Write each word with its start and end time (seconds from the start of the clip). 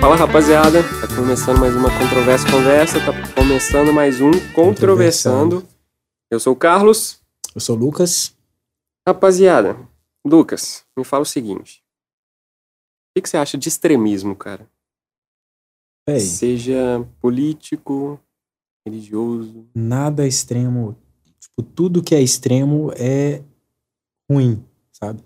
Fala 0.00 0.16
rapaziada, 0.16 0.82
tá 1.00 1.14
começando 1.14 1.58
mais 1.58 1.74
uma 1.74 1.90
Controvérsia 1.98 2.50
Conversa, 2.50 2.98
tá 3.00 3.34
começando 3.34 3.92
mais 3.92 4.20
um 4.20 4.30
Controversando. 4.54 5.66
Eu 6.30 6.38
sou 6.38 6.52
o 6.52 6.56
Carlos. 6.56 7.20
Eu 7.54 7.60
sou 7.60 7.76
o 7.76 7.78
Lucas. 7.78 8.34
Rapaziada, 9.06 9.76
Lucas, 10.24 10.84
me 10.96 11.04
fala 11.04 11.22
o 11.22 11.26
seguinte. 11.26 11.82
O 13.10 13.12
que, 13.16 13.22
que 13.22 13.28
você 13.28 13.36
acha 13.36 13.58
de 13.58 13.68
extremismo, 13.68 14.36
cara? 14.36 14.68
Véi, 16.08 16.20
Seja 16.20 17.06
político, 17.20 18.20
religioso. 18.86 19.66
nada 19.74 20.26
extremo. 20.26 20.96
Tipo, 21.40 21.62
tudo 21.62 22.02
que 22.02 22.14
é 22.14 22.20
extremo 22.20 22.92
é 22.96 23.42
ruim, 24.30 24.64
sabe? 24.92 25.22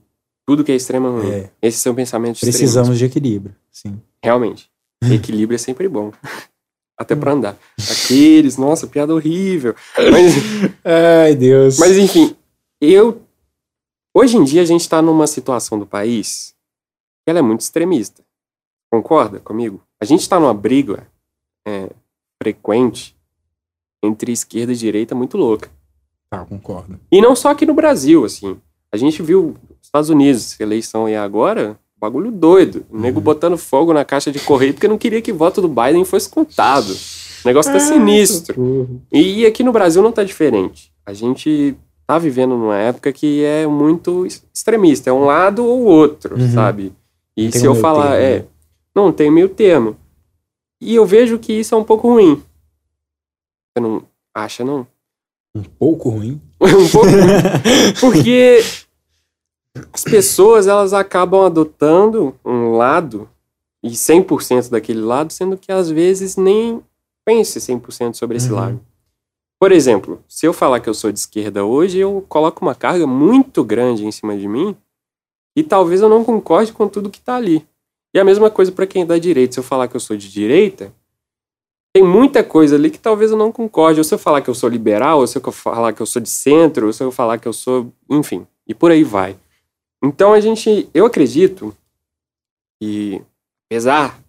Tudo 0.47 0.65
que 0.65 0.73
é 0.73 0.77
extremo 0.77 1.09
é 1.09 1.11
ruim. 1.11 1.31
É, 1.31 1.51
Esse 1.61 1.87
é 1.87 1.91
o 1.91 1.95
pensamento 1.95 2.41
precisamos 2.41 2.99
de 2.99 3.05
equilíbrio, 3.05 3.55
sim. 3.71 4.01
Realmente. 4.23 4.71
Equilíbrio 5.03 5.57
é 5.57 5.59
sempre 5.59 5.89
bom. 5.89 6.13
Até 6.99 7.17
pra 7.17 7.33
andar. 7.33 7.59
Aqueles, 7.91 8.57
nossa, 8.57 8.87
piada 8.87 9.15
horrível. 9.15 9.75
Mas, 9.97 10.35
Ai, 11.25 11.35
Deus. 11.35 11.79
mas 11.79 11.97
enfim, 11.99 12.37
eu. 12.81 13.23
Hoje 14.15 14.37
em 14.37 14.45
dia 14.45 14.63
a 14.63 14.65
gente 14.67 14.89
tá 14.89 15.01
numa 15.01 15.27
situação 15.27 15.79
do 15.79 15.87
país 15.87 16.55
que 17.25 17.31
ela 17.31 17.39
é 17.39 17.43
muito 17.43 17.63
extremista. 17.63 18.23
Concorda 18.91 19.41
comigo? 19.41 19.83
A 20.01 20.05
gente 20.05 20.29
tá 20.29 20.39
numa 20.39 20.53
briga 20.53 21.07
é, 21.67 21.91
frequente 22.41 23.17
entre 24.05 24.33
esquerda 24.33 24.73
e 24.73 24.77
direita 24.77 25.15
muito 25.15 25.39
louca. 25.39 25.71
Tá, 26.29 26.45
concordo. 26.45 27.01
E 27.11 27.21
não 27.21 27.35
só 27.35 27.51
aqui 27.51 27.65
no 27.65 27.75
Brasil, 27.75 28.25
assim. 28.25 28.61
A 28.93 28.97
gente 28.97 29.23
viu 29.23 29.57
Estados 29.81 30.11
Unidos, 30.11 30.59
eleição 30.61 31.07
aí 31.07 31.17
agora, 31.17 31.79
bagulho 32.03 32.31
doido. 32.31 32.85
O 32.91 32.99
nego 32.99 33.19
Uhum. 33.19 33.25
botando 33.25 33.57
fogo 33.57 33.93
na 33.93 34.05
caixa 34.05 34.31
de 34.33 34.41
correio 34.41 34.75
porque 34.75 34.89
não 34.89 34.99
queria 34.99 35.23
que 35.23 35.33
o 35.33 35.37
voto 35.37 35.61
do 35.63 35.69
Biden 35.69 36.05
fosse 36.05 36.29
contado. 36.29 36.91
O 37.45 37.47
negócio 37.49 37.71
tá 37.73 37.77
Ah, 37.79 37.81
sinistro. 37.81 38.55
socorro. 38.55 39.03
E 39.13 39.47
aqui 39.47 39.63
no 39.63 39.73
Brasil 39.73 40.03
não 40.03 40.13
tá 40.13 40.23
diferente. 40.25 40.93
A 41.07 41.13
gente 41.13 41.75
tá 42.07 42.19
vivendo 42.19 42.57
numa 42.57 42.77
época 42.77 43.13
que 43.13 43.43
é 43.45 43.67
muito 43.67 44.27
extremista. 44.53 45.11
É 45.11 45.13
um 45.13 45.25
lado 45.25 45.65
ou 45.65 45.83
outro, 45.85 46.37
Uhum. 46.39 46.53
sabe? 46.53 46.93
E 47.37 47.49
tem 47.49 47.61
se 47.61 47.67
eu 47.67 47.75
falar, 47.75 48.11
termo, 48.13 48.23
é, 48.25 48.39
né? 48.41 48.45
não 48.95 49.13
tem 49.13 49.31
meio 49.31 49.49
termo. 49.49 49.97
E 50.81 50.95
eu 50.95 51.07
vejo 51.07 51.39
que 51.39 51.53
isso 51.53 51.75
é 51.75 51.79
um 51.79 51.85
pouco 51.85 52.09
ruim. 52.09 52.43
Você 53.75 53.81
não 53.81 54.03
acha, 54.35 54.65
não? 54.65 54.87
Um 55.55 55.63
pouco 55.63 56.09
ruim. 56.11 56.41
um 56.61 56.89
pouco 56.89 57.07
porque 58.01 58.63
as 59.93 60.05
pessoas 60.05 60.67
elas 60.67 60.93
acabam 60.93 61.45
adotando 61.45 62.35
um 62.45 62.73
lado 62.73 63.29
e 63.83 63.91
100% 63.91 64.71
daquele 64.71 65.01
lado, 65.01 65.33
sendo 65.33 65.57
que 65.57 65.73
às 65.73 65.91
vezes 65.91 66.37
nem 66.37 66.83
pense 67.25 67.61
100% 67.61 68.15
sobre 68.15 68.37
esse 68.37 68.51
Uhum. 68.51 68.57
lado. 68.57 68.81
Por 69.61 69.71
exemplo, 69.73 70.23
se 70.29 70.45
eu 70.47 70.53
falar 70.53 70.81
que 70.81 70.89
eu 70.89 70.95
sou 70.95 71.13
de 71.13 71.19
esquerda 71.19 71.65
hoje, 71.65 71.99
eu 71.99 72.25
coloco 72.29 72.63
uma 72.65 72.75
carga 72.75 73.07
muito 73.07 73.63
grande 73.65 74.05
em 74.05 74.11
cima 74.11 74.37
de 74.37 74.49
mim 74.49 74.77
e 75.57 75.63
talvez 75.63 76.01
eu 76.01 76.09
não 76.09 76.25
concorde 76.25 76.73
com 76.73 76.89
tudo 76.89 77.11
que 77.11 77.21
tá 77.21 77.37
ali. 77.37 77.67
E 78.15 78.19
a 78.19 78.25
mesma 78.25 78.51
coisa 78.51 78.73
para 78.73 78.87
quem 78.87 79.03
é 79.03 79.07
da 79.07 79.19
direita. 79.19 79.55
Se 79.55 79.61
eu 79.61 79.65
falar 79.65 79.89
que 79.89 79.97
eu 79.97 80.01
sou 80.01 80.17
de 80.17 80.31
direita, 80.31 80.93
tem 81.95 82.03
muita 82.05 82.43
coisa 82.43 82.75
ali 82.75 82.91
que 82.91 82.99
talvez 82.99 83.31
eu 83.31 83.37
não 83.37 83.53
concorde. 83.53 84.01
Ou 84.01 84.05
se 84.05 84.13
eu 84.15 84.19
falar 84.19 84.43
que 84.43 84.51
eu 84.51 84.55
sou 84.55 84.69
liberal, 84.69 85.21
ou 85.21 85.27
se 85.27 85.39
eu 85.39 85.53
falar 85.53 85.93
que 85.93 86.03
eu 86.03 86.07
sou 86.07 86.21
de 86.21 86.29
centro, 86.29 86.87
ou 86.89 86.93
se 86.93 87.03
eu 87.03 87.11
falar 87.13 87.39
que 87.39 87.47
eu 87.49 87.53
sou. 87.53 87.93
Enfim, 88.11 88.47
e 88.67 88.75
por 88.75 88.91
aí 88.91 89.05
vai. 89.05 89.37
Então 90.03 90.33
a 90.33 90.41
gente. 90.41 90.89
Eu 90.93 91.07
acredito 91.07 91.77
que, 92.81 93.23
apesar 93.67 94.21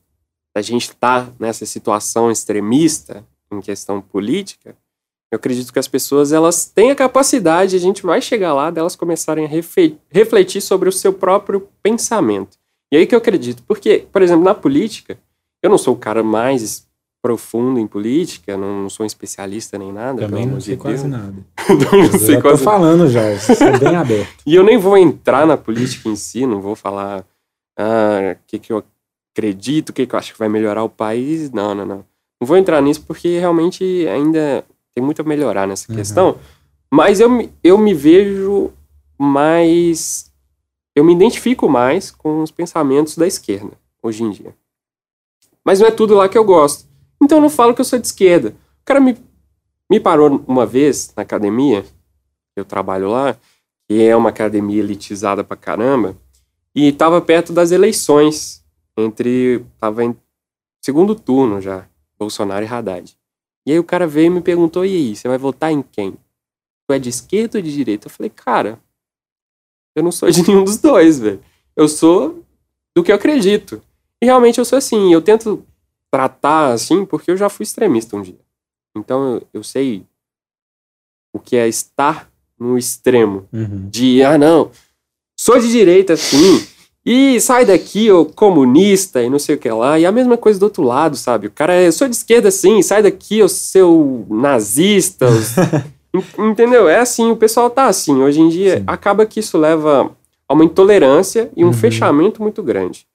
da 0.55 0.61
gente 0.61 0.89
estar 0.89 1.33
nessa 1.39 1.65
situação 1.65 2.29
extremista 2.29 3.25
em 3.51 3.59
questão 3.59 3.99
política, 3.99 4.77
eu 5.31 5.37
acredito 5.37 5.73
que 5.73 5.79
as 5.79 5.87
pessoas 5.87 6.31
elas 6.31 6.67
têm 6.67 6.91
a 6.91 6.95
capacidade, 6.95 7.75
a 7.75 7.79
gente 7.79 8.03
vai 8.03 8.21
chegar 8.21 8.53
lá, 8.53 8.69
delas 8.69 8.95
começarem 8.95 9.45
a 9.45 9.49
refletir 10.11 10.61
sobre 10.61 10.87
o 10.87 10.91
seu 10.91 11.11
próprio 11.11 11.67
pensamento. 11.81 12.55
E 12.91 12.97
aí 12.97 13.07
que 13.07 13.15
eu 13.15 13.17
acredito. 13.17 13.63
Porque, 13.63 14.05
por 14.11 14.21
exemplo, 14.21 14.43
na 14.43 14.53
política, 14.53 15.17
eu 15.63 15.71
não 15.71 15.77
sou 15.79 15.95
o 15.95 15.97
cara 15.97 16.21
mais 16.21 16.87
profundo 17.23 17.79
em 17.79 17.87
política, 17.87 18.57
não 18.57 18.89
sou 18.89 19.05
um 19.05 19.07
especialista 19.07 19.77
nem 19.77 19.93
nada. 19.93 20.27
Também 20.27 20.45
não 20.45 20.59
sei 20.59 20.75
de 20.75 20.81
quase 20.81 21.07
nada. 21.07 21.33
Não 21.91 22.03
Eu 22.03 22.19
sei 22.19 22.35
tô 22.35 22.41
quase 22.41 22.61
falando 22.63 23.07
já, 23.09 23.31
isso 23.33 23.63
é 23.63 23.79
bem 23.79 23.95
aberto. 23.95 24.43
e 24.45 24.53
eu 24.53 24.61
nem 24.63 24.77
vou 24.77 24.97
entrar 24.97 25.47
na 25.47 25.55
política 25.55 26.09
em 26.09 26.17
si, 26.17 26.45
não 26.45 26.59
vou 26.59 26.75
falar 26.75 27.25
ah, 27.79 28.35
o 28.35 28.37
que, 28.45 28.59
que 28.59 28.73
eu 28.73 28.83
acredito, 29.33 29.89
o 29.89 29.93
que, 29.93 30.05
que 30.05 30.13
eu 30.13 30.19
acho 30.19 30.33
que 30.33 30.37
vai 30.39 30.49
melhorar 30.49 30.83
o 30.83 30.89
país. 30.89 31.49
Não, 31.49 31.73
não, 31.73 31.85
não. 31.85 32.05
Não 32.41 32.45
vou 32.47 32.57
entrar 32.57 32.81
nisso 32.81 33.01
porque 33.07 33.39
realmente 33.39 34.05
ainda 34.09 34.65
tem 34.93 35.01
muito 35.03 35.21
a 35.21 35.25
melhorar 35.25 35.65
nessa 35.65 35.89
Uhum. 35.89 35.97
questão. 35.97 36.37
Mas 36.93 37.21
eu, 37.21 37.49
eu 37.63 37.77
me 37.77 37.93
vejo 37.93 38.69
mais. 39.17 40.29
Eu 40.95 41.03
me 41.05 41.13
identifico 41.13 41.67
mais 41.69 42.11
com 42.11 42.43
os 42.43 42.51
pensamentos 42.51 43.15
da 43.17 43.25
esquerda, 43.25 43.71
hoje 44.03 44.23
em 44.23 44.29
dia. 44.29 44.53
Mas 45.65 45.79
não 45.79 45.87
é 45.87 45.91
tudo 45.91 46.13
lá 46.15 46.27
que 46.27 46.37
eu 46.37 46.43
gosto. 46.43 46.85
Então 47.23 47.37
eu 47.37 47.41
não 47.41 47.49
falo 47.49 47.73
que 47.73 47.79
eu 47.79 47.85
sou 47.85 47.97
de 47.97 48.05
esquerda. 48.05 48.49
O 48.49 48.85
cara 48.85 48.99
me, 48.99 49.17
me 49.89 49.97
parou 49.97 50.43
uma 50.45 50.65
vez 50.65 51.13
na 51.15 51.23
academia, 51.23 51.85
eu 52.53 52.65
trabalho 52.65 53.09
lá, 53.09 53.37
que 53.87 54.01
é 54.03 54.13
uma 54.13 54.29
academia 54.29 54.81
elitizada 54.81 55.43
pra 55.43 55.55
caramba, 55.55 56.17
e 56.75 56.91
tava 56.91 57.21
perto 57.21 57.53
das 57.53 57.71
eleições, 57.71 58.61
entre, 58.97 59.65
tava 59.79 60.03
em 60.03 60.15
segundo 60.81 61.15
turno 61.15 61.61
já, 61.61 61.87
Bolsonaro 62.19 62.65
e 62.65 62.67
Haddad. 62.67 63.17
E 63.65 63.71
aí 63.71 63.79
o 63.79 63.83
cara 63.83 64.05
veio 64.05 64.27
e 64.27 64.29
me 64.29 64.41
perguntou, 64.41 64.85
e 64.85 64.93
aí, 64.93 65.15
você 65.15 65.27
vai 65.27 65.37
votar 65.37 65.71
em 65.71 65.81
quem? 65.81 66.11
Tu 66.85 66.93
é 66.93 66.99
de 66.99 67.07
esquerda 67.07 67.57
ou 67.57 67.61
de 67.61 67.73
direita? 67.73 68.07
Eu 68.07 68.11
falei, 68.11 68.29
cara, 68.29 68.77
eu 69.95 70.03
não 70.03 70.11
sou 70.11 70.29
de 70.29 70.45
nenhum 70.45 70.65
dos 70.65 70.77
dois, 70.77 71.19
velho. 71.19 71.39
Eu 71.73 71.87
sou 71.87 72.43
do 72.93 73.01
que 73.01 73.11
eu 73.11 73.15
acredito. 73.15 73.81
E 74.21 74.25
realmente 74.25 74.59
eu 74.59 74.65
sou 74.65 74.77
assim, 74.77 75.13
eu 75.13 75.21
tento 75.21 75.65
tratar 76.13 76.71
assim 76.73 77.05
porque 77.07 77.31
eu 77.31 77.35
já 77.37 77.49
fui 77.49 77.63
extremista 77.63 78.15
um 78.15 78.21
dia. 78.21 78.37
Então 78.95 79.33
eu, 79.33 79.47
eu 79.51 79.63
sei 79.63 80.05
o 81.33 81.39
que 81.39 81.55
é 81.55 81.67
estar 81.67 82.29
no 82.59 82.77
extremo 82.77 83.47
Uhum. 83.51 83.89
de, 83.89 84.21
ah, 84.21 84.37
não, 84.37 84.69
sou 85.35 85.59
de 85.59 85.71
direita, 85.71 86.15
sim, 86.15 86.63
e 87.03 87.41
sai 87.41 87.65
daqui, 87.65 88.11
ô 88.11 88.25
comunista, 88.27 89.23
e 89.23 89.29
não 89.29 89.39
sei 89.39 89.55
o 89.55 89.57
que 89.57 89.67
lá, 89.71 89.97
e 89.99 90.05
a 90.05 90.11
mesma 90.11 90.37
coisa 90.37 90.59
do 90.59 90.63
outro 90.63 90.83
lado, 90.83 91.17
sabe? 91.17 91.47
O 91.47 91.51
cara 91.51 91.73
é, 91.73 91.89
sou 91.89 92.07
de 92.07 92.15
esquerda, 92.15 92.51
sim, 92.51 92.79
sai 92.83 93.01
daqui, 93.01 93.41
ô 93.41 93.49
seu 93.49 94.27
nazista, 94.29 95.25
entendeu? 96.37 96.87
É 96.87 96.99
assim, 96.99 97.31
o 97.31 97.35
pessoal 97.35 97.71
tá 97.71 97.87
assim, 97.87 98.21
hoje 98.21 98.39
em 98.39 98.49
dia, 98.49 98.77
Sim. 98.77 98.83
acaba 98.85 99.25
que 99.25 99.39
isso 99.39 99.57
leva 99.57 100.11
a 100.47 100.53
uma 100.53 100.63
intolerância 100.63 101.49
e 101.57 101.63
um 101.63 101.67
Uhum. 101.69 101.73
fechamento 101.73 102.39
muito 102.43 102.61
grande, 102.61 103.07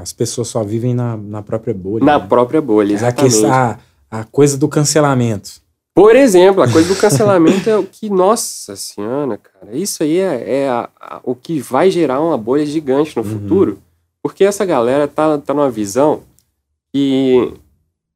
As 0.00 0.12
pessoas 0.12 0.48
só 0.48 0.62
vivem 0.64 0.94
na, 0.94 1.16
na 1.16 1.42
própria 1.42 1.74
bolha. 1.74 2.04
na 2.04 2.18
né? 2.18 2.26
própria 2.26 2.60
bolha, 2.60 2.92
É 2.92 2.94
exatamente. 2.94 3.44
a, 3.46 3.78
a 4.10 4.24
coisa 4.24 4.56
do 4.56 4.68
cancelamento. 4.68 5.60
Por 5.94 6.14
exemplo, 6.16 6.62
a 6.62 6.70
coisa 6.70 6.88
do 6.92 6.98
cancelamento 7.00 7.68
é 7.68 7.76
o 7.76 7.84
que, 7.84 8.08
nossa 8.08 8.76
senhora, 8.76 9.36
cara, 9.38 9.76
isso 9.76 10.02
aí 10.02 10.18
é, 10.18 10.62
é 10.62 10.68
a- 10.68 10.88
a- 11.00 11.20
o 11.24 11.34
que 11.34 11.60
vai 11.60 11.90
gerar 11.90 12.20
uma 12.20 12.38
bolha 12.38 12.64
gigante 12.64 13.16
no 13.16 13.22
Uhum. 13.22 13.28
futuro, 13.28 13.78
porque 14.22 14.44
essa 14.44 14.64
galera 14.64 15.06
tá, 15.08 15.36
tá 15.38 15.52
numa 15.52 15.70
visão 15.70 16.22
que 16.92 17.52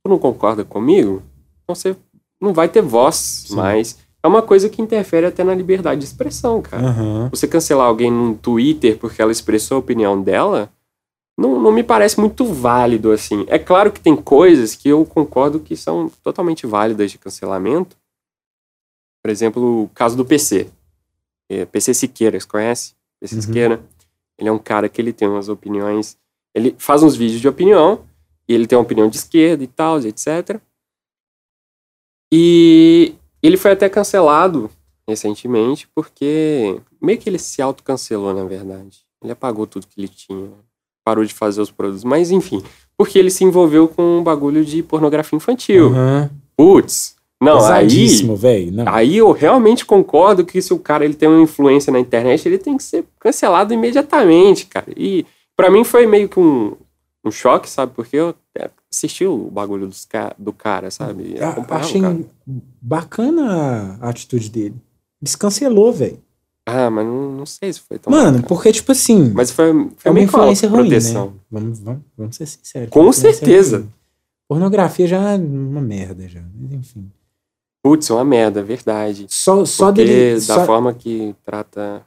tu 0.03 0.09
não 0.09 0.19
concorda 0.19 0.65
comigo, 0.65 1.23
então 1.63 1.75
você 1.75 1.97
não 2.41 2.53
vai 2.53 2.69
ter 2.69 2.83
voz 2.83 3.45
Sim. 3.49 3.57
mais. 3.57 3.99
É 4.23 4.27
uma 4.29 4.41
coisa 4.43 4.69
que 4.71 4.81
interfere 4.81 5.27
até 5.27 5.45
na 5.45 5.55
liberdade 5.55 6.01
de 6.01 6.07
expressão, 6.07 6.63
cara. 6.63 6.87
Aham. 6.89 7.29
Você 7.31 7.47
cancelar 7.47 7.87
alguém 7.87 8.11
no 8.11 8.35
Twitter 8.35 8.97
porque 8.99 9.21
ela 9.21 9.33
expressou 9.33 9.77
a 9.77 9.81
opinião 9.81 10.21
dela, 10.23 10.71
não, 11.37 11.61
não 11.61 11.73
me 11.73 11.83
parece 11.83 12.19
muito 12.19 12.45
válido, 12.45 13.11
assim. 13.11 13.45
É 13.49 13.59
claro 13.59 13.93
que 13.93 14.01
tem 14.01 14.15
coisas 14.15 14.75
que 14.75 14.89
eu 14.89 15.05
concordo 15.05 15.61
que 15.61 15.77
são 15.77 16.09
totalmente 16.23 16.67
válidas 16.67 17.11
de 17.11 17.19
cancelamento. 17.19 17.97
Por 19.23 19.31
exemplo, 19.31 19.85
o 19.85 19.89
caso 19.89 20.17
do 20.17 20.25
PC. 20.25 20.71
É, 21.51 21.65
PC 21.65 21.95
Siqueira, 21.95 22.39
você 22.39 22.47
conhece? 22.47 22.95
PC 23.21 23.37
Uhum. 23.37 23.43
Siqueira. 23.43 23.85
Ele 24.39 24.49
é 24.49 24.53
um 24.53 24.59
cara 24.59 24.89
que 24.89 25.01
ele 25.01 25.13
tem 25.13 25.29
umas 25.29 25.49
opiniões... 25.49 26.17
Ele 26.55 26.75
faz 26.79 27.03
uns 27.03 27.17
vídeos 27.17 27.41
de 27.41 27.49
opinião, 27.49 28.05
e 28.49 28.55
ele 28.55 28.67
tem 28.67 28.77
uma 28.77 28.85
opinião 28.85 29.09
de 29.09 29.17
esquerda 29.17 29.65
e 29.65 29.67
tal, 29.67 29.99
etc. 30.01 30.61
E 32.33 33.15
ele 33.43 33.57
foi 33.57 33.73
até 33.73 33.89
cancelado 33.89 34.71
recentemente, 35.09 35.89
porque 35.95 36.81
meio 37.01 37.19
que 37.19 37.29
ele 37.29 37.39
se 37.39 37.61
autocancelou, 37.61 38.33
na 38.35 38.45
verdade. 38.45 39.05
Ele 39.23 39.33
apagou 39.33 39.67
tudo 39.67 39.87
que 39.87 40.01
ele 40.01 40.09
tinha, 40.09 40.51
parou 41.05 41.25
de 41.25 41.35
fazer 41.35 41.61
os 41.61 41.71
produtos, 41.71 42.05
mas 42.05 42.31
enfim, 42.31 42.63
porque 42.97 43.19
ele 43.19 43.31
se 43.31 43.45
envolveu 43.45 43.87
com 43.89 44.19
um 44.19 44.23
bagulho 44.23 44.65
de 44.65 44.83
pornografia 44.83 45.37
infantil. 45.37 45.89
Aham. 45.89 46.31
Putz, 46.57 47.17
não, 47.43 47.65
aí, 47.67 47.87
velho. 48.37 48.85
Aí 48.87 49.17
eu 49.17 49.33
realmente 49.33 49.85
concordo 49.85 50.47
que 50.47 50.63
se 50.63 50.73
o 50.73 50.79
cara 50.79 51.05
ele 51.05 51.15
tem 51.15 51.29
uma 51.29 51.43
influência 51.43 51.93
na 51.93 51.99
internet, 51.99 52.47
ele 52.47 52.59
tem 52.59 52.77
que 52.77 52.83
ser 52.83 53.05
cancelado 53.19 53.75
imediatamente, 53.75 54.67
cara. 54.67 54.87
E 54.97 55.27
pra 55.57 55.71
mim 55.71 55.85
foi 55.85 56.07
meio 56.07 56.29
que 56.29 56.39
um 56.39 56.77
um 57.25 57.31
choque, 57.31 57.69
sabe? 57.69 57.93
Porque 57.95 58.17
eu 58.17 58.35
assisti 58.93 59.25
o 59.25 59.51
bagulho 59.51 59.87
dos 59.87 60.07
do 60.39 60.53
cara, 60.53 60.91
sabe? 60.91 61.35
Eu 61.37 61.63
o 61.63 61.75
achei 61.75 62.01
cara. 62.01 62.21
bacana 62.81 63.99
a 64.01 64.11
atitude 64.11 64.51
dele. 64.51 64.75
Descancelou, 65.21 65.93
velho. 65.93 66.19
Ah, 66.67 66.89
mas 66.91 67.05
não, 67.07 67.31
não 67.33 67.47
sei 67.47 67.73
se 67.73 67.81
foi 67.81 67.99
tão 67.99 68.11
Mano, 68.11 68.25
bacana. 68.39 68.49
porque, 68.49 68.73
tipo 68.73 68.91
assim, 68.93 69.31
Mas 69.35 69.51
foi, 69.51 69.71
foi 69.97 70.09
é 70.09 70.11
uma 70.11 70.21
influência 70.21 70.69
ruim, 70.69 70.81
proteção. 70.83 71.27
né? 71.27 71.33
Vamos, 71.51 71.79
vamos, 71.81 72.03
vamos 72.17 72.37
ser 72.37 72.47
sinceros. 72.47 72.89
Com 72.91 73.13
certeza. 73.13 73.79
ruim. 73.79 73.93
Pornografia 74.49 75.07
já 75.07 75.33
é 75.33 75.37
uma 75.37 75.81
merda, 75.83 76.27
já. 76.29 76.43
Mas, 76.55 76.73
enfim. 76.73 77.11
Putz, 77.83 78.09
é 78.09 78.15
uma 78.15 78.25
merda, 78.25 78.61
é 78.61 78.63
verdade. 78.63 79.27
Só, 79.29 79.65
só 79.67 79.87
Porque 79.89 80.05
dele. 80.05 80.35
da 80.37 80.41
só- 80.41 80.65
forma 80.65 80.95
que 80.95 81.35
trata 81.45 82.07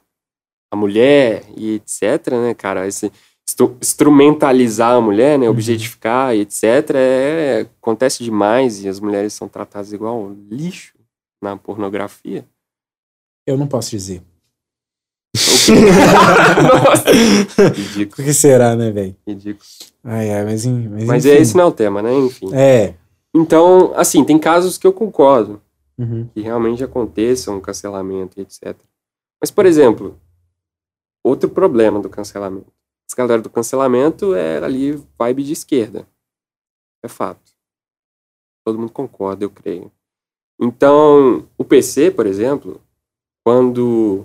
a 0.72 0.76
mulher 0.76 1.44
e 1.56 1.74
etc, 1.74 2.32
né, 2.32 2.52
cara? 2.52 2.84
Esse 2.86 3.12
instru- 3.48 3.76
instrumentalizar 3.80 4.96
a 4.96 5.00
mulher, 5.00 5.38
né? 5.38 5.46
Uhum. 5.46 5.52
Objetificar 5.52 6.34
e 6.34 6.40
etc. 6.40 6.64
É, 6.96 7.60
acontece 7.80 8.24
demais 8.24 8.82
e 8.82 8.88
as 8.88 8.98
mulheres 8.98 9.32
são 9.34 9.48
tratadas 9.48 9.92
igual 9.92 10.32
lixo 10.50 10.94
na 11.40 11.56
pornografia. 11.56 12.44
Eu 13.46 13.56
não 13.56 13.68
posso 13.68 13.90
dizer. 13.90 14.20
Nossa! 15.34 17.10
Ridículo, 17.74 18.16
Por 18.16 18.24
que 18.24 18.32
será, 18.32 18.74
né, 18.74 18.90
velho? 18.90 19.16
ridículo. 19.26 19.64
Ai, 20.04 20.30
ai, 20.30 20.44
mas, 20.44 20.66
mas, 20.66 21.04
Mas 21.04 21.24
enfim. 21.26 21.36
é 21.36 21.40
esse 21.40 21.56
não 21.56 21.64
é 21.64 21.66
o 21.66 21.72
tema, 21.72 22.00
né? 22.02 22.14
Enfim. 22.14 22.54
É. 22.54 22.94
Então, 23.34 23.92
assim, 23.94 24.24
tem 24.24 24.38
casos 24.38 24.78
que 24.78 24.86
eu 24.86 24.92
concordo. 24.92 25.60
Uhum. 26.00 26.28
que 26.32 26.40
realmente 26.40 26.84
aconteça 26.84 27.50
um 27.50 27.60
cancelamento 27.60 28.38
e 28.38 28.42
etc. 28.42 28.76
Mas, 29.40 29.50
por 29.50 29.66
exemplo, 29.66 30.16
outro 31.24 31.48
problema 31.50 31.98
do 31.98 32.08
cancelamento. 32.08 32.72
Essa 33.10 33.16
galera 33.16 33.42
do 33.42 33.50
cancelamento 33.50 34.32
é 34.32 34.58
ali 34.58 34.92
vibe 35.18 35.42
de 35.42 35.52
esquerda. 35.54 36.06
É 37.02 37.08
fato. 37.08 37.50
Todo 38.64 38.78
mundo 38.78 38.92
concorda, 38.92 39.44
eu 39.44 39.50
creio. 39.50 39.90
Então, 40.60 41.48
o 41.58 41.64
PC, 41.64 42.12
por 42.12 42.26
exemplo, 42.26 42.80
quando 43.44 44.24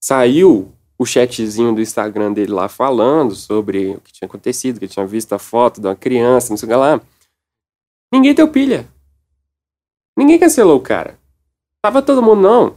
saiu 0.00 0.72
o 0.98 1.04
chatzinho 1.04 1.74
do 1.74 1.80
Instagram 1.80 2.32
dele 2.32 2.52
lá 2.52 2.68
falando 2.68 3.34
sobre 3.34 3.96
o 3.96 4.00
que 4.00 4.12
tinha 4.12 4.26
acontecido, 4.26 4.80
que 4.80 4.88
tinha 4.88 5.06
visto 5.06 5.32
a 5.34 5.38
foto 5.38 5.80
de 5.80 5.86
uma 5.86 5.96
criança, 5.96 6.50
não 6.50 6.56
sei 6.56 6.66
o 6.66 6.70
que 6.70 6.76
lá, 6.76 7.00
ninguém 8.12 8.34
deu 8.34 8.48
pilha. 8.48 8.88
Ninguém 10.16 10.38
cancelou 10.38 10.78
o 10.78 10.82
cara. 10.82 11.18
Tava 11.82 12.00
todo 12.00 12.22
mundo, 12.22 12.40
não. 12.40 12.76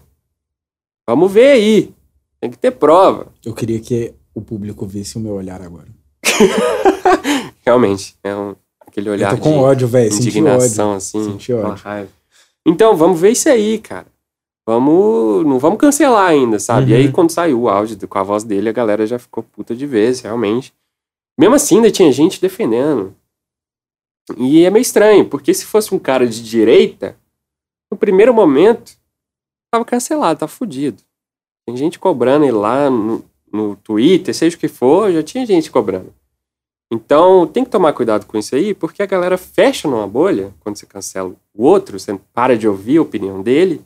Vamos 1.07 1.31
ver 1.31 1.51
aí. 1.51 1.93
Tem 2.41 2.51
que 2.51 2.57
ter 2.57 2.71
prova. 2.71 3.27
Eu 3.43 3.53
queria 3.53 3.79
que 3.79 4.13
o 4.35 4.41
público 4.41 4.85
visse 4.85 5.17
o 5.17 5.19
meu 5.19 5.33
olhar 5.33 5.61
agora. 5.61 5.87
Realmente, 7.65 8.15
é 8.23 8.35
um, 8.35 8.55
aquele 8.79 9.09
olhar 9.09 9.31
eu 9.31 9.37
tô 9.37 9.43
com 9.43 9.51
de 9.51 9.57
ódio, 9.57 9.87
velho. 9.87 10.13
Indignação, 10.13 10.89
ódio. 10.89 10.97
assim. 10.97 11.23
Senti 11.23 11.53
ódio. 11.53 11.83
raiva. 11.83 12.09
Então, 12.65 12.95
vamos 12.95 13.19
ver 13.19 13.31
isso 13.31 13.47
aí, 13.49 13.79
cara. 13.79 14.07
Vamos. 14.69 15.43
Não 15.47 15.57
vamos 15.57 15.79
cancelar 15.79 16.29
ainda, 16.29 16.59
sabe? 16.59 16.91
E 16.91 16.93
Uhum. 16.93 16.99
aí, 16.99 17.11
quando 17.11 17.31
saiu 17.31 17.61
o 17.61 17.69
áudio 17.69 18.07
com 18.07 18.19
a 18.19 18.23
voz 18.23 18.43
dele, 18.43 18.69
a 18.69 18.71
galera 18.71 19.07
já 19.07 19.17
ficou 19.17 19.41
puta 19.41 19.75
de 19.75 19.87
vez, 19.87 20.21
realmente. 20.21 20.71
Mesmo 21.39 21.55
assim, 21.55 21.77
ainda 21.77 21.89
tinha 21.89 22.11
gente 22.11 22.39
defendendo. 22.39 23.15
E 24.37 24.63
é 24.63 24.69
meio 24.69 24.83
estranho, 24.83 25.25
porque 25.25 25.55
se 25.55 25.65
fosse 25.65 25.91
um 25.95 25.97
cara 25.97 26.27
de 26.27 26.43
direita, 26.43 27.17
no 27.91 27.97
primeiro 27.97 28.31
momento, 28.31 28.91
tava 29.73 29.83
cancelado, 29.83 30.41
tava 30.41 30.51
fudido. 30.51 31.01
Tem 31.65 31.75
gente 31.75 31.97
cobrando 31.97 32.45
ele 32.45 32.51
lá 32.51 32.91
no, 32.91 33.25
no 33.51 33.75
Twitter, 33.77 34.35
seja 34.35 34.55
o 34.55 34.59
que 34.59 34.67
for, 34.67 35.11
já 35.11 35.23
tinha 35.23 35.47
gente 35.47 35.71
cobrando. 35.71 36.13
Então, 36.93 37.47
tem 37.47 37.63
que 37.63 37.71
tomar 37.71 37.93
cuidado 37.93 38.27
com 38.27 38.37
isso 38.37 38.53
aí, 38.55 38.75
porque 38.75 39.01
a 39.01 39.07
galera 39.07 39.35
fecha 39.35 39.87
numa 39.87 40.05
bolha 40.07 40.53
quando 40.59 40.75
você 40.75 40.85
cancela 40.85 41.33
o 41.55 41.63
outro, 41.63 41.97
você 41.99 42.19
para 42.33 42.55
de 42.55 42.67
ouvir 42.67 42.97
a 42.97 43.01
opinião 43.01 43.41
dele, 43.41 43.81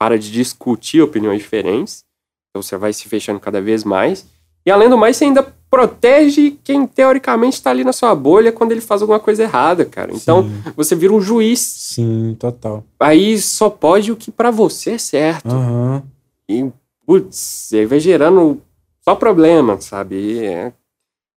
para 0.00 0.18
de 0.18 0.32
discutir 0.32 1.02
opiniões 1.02 1.42
diferentes, 1.42 2.02
então 2.48 2.62
você 2.62 2.74
vai 2.74 2.90
se 2.90 3.06
fechando 3.06 3.38
cada 3.38 3.60
vez 3.60 3.84
mais. 3.84 4.26
E 4.64 4.70
além 4.70 4.88
do 4.88 4.96
mais, 4.96 5.18
você 5.18 5.24
ainda 5.26 5.42
protege 5.70 6.52
quem 6.64 6.86
teoricamente 6.86 7.56
está 7.56 7.70
ali 7.70 7.84
na 7.84 7.92
sua 7.92 8.14
bolha 8.14 8.50
quando 8.50 8.72
ele 8.72 8.80
faz 8.80 9.02
alguma 9.02 9.20
coisa 9.20 9.42
errada, 9.42 9.84
cara. 9.84 10.10
Então, 10.14 10.42
Sim, 10.42 10.72
você 10.74 10.96
vira 10.96 11.12
um 11.12 11.20
juiz. 11.20 11.60
sim, 11.60 12.34
total. 12.40 12.82
Aí 12.98 13.38
só 13.38 13.68
pode 13.68 14.10
o 14.10 14.16
que 14.16 14.30
pra 14.30 14.50
você 14.50 14.92
é 14.92 14.98
certo. 14.98 15.50
Aham. 15.50 16.02
E, 16.48 16.66
putz, 17.06 17.70
aí 17.74 17.84
vai 17.84 18.00
gerando 18.00 18.60
só 19.02 19.14
problema, 19.14 19.78
sabe? 19.82 20.16
E 20.16 20.44
é 20.46 20.72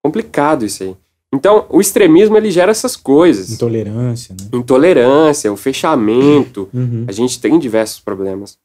complicado 0.05 0.67
isso 0.67 0.83
aí. 0.83 0.97
Então, 1.33 1.65
o 1.69 1.81
extremismo, 1.81 2.37
ele 2.37 2.51
gera 2.51 2.73
essas 2.73 2.97
coisas. 2.97 3.53
Intolerância, 3.53 4.35
né? 4.39 4.49
Intolerância, 4.53 5.53
o 5.53 5.57
fechamento. 5.57 6.69
Uhum. 6.75 7.05
A 7.07 7.13
gente 7.13 7.41
tem 7.41 7.59
diversos 7.59 8.01
problemas. 8.01 8.59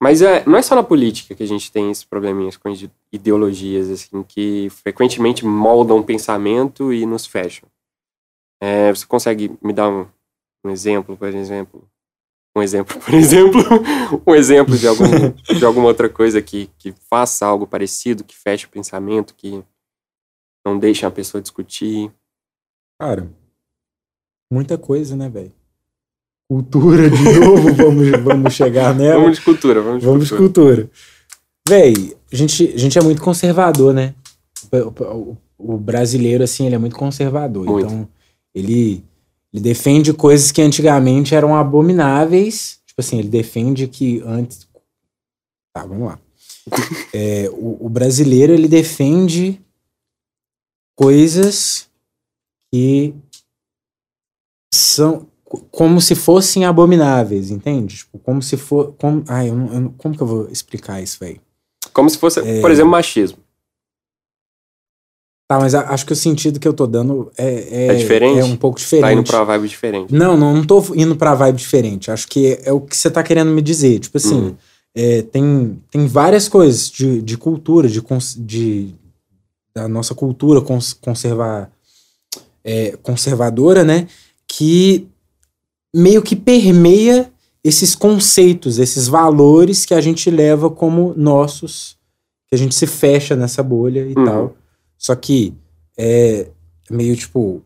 Mas 0.00 0.22
é, 0.22 0.44
não 0.46 0.56
é 0.56 0.62
só 0.62 0.74
na 0.74 0.82
política 0.82 1.34
que 1.34 1.42
a 1.42 1.46
gente 1.46 1.72
tem 1.72 1.90
esses 1.90 2.04
probleminhas 2.04 2.56
com 2.56 2.68
ide- 2.68 2.90
ideologias, 3.12 3.90
assim, 3.90 4.22
que 4.22 4.68
frequentemente 4.70 5.44
moldam 5.44 5.98
o 5.98 6.04
pensamento 6.04 6.92
e 6.92 7.06
nos 7.06 7.26
fecham. 7.26 7.68
É, 8.62 8.94
você 8.94 9.06
consegue 9.06 9.52
me 9.62 9.72
dar 9.72 9.88
um, 9.88 10.06
um 10.64 10.70
exemplo, 10.70 11.16
por 11.16 11.28
exemplo? 11.34 11.82
Um 12.56 12.62
exemplo, 12.62 12.98
por 13.00 13.14
exemplo? 13.14 13.62
um 14.26 14.34
exemplo 14.34 14.76
de, 14.76 14.86
algum, 14.86 15.04
de 15.58 15.64
alguma 15.64 15.86
outra 15.86 16.08
coisa 16.08 16.40
que, 16.40 16.70
que 16.78 16.92
faça 17.10 17.46
algo 17.46 17.66
parecido, 17.66 18.22
que 18.24 18.36
feche 18.36 18.66
o 18.66 18.70
pensamento, 18.70 19.34
que 19.34 19.62
não 20.64 20.78
deixa 20.78 21.06
a 21.06 21.10
pessoa 21.10 21.40
discutir. 21.42 22.10
Cara, 23.00 23.28
muita 24.52 24.78
coisa, 24.78 25.16
né, 25.16 25.28
velho? 25.28 25.52
Cultura 26.48 27.08
de 27.10 27.22
novo, 27.40 27.72
vamos, 27.74 28.10
vamos 28.22 28.52
chegar 28.54 28.94
nela. 28.94 29.20
Vamos 29.20 29.38
de 29.38 29.44
cultura, 29.44 29.80
vamos 29.82 30.00
de 30.00 30.06
Vamos 30.06 30.28
cultura. 30.30 30.84
cultura. 30.84 30.90
Véi, 31.68 32.16
a 32.32 32.36
gente, 32.36 32.72
a 32.74 32.78
gente 32.78 32.98
é 32.98 33.02
muito 33.02 33.22
conservador, 33.22 33.94
né? 33.94 34.14
O, 34.72 35.04
o- 35.32 35.36
o 35.56 35.78
brasileiro, 35.78 36.44
assim, 36.44 36.66
ele 36.66 36.74
é 36.74 36.78
muito 36.78 36.96
conservador. 36.96 37.64
Muito. 37.64 37.86
Então, 37.86 38.08
ele, 38.54 39.02
ele 39.52 39.62
defende 39.62 40.12
coisas 40.12 40.52
que 40.52 40.60
antigamente 40.60 41.34
eram 41.34 41.56
abomináveis. 41.56 42.80
Tipo 42.86 43.00
assim, 43.00 43.18
ele 43.18 43.28
defende 43.28 43.86
que 43.88 44.20
antes. 44.26 44.68
Tá, 45.74 45.86
vamos 45.86 46.06
lá. 46.08 46.18
É, 47.14 47.48
o, 47.52 47.86
o 47.86 47.88
brasileiro, 47.88 48.52
ele 48.52 48.66
defende 48.68 49.60
coisas 50.96 51.88
que 52.72 53.14
são 54.72 55.26
co- 55.44 55.60
como 55.70 56.00
se 56.00 56.14
fossem 56.14 56.64
abomináveis, 56.64 57.50
entende? 57.50 57.96
Tipo, 57.98 58.18
como 58.18 58.42
se 58.42 58.56
for. 58.56 58.92
Como, 58.98 59.24
ai, 59.28 59.50
eu 59.50 59.54
não- 59.54 59.72
eu 59.72 59.80
não- 59.80 59.92
como 59.92 60.16
que 60.16 60.22
eu 60.22 60.26
vou 60.26 60.48
explicar 60.48 61.00
isso, 61.02 61.18
velho? 61.20 61.40
Como 61.92 62.08
se 62.10 62.18
fosse, 62.18 62.40
É. 62.40 62.60
por 62.60 62.70
exemplo, 62.70 62.90
machismo. 62.90 63.38
Tá, 65.46 65.60
mas 65.60 65.74
acho 65.74 66.06
que 66.06 66.12
o 66.12 66.16
sentido 66.16 66.58
que 66.58 66.66
eu 66.66 66.72
tô 66.72 66.86
dando 66.86 67.30
é, 67.36 67.84
é, 67.84 67.86
É 67.88 67.94
diferente? 67.94 68.38
É 68.40 68.44
um 68.44 68.56
pouco 68.56 68.78
diferente. 68.78 69.04
Tá 69.04 69.12
indo 69.12 69.24
pra 69.24 69.44
vibe 69.44 69.68
diferente. 69.68 70.12
Não, 70.14 70.36
não, 70.38 70.54
não 70.54 70.64
tô 70.64 70.82
indo 70.94 71.14
pra 71.16 71.34
vibe 71.34 71.56
diferente. 71.58 72.10
Acho 72.10 72.26
que 72.26 72.58
é 72.64 72.72
o 72.72 72.80
que 72.80 72.96
você 72.96 73.10
tá 73.10 73.22
querendo 73.22 73.50
me 73.50 73.60
dizer. 73.60 73.98
Tipo 74.00 74.16
assim, 74.16 74.34
Uhum. 74.40 74.56
é, 74.96 75.20
tem, 75.22 75.82
tem 75.90 76.06
várias 76.06 76.48
coisas 76.48 76.90
de, 76.90 77.20
de 77.20 77.36
cultura, 77.36 77.86
de, 77.88 78.00
de 78.38 78.94
da 79.74 79.88
nossa 79.88 80.14
cultura 80.14 80.60
cons, 80.60 80.92
conservar, 80.92 81.70
é, 82.62 82.96
conservadora, 83.02 83.82
né? 83.82 84.06
Que 84.46 85.08
meio 85.94 86.22
que 86.22 86.36
permeia 86.36 87.30
esses 87.62 87.94
conceitos, 87.94 88.78
esses 88.78 89.08
valores 89.08 89.84
que 89.84 89.94
a 89.94 90.00
gente 90.00 90.30
leva 90.30 90.70
como 90.70 91.14
nossos, 91.16 91.96
que 92.48 92.54
a 92.54 92.58
gente 92.58 92.74
se 92.74 92.86
fecha 92.86 93.34
nessa 93.34 93.62
bolha 93.62 94.00
e 94.06 94.14
Uhum. 94.16 94.24
tal. 94.24 94.56
Só 94.98 95.14
que 95.14 95.54
é 95.98 96.48
meio 96.90 97.16
tipo 97.16 97.62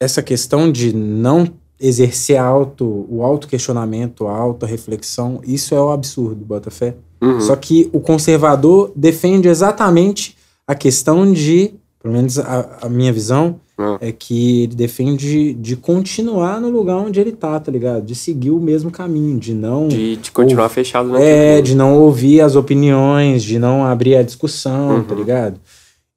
essa 0.00 0.22
questão 0.22 0.70
de 0.70 0.92
não 0.94 1.48
exercer 1.80 2.36
auto, 2.38 3.06
o 3.08 3.22
auto-questionamento, 3.22 4.26
a 4.26 4.36
auto-reflexão, 4.36 5.40
isso 5.44 5.74
é 5.74 5.80
o 5.80 5.90
absurdo, 5.90 6.44
Botafé. 6.44 6.94
Uhum. 7.20 7.40
Só 7.40 7.56
que 7.56 7.90
o 7.92 8.00
conservador 8.00 8.92
defende 8.94 9.48
exatamente 9.48 10.36
a 10.66 10.74
questão 10.74 11.30
de, 11.32 11.74
pelo 12.02 12.14
menos 12.14 12.38
a, 12.38 12.78
a 12.82 12.88
minha 12.88 13.12
visão, 13.12 13.60
Ah. 13.76 13.98
é 14.00 14.12
que 14.12 14.62
ele 14.62 14.74
defende 14.76 15.52
de 15.54 15.74
continuar 15.76 16.60
no 16.60 16.70
lugar 16.70 16.96
onde 16.96 17.18
ele 17.20 17.32
tá, 17.32 17.58
tá 17.58 17.72
ligado? 17.72 18.04
De 18.06 18.14
seguir 18.14 18.50
o 18.52 18.60
mesmo 18.60 18.90
caminho, 18.90 19.38
de 19.38 19.52
não. 19.52 19.88
De, 19.88 20.16
de 20.16 20.30
continuar 20.30 20.68
fechado 20.68 21.08
na 21.08 21.20
É, 21.20 21.60
de 21.60 21.74
não 21.74 21.98
ouvir 21.98 22.40
as 22.40 22.54
opiniões, 22.54 23.42
de 23.42 23.58
não 23.58 23.84
abrir 23.84 24.14
a 24.16 24.22
discussão, 24.22 24.96
Uhum. 24.98 25.02
tá 25.04 25.14
ligado? 25.14 25.60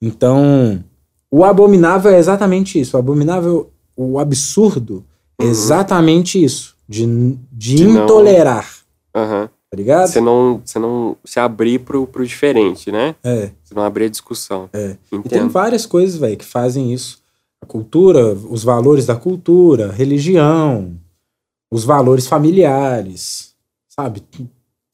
Então, 0.02 0.84
o 1.32 1.44
abominável 1.44 2.12
é 2.12 2.20
exatamente 2.20 2.80
isso. 2.80 2.96
O 2.96 3.00
abominável, 3.00 3.72
o 3.96 4.20
absurdo 4.20 5.04
é 5.40 5.44
Uhum. 5.44 5.50
exatamente 5.50 6.42
isso. 6.44 6.76
De, 6.88 7.06
de, 7.52 7.76
De 7.76 7.84
não- 7.88 8.04
intolerar. 8.04 8.70
Tá 9.70 9.76
ligado? 9.76 10.08
Você 10.08 10.22
não, 10.22 10.62
você 10.64 10.80
não 10.80 11.18
se 11.26 11.40
abrir 11.40 11.80
pro, 11.80 12.08
pro 12.08 12.26
diferente, 12.26 12.92
né? 12.92 13.16
É. 13.24 13.52
Você 13.64 13.74
não 13.76 13.84
abrir 13.84 14.06
a 14.06 14.10
discussão. 14.10 14.70
É. 14.72 14.92
E 14.92 15.10
tem 15.10 15.20
Entendo. 15.20 15.50
várias 15.50 15.86
coisas, 15.86 16.18
velho, 16.18 16.38
que 16.38 16.46
fazem 16.46 16.94
isso. 16.94 17.22
A 17.62 17.66
cultura, 17.66 18.34
os 18.34 18.64
valores 18.64 19.06
da 19.06 19.16
cultura, 19.16 19.92
religião, 19.92 20.98
os 21.72 21.84
valores 21.84 22.28
familiares, 22.28 23.54
sabe? 23.90 24.24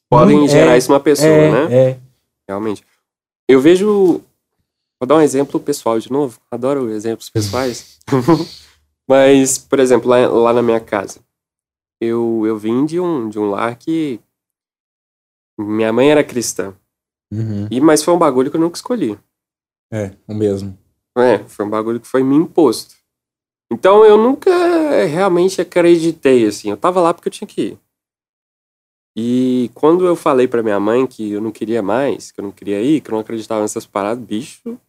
Podem 0.09 0.45
É, 0.45 0.47
gerar 0.47 0.77
isso 0.77 0.89
numa 0.89 0.99
pessoa, 0.99 1.29
é, 1.29 1.51
né? 1.51 1.75
É. 1.75 1.99
Realmente. 2.47 2.83
Eu 3.47 3.59
vejo. 3.61 4.21
Vou 4.99 5.07
dar 5.07 5.15
um 5.15 5.21
exemplo 5.21 5.59
pessoal 5.59 5.99
de 5.99 6.11
novo. 6.11 6.39
Adoro 6.49 6.89
exemplos 6.89 7.29
pessoais. 7.29 7.99
Mas, 9.07 9.57
por 9.57 9.79
exemplo, 9.79 10.09
lá, 10.09 10.27
lá 10.27 10.53
na 10.53 10.61
minha 10.61 10.79
casa, 10.79 11.19
eu, 12.01 12.43
eu 12.45 12.57
vim 12.57 12.85
de 12.85 12.99
um, 12.99 13.29
de 13.29 13.37
um 13.37 13.49
lar 13.49 13.75
que. 13.75 14.19
Minha 15.57 15.93
mãe 15.93 16.11
era 16.11 16.23
cristã. 16.23 16.75
Uhum. 17.31 17.67
E, 17.69 17.81
mas 17.81 18.03
foi 18.03 18.13
um 18.13 18.19
bagulho 18.19 18.49
que 18.49 18.57
eu 18.57 18.61
nunca 18.61 18.75
escolhi. 18.75 19.17
É, 19.91 20.11
o 20.27 20.33
mesmo. 20.33 20.77
É, 21.17 21.39
foi 21.39 21.65
um 21.65 21.69
bagulho 21.69 21.99
que 21.99 22.07
foi 22.07 22.23
me 22.23 22.35
imposto. 22.35 22.95
Então 23.71 24.05
eu 24.05 24.17
nunca 24.17 24.51
realmente 25.05 25.61
acreditei, 25.61 26.45
assim. 26.45 26.69
Eu 26.69 26.77
tava 26.77 27.01
lá 27.01 27.13
porque 27.13 27.27
eu 27.27 27.33
tinha 27.33 27.47
que 27.47 27.61
ir. 27.61 27.79
E 29.15 29.69
quando 29.75 30.05
eu 30.07 30.15
falei 30.15 30.47
pra 30.47 30.63
minha 30.63 30.79
mãe 30.79 31.05
que 31.05 31.31
eu 31.31 31.41
não 31.41 31.51
queria 31.51 31.81
mais, 31.81 32.31
que 32.31 32.39
eu 32.39 32.43
não 32.43 32.51
queria 32.51 32.81
ir, 32.81 33.01
que 33.01 33.09
eu 33.09 33.13
não 33.13 33.19
acreditava 33.19 33.61
nessas 33.61 33.85
paradas, 33.85 34.23
bicho. 34.23 34.79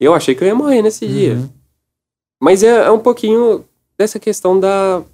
Eu 0.00 0.14
achei 0.14 0.34
que 0.34 0.42
eu 0.42 0.48
ia 0.48 0.54
morrer 0.54 0.82
nesse 0.82 1.06
dia. 1.06 1.34
Uhum. 1.34 1.50
Mas 2.42 2.62
é, 2.62 2.86
é 2.86 2.90
um 2.90 2.98
pouquinho 2.98 3.64
dessa 3.96 4.18
questão 4.18 4.58
da. 4.58 5.04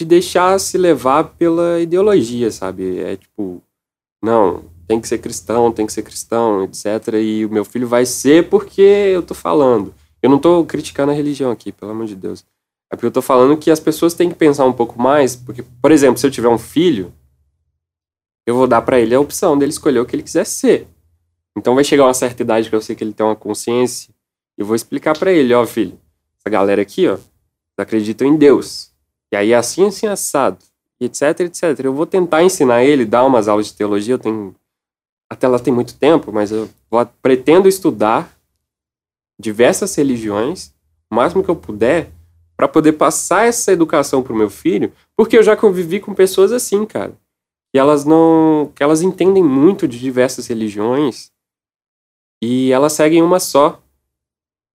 De 0.00 0.06
deixar 0.06 0.58
se 0.58 0.78
levar 0.78 1.24
pela 1.24 1.78
ideologia, 1.78 2.50
sabe? 2.50 3.00
É 3.00 3.16
tipo, 3.16 3.62
não, 4.22 4.64
tem 4.88 4.98
que 4.98 5.06
ser 5.06 5.18
cristão, 5.18 5.70
tem 5.70 5.86
que 5.86 5.92
ser 5.92 6.02
cristão, 6.02 6.64
etc. 6.64 7.14
E 7.22 7.44
o 7.44 7.50
meu 7.50 7.66
filho 7.66 7.86
vai 7.86 8.06
ser 8.06 8.48
porque 8.48 8.80
eu 8.80 9.22
tô 9.22 9.34
falando. 9.34 9.94
Eu 10.22 10.30
não 10.30 10.38
tô 10.38 10.64
criticando 10.64 11.12
a 11.12 11.14
religião 11.14 11.50
aqui, 11.50 11.70
pelo 11.70 11.90
amor 11.90 12.06
de 12.06 12.16
Deus. 12.16 12.44
É 12.90 12.96
porque 12.96 13.06
eu 13.06 13.10
tô 13.10 13.20
falando 13.20 13.58
que 13.58 13.70
as 13.70 13.78
pessoas 13.78 14.14
têm 14.14 14.30
que 14.30 14.34
pensar 14.34 14.64
um 14.64 14.72
pouco 14.72 15.00
mais, 15.00 15.36
porque, 15.36 15.62
por 15.82 15.92
exemplo, 15.92 16.18
se 16.18 16.26
eu 16.26 16.30
tiver 16.30 16.48
um 16.48 16.58
filho, 16.58 17.12
eu 18.46 18.56
vou 18.56 18.66
dar 18.66 18.80
pra 18.80 18.98
ele 18.98 19.14
a 19.14 19.20
opção 19.20 19.56
dele 19.56 19.70
escolher 19.70 20.00
o 20.00 20.06
que 20.06 20.16
ele 20.16 20.22
quiser 20.22 20.46
ser. 20.46 20.88
Então 21.56 21.74
vai 21.74 21.84
chegar 21.84 22.06
uma 22.06 22.14
certa 22.14 22.42
idade 22.42 22.70
que 22.70 22.74
eu 22.74 22.80
sei 22.80 22.96
que 22.96 23.04
ele 23.04 23.12
tem 23.12 23.24
uma 23.24 23.36
consciência, 23.36 24.10
e 24.56 24.62
eu 24.62 24.66
vou 24.66 24.74
explicar 24.74 25.16
pra 25.16 25.30
ele, 25.30 25.52
ó, 25.52 25.66
filho, 25.66 26.00
essa 26.38 26.50
galera 26.50 26.80
aqui, 26.80 27.06
ó, 27.06 27.18
acreditam 27.78 28.26
em 28.26 28.36
Deus. 28.36 28.89
E 29.32 29.36
aí 29.36 29.54
assim, 29.54 29.86
assim, 29.86 30.06
assado. 30.06 30.58
Etc, 31.00 31.40
etc. 31.40 31.80
Eu 31.84 31.94
vou 31.94 32.06
tentar 32.06 32.42
ensinar 32.42 32.84
ele, 32.84 33.04
dar 33.04 33.24
umas 33.24 33.48
aulas 33.48 33.66
de 33.66 33.74
teologia, 33.74 34.14
eu 34.14 34.18
tenho... 34.18 34.54
Até 35.30 35.46
lá 35.46 35.58
tem 35.58 35.72
muito 35.72 35.94
tempo, 35.94 36.32
mas 36.32 36.50
eu 36.50 36.68
vou- 36.90 37.06
pretendo 37.22 37.68
estudar 37.68 38.36
diversas 39.40 39.94
religiões, 39.94 40.72
o 41.10 41.14
máximo 41.14 41.42
que 41.42 41.48
eu 41.48 41.56
puder, 41.56 42.10
para 42.56 42.68
poder 42.68 42.92
passar 42.92 43.46
essa 43.46 43.72
educação 43.72 44.22
pro 44.22 44.34
meu 44.36 44.50
filho, 44.50 44.92
porque 45.16 45.38
eu 45.38 45.42
já 45.42 45.56
convivi 45.56 45.98
com 45.98 46.12
pessoas 46.12 46.52
assim, 46.52 46.84
cara. 46.84 47.14
E 47.74 47.78
elas 47.78 48.04
não. 48.04 48.70
que 48.74 48.82
elas 48.82 49.00
entendem 49.00 49.42
muito 49.42 49.88
de 49.88 49.98
diversas 49.98 50.46
religiões 50.48 51.30
e 52.42 52.70
elas 52.72 52.92
seguem 52.92 53.22
uma 53.22 53.40
só. 53.40 53.79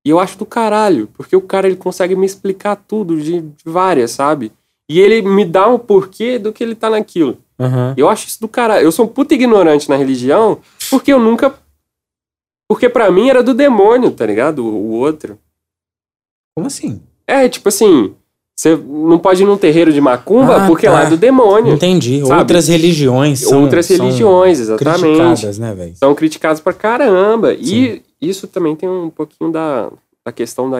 E 0.06 0.10
eu 0.12 0.20
acho 0.20 0.38
do 0.38 0.46
caralho, 0.46 1.10
porque 1.18 1.36
o 1.36 1.42
cara 1.42 1.66
ele 1.68 1.76
consegue 1.76 2.16
me 2.16 2.26
explicar 2.28 2.76
tudo 2.76 3.18
de, 3.20 3.42
de 3.42 3.64
várias, 3.66 4.12
sabe? 4.12 4.52
E 4.88 5.00
ele 5.00 5.24
me 5.24 5.44
dá 5.44 5.68
um 5.68 5.80
porquê 5.80 6.38
do 6.38 6.54
que 6.54 6.64
ele 6.64 6.76
tá 6.76 6.92
naquilo. 6.92 7.40
Uhum. 7.58 7.94
Eu 7.98 8.08
acho 8.08 8.28
isso 8.28 8.40
do 8.40 8.48
caralho. 8.48 8.84
Eu 8.86 8.92
sou 8.92 9.06
um 9.06 9.08
puta 9.08 9.34
ignorante 9.34 9.90
na 9.90 9.96
religião, 9.96 10.60
porque 10.92 11.12
eu 11.12 11.20
nunca. 11.20 11.56
Porque 12.70 12.88
pra 12.88 13.10
mim 13.12 13.30
era 13.30 13.42
do 13.42 13.54
demônio, 13.54 14.12
tá 14.12 14.26
ligado? 14.26 14.64
O, 14.64 14.70
o 14.70 14.92
outro. 14.92 15.40
Como 16.56 16.68
assim? 16.68 17.02
É, 17.26 17.50
tipo 17.50 17.70
assim, 17.70 18.14
você 18.56 18.76
não 18.76 19.18
pode 19.18 19.42
ir 19.44 19.46
num 19.46 19.58
terreiro 19.58 19.92
de 19.92 20.00
macumba 20.00 20.64
Ah, 20.64 20.68
porque 20.68 20.86
tá. 20.86 20.94
lá 20.94 21.04
é 21.04 21.10
do 21.10 21.18
demônio. 21.18 21.74
Entendi. 21.74 22.26
Sabe? 22.26 22.40
Outras 22.42 22.68
religiões 22.68 23.40
são. 23.42 23.64
Outras 23.64 23.86
são 23.88 24.06
religiões, 24.06 24.60
exatamente. 24.60 25.02
Criticadas, 25.02 25.60
né, 25.60 25.74
velho? 25.74 25.94
São 25.96 26.14
criticados 26.16 26.62
pra 26.62 26.74
caramba. 26.74 27.54
E. 27.54 28.02
isso 28.22 28.48
também 28.48 28.76
tem 28.76 28.88
um 28.90 29.10
pouquinho 29.10 29.52
da, 29.52 29.92
da 30.26 30.32
questão 30.32 30.70
da. 30.70 30.78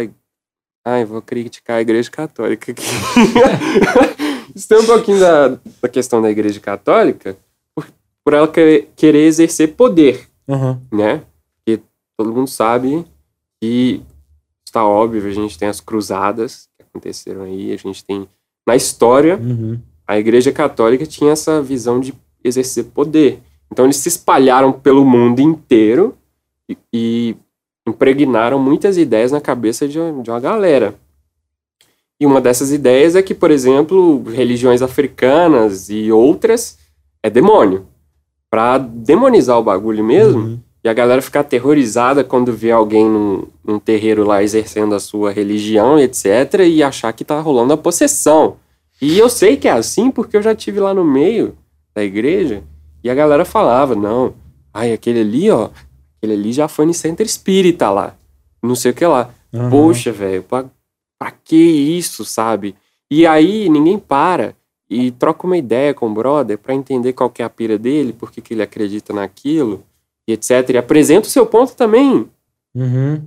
Ai, 0.86 1.04
vou 1.06 1.22
criticar 1.22 1.78
a 1.78 1.82
igreja 1.82 2.10
católica 2.12 2.72
aqui. 2.72 2.84
isso 4.56 4.68
tem 4.68 4.78
um 4.80 4.86
pouquinho 4.86 5.20
da, 5.20 5.58
da 5.82 5.90
questão 5.90 6.22
da 6.22 6.30
igreja 6.30 6.60
católica 6.60 7.36
por, 7.74 7.88
por 8.24 8.34
ela 8.34 8.48
que- 8.48 8.88
querer 8.96 9.26
exercer 9.26 9.74
poder. 9.76 10.28
Uhum. 10.48 10.80
né? 10.92 11.24
Porque 11.66 11.82
todo 12.16 12.32
mundo 12.32 12.48
sabe 12.48 13.04
que 13.60 14.00
está 14.68 14.86
óbvio, 14.86 15.26
a 15.28 15.32
gente 15.34 15.58
tem 15.58 15.68
as 15.68 15.82
cruzadas 15.82 16.70
que 16.78 16.84
aconteceram 16.84 17.42
aí, 17.44 17.74
a 17.74 17.78
gente 17.78 18.06
tem 18.06 18.28
na 18.68 18.76
história 18.76 19.38
Uhum. 19.38 19.80
a 20.08 20.20
Igreja 20.20 20.52
Católica 20.52 21.06
tinha 21.06 21.32
essa 21.32 21.62
visão 21.64 22.00
de 22.00 22.14
exercer 22.44 22.86
poder. 22.86 23.40
Então 23.72 23.86
eles 23.86 23.98
se 23.98 24.08
espalharam 24.10 24.72
pelo 24.72 25.04
mundo 25.04 25.40
inteiro 25.40 26.16
e, 26.70 26.78
e 26.94 27.36
impregnaram 27.88 28.58
muitas 28.60 28.98
ideias 28.98 29.32
na 29.32 29.42
cabeça 29.42 29.88
de, 29.88 29.94
de 30.22 30.30
uma 30.30 30.40
galera. 30.40 30.96
E 32.20 32.26
uma 32.26 32.40
dessas 32.40 32.72
ideias 32.72 33.16
é 33.16 33.22
que, 33.22 33.34
por 33.36 33.52
exemplo, 33.52 34.24
religiões 34.24 34.82
africanas 34.82 35.90
e 35.90 36.12
outras 36.12 36.78
é 37.22 37.30
demônio. 37.30 37.86
Pra 38.50 38.78
demonizar 38.78 39.60
o 39.60 39.64
bagulho 39.64 40.04
mesmo, 40.04 40.42
Uhum. 40.42 40.60
e 40.84 40.88
a 40.88 40.94
galera 40.94 41.22
ficar 41.22 41.42
aterrorizada 41.42 42.24
quando 42.24 42.54
vê 42.54 42.72
alguém 42.72 43.06
num, 43.06 43.48
num 43.64 43.80
terreiro 43.80 44.24
lá 44.24 44.42
exercendo 44.42 44.96
a 44.96 45.00
sua 45.00 45.32
religião, 45.32 46.00
etc., 46.00 46.62
e 46.66 46.82
achar 46.82 47.12
que 47.12 47.26
tá 47.26 47.40
rolando 47.42 47.74
a 47.74 47.78
possessão. 47.78 48.56
E 49.02 49.20
eu 49.20 49.30
sei 49.30 49.58
que 49.58 49.68
é 49.68 49.72
assim 49.72 50.10
porque 50.10 50.38
eu 50.38 50.42
já 50.42 50.56
tive 50.56 50.80
lá 50.80 50.94
no 50.94 51.04
meio 51.04 51.54
da 51.94 52.02
igreja 52.04 52.64
e 53.04 53.10
a 53.10 53.16
galera 53.16 53.44
falava: 53.44 53.94
não, 53.94 54.34
ai, 54.74 54.94
aquele 54.94 55.20
ali, 55.20 55.52
ó, 55.52 55.70
aquele 56.26 56.34
ali 56.34 56.52
já 56.52 56.68
foi 56.68 56.86
no 56.86 56.94
centro 56.94 57.26
espírita 57.26 57.90
lá, 57.90 58.16
não 58.62 58.76
sei 58.76 58.92
o 58.92 58.94
que 58.94 59.06
lá. 59.06 59.30
Uhum. 59.54 59.70
Poxa, 59.70 60.12
velho, 60.12 60.44
pra, 60.44 60.66
pra 61.18 61.32
que 61.32 61.56
isso, 61.56 62.26
sabe? 62.26 62.76
E 63.10 63.26
aí 63.26 63.70
ninguém 63.70 63.98
para 63.98 64.56
e 64.90 65.12
troca 65.12 65.48
uma 65.48 65.58
ideia 65.58 65.94
com 65.94 66.08
o 66.08 66.14
brother 66.14 66.58
pra 66.58 66.74
entender 66.74 67.14
qual 67.14 67.30
que 67.30 67.42
é 67.42 67.46
a 67.46 67.50
pira 67.50 67.78
dele, 67.78 68.14
por 68.14 68.32
que 68.32 68.42
que 68.42 68.54
ele 68.54 68.62
acredita 68.62 69.14
naquilo, 69.14 69.84
e 70.28 70.34
etc. 70.34 70.70
E 70.74 70.78
apresenta 70.78 71.28
o 71.28 71.32
seu 71.32 71.46
ponto 71.46 71.76
também. 71.76 72.28
Uhum. 72.74 73.22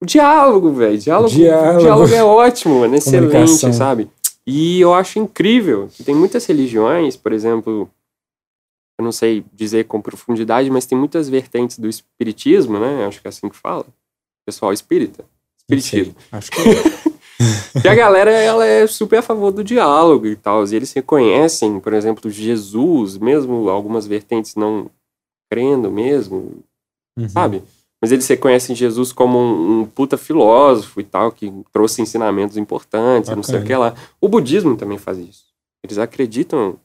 O 0.00 0.06
diálogo, 0.06 0.72
velho. 0.72 0.96
Diálogo, 0.96 1.30
Diálogo. 1.30 1.78
O 1.78 1.82
diálogo 1.82 2.14
é 2.14 2.22
ótimo, 2.22 2.80
mano. 2.80 2.94
Excelente, 2.96 3.72
sabe? 3.74 4.08
E 4.46 4.80
eu 4.80 4.94
acho 4.94 5.18
incrível 5.18 5.88
que 5.92 6.04
tem 6.04 6.14
muitas 6.14 6.46
religiões, 6.46 7.16
por 7.16 7.32
exemplo, 7.32 7.90
eu 8.98 9.04
não 9.04 9.12
sei 9.12 9.44
dizer 9.52 9.84
com 9.84 10.00
profundidade, 10.00 10.68
mas 10.70 10.84
tem 10.86 10.98
muitas 10.98 11.28
vertentes 11.28 11.78
do 11.78 11.88
espiritismo, 11.88 12.78
né? 12.80 13.06
Acho 13.06 13.20
que 13.20 13.28
é 13.28 13.30
assim 13.30 13.48
que 13.48 13.56
fala. 13.56 13.86
Pessoal 14.44 14.72
espírita. 14.72 15.24
Espiritismo. 15.58 16.16
Acho 16.32 16.50
que 16.50 16.60
é. 16.60 17.08
E 17.84 17.88
a 17.88 17.94
galera, 17.94 18.32
ela 18.32 18.66
é 18.66 18.84
super 18.88 19.20
a 19.20 19.22
favor 19.22 19.52
do 19.52 19.62
diálogo 19.62 20.26
e 20.26 20.34
tal. 20.34 20.66
E 20.66 20.74
eles 20.74 20.92
reconhecem, 20.92 21.78
por 21.78 21.92
exemplo, 21.92 22.28
Jesus, 22.28 23.16
mesmo 23.16 23.68
algumas 23.70 24.08
vertentes 24.08 24.56
não 24.56 24.90
crendo 25.48 25.88
mesmo, 25.90 26.64
Uhum. 27.16 27.28
sabe? 27.28 27.62
Mas 28.02 28.10
eles 28.12 28.26
reconhecem 28.26 28.74
Jesus 28.74 29.12
como 29.12 29.38
um, 29.38 29.80
um 29.80 29.86
puta 29.86 30.16
filósofo 30.16 31.00
e 31.00 31.04
tal, 31.04 31.30
que 31.30 31.52
trouxe 31.72 32.02
ensinamentos 32.02 32.56
importantes, 32.56 33.30
não 33.30 33.42
sei 33.44 33.60
o 33.60 33.64
que 33.64 33.74
lá. 33.74 33.94
O 34.20 34.28
budismo 34.28 34.76
também 34.76 34.98
faz 34.98 35.18
isso. 35.18 35.44
Eles 35.84 35.98
acreditam 35.98 36.76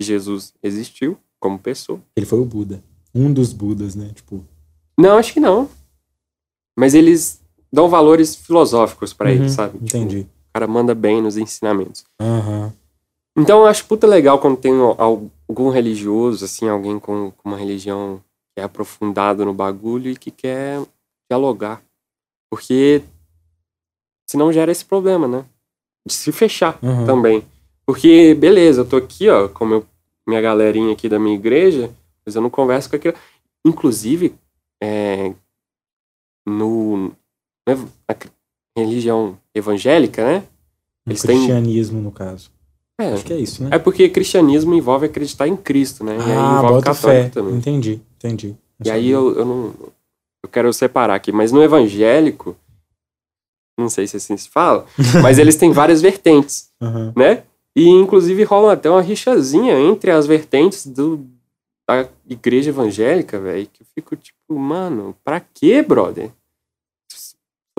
que 0.00 0.04
Jesus 0.06 0.52
existiu 0.62 1.16
como 1.42 1.58
pessoa. 1.58 2.00
Ele 2.16 2.24
foi 2.24 2.38
o 2.38 2.44
Buda. 2.44 2.82
Um 3.12 3.32
dos 3.32 3.52
Budas, 3.52 3.96
né? 3.96 4.10
Tipo. 4.14 4.44
Não, 4.98 5.18
acho 5.18 5.32
que 5.32 5.40
não. 5.40 5.68
Mas 6.78 6.94
eles 6.94 7.42
dão 7.72 7.88
valores 7.88 8.36
filosóficos 8.36 9.12
pra 9.12 9.28
Uhum, 9.28 9.34
ele, 9.36 9.48
sabe? 9.50 9.72
Tipo, 9.80 9.84
Entendi. 9.98 10.20
o 10.20 10.52
cara 10.54 10.66
manda 10.68 10.94
bem 10.94 11.20
nos 11.20 11.36
ensinamentos. 11.36 12.04
Aham. 12.20 12.72
Então 13.36 13.60
eu 13.60 13.66
acho 13.66 13.86
puta 13.86 14.06
legal 14.06 14.38
quando 14.38 14.56
tem 14.58 14.72
al- 14.72 15.30
algum 15.48 15.68
religioso, 15.70 16.44
assim, 16.44 16.68
alguém 16.68 16.98
com, 17.00 17.30
com 17.32 17.48
uma 17.48 17.58
religião 17.58 18.22
que 18.54 18.60
é 18.60 18.62
aprofundado 18.62 19.44
no 19.44 19.52
bagulho 19.54 20.10
e 20.10 20.16
que 20.16 20.30
quer 20.30 20.80
dialogar. 21.30 21.82
Porque 22.50 23.02
senão 24.28 24.52
gera 24.52 24.70
esse 24.70 24.84
problema, 24.84 25.26
né? 25.26 25.44
De 26.06 26.12
se 26.12 26.30
fechar 26.32 26.78
Uhum. 26.82 27.06
também. 27.06 27.44
Porque, 27.86 28.34
beleza, 28.34 28.82
eu 28.82 28.88
tô 28.88 28.96
aqui, 28.96 29.28
ó, 29.28 29.48
com 29.48 29.64
meu, 29.64 29.84
minha 30.26 30.40
galerinha 30.40 30.92
aqui 30.92 31.08
da 31.08 31.18
minha 31.18 31.34
igreja, 31.34 31.90
mas 32.24 32.34
eu 32.34 32.42
não 32.42 32.50
converso 32.50 32.88
com 32.90 32.96
aquilo. 32.96 33.14
Inclusive, 33.66 34.34
é, 34.82 35.32
no, 36.46 37.12
na 37.66 37.76
religião 38.76 39.38
evangélica, 39.54 40.24
né? 40.24 40.44
No 41.06 41.12
Eles 41.12 41.22
têm- 41.22 41.36
cristianismo, 41.36 42.00
no 42.00 42.10
caso. 42.12 42.50
É, 43.00 43.14
Acho 43.14 43.24
que 43.24 43.32
é 43.32 43.38
isso, 43.38 43.64
né? 43.64 43.70
é 43.72 43.78
porque 43.78 44.08
cristianismo 44.08 44.74
envolve 44.74 45.06
acreditar 45.06 45.48
em 45.48 45.56
Cristo, 45.56 46.04
né? 46.04 46.16
e 46.16 46.20
aí 46.22 46.30
ah, 46.30 46.58
envolve 46.58 46.84
católico 46.84 46.94
fé. 47.24 47.28
também. 47.30 47.54
Entendi, 47.56 48.00
entendi. 48.16 48.54
E 48.84 48.90
aí 48.90 49.08
eu, 49.08 49.36
eu 49.38 49.44
não. 49.44 49.74
Eu 50.44 50.48
quero 50.50 50.72
separar 50.72 51.14
aqui, 51.14 51.32
mas 51.32 51.50
no 51.52 51.62
evangélico, 51.62 52.56
não 53.78 53.88
sei 53.88 54.06
se 54.06 54.16
assim 54.16 54.36
se 54.36 54.48
fala, 54.48 54.86
mas 55.22 55.38
eles 55.38 55.56
têm 55.56 55.72
várias 55.72 56.02
vertentes, 56.02 56.70
Aham. 56.80 57.12
né? 57.16 57.44
E 57.74 57.88
inclusive 57.88 58.42
rola 58.44 58.74
até 58.74 58.90
uma 58.90 59.00
rixazinha 59.00 59.78
entre 59.80 60.10
as 60.10 60.26
vertentes 60.26 60.86
do, 60.86 61.26
da 61.88 62.06
igreja 62.28 62.70
evangélica, 62.70 63.40
velho, 63.40 63.66
que 63.72 63.82
eu 63.82 63.86
fico 63.94 64.14
tipo, 64.16 64.58
mano, 64.58 65.16
pra 65.24 65.40
quê, 65.40 65.82
brother? 65.82 66.30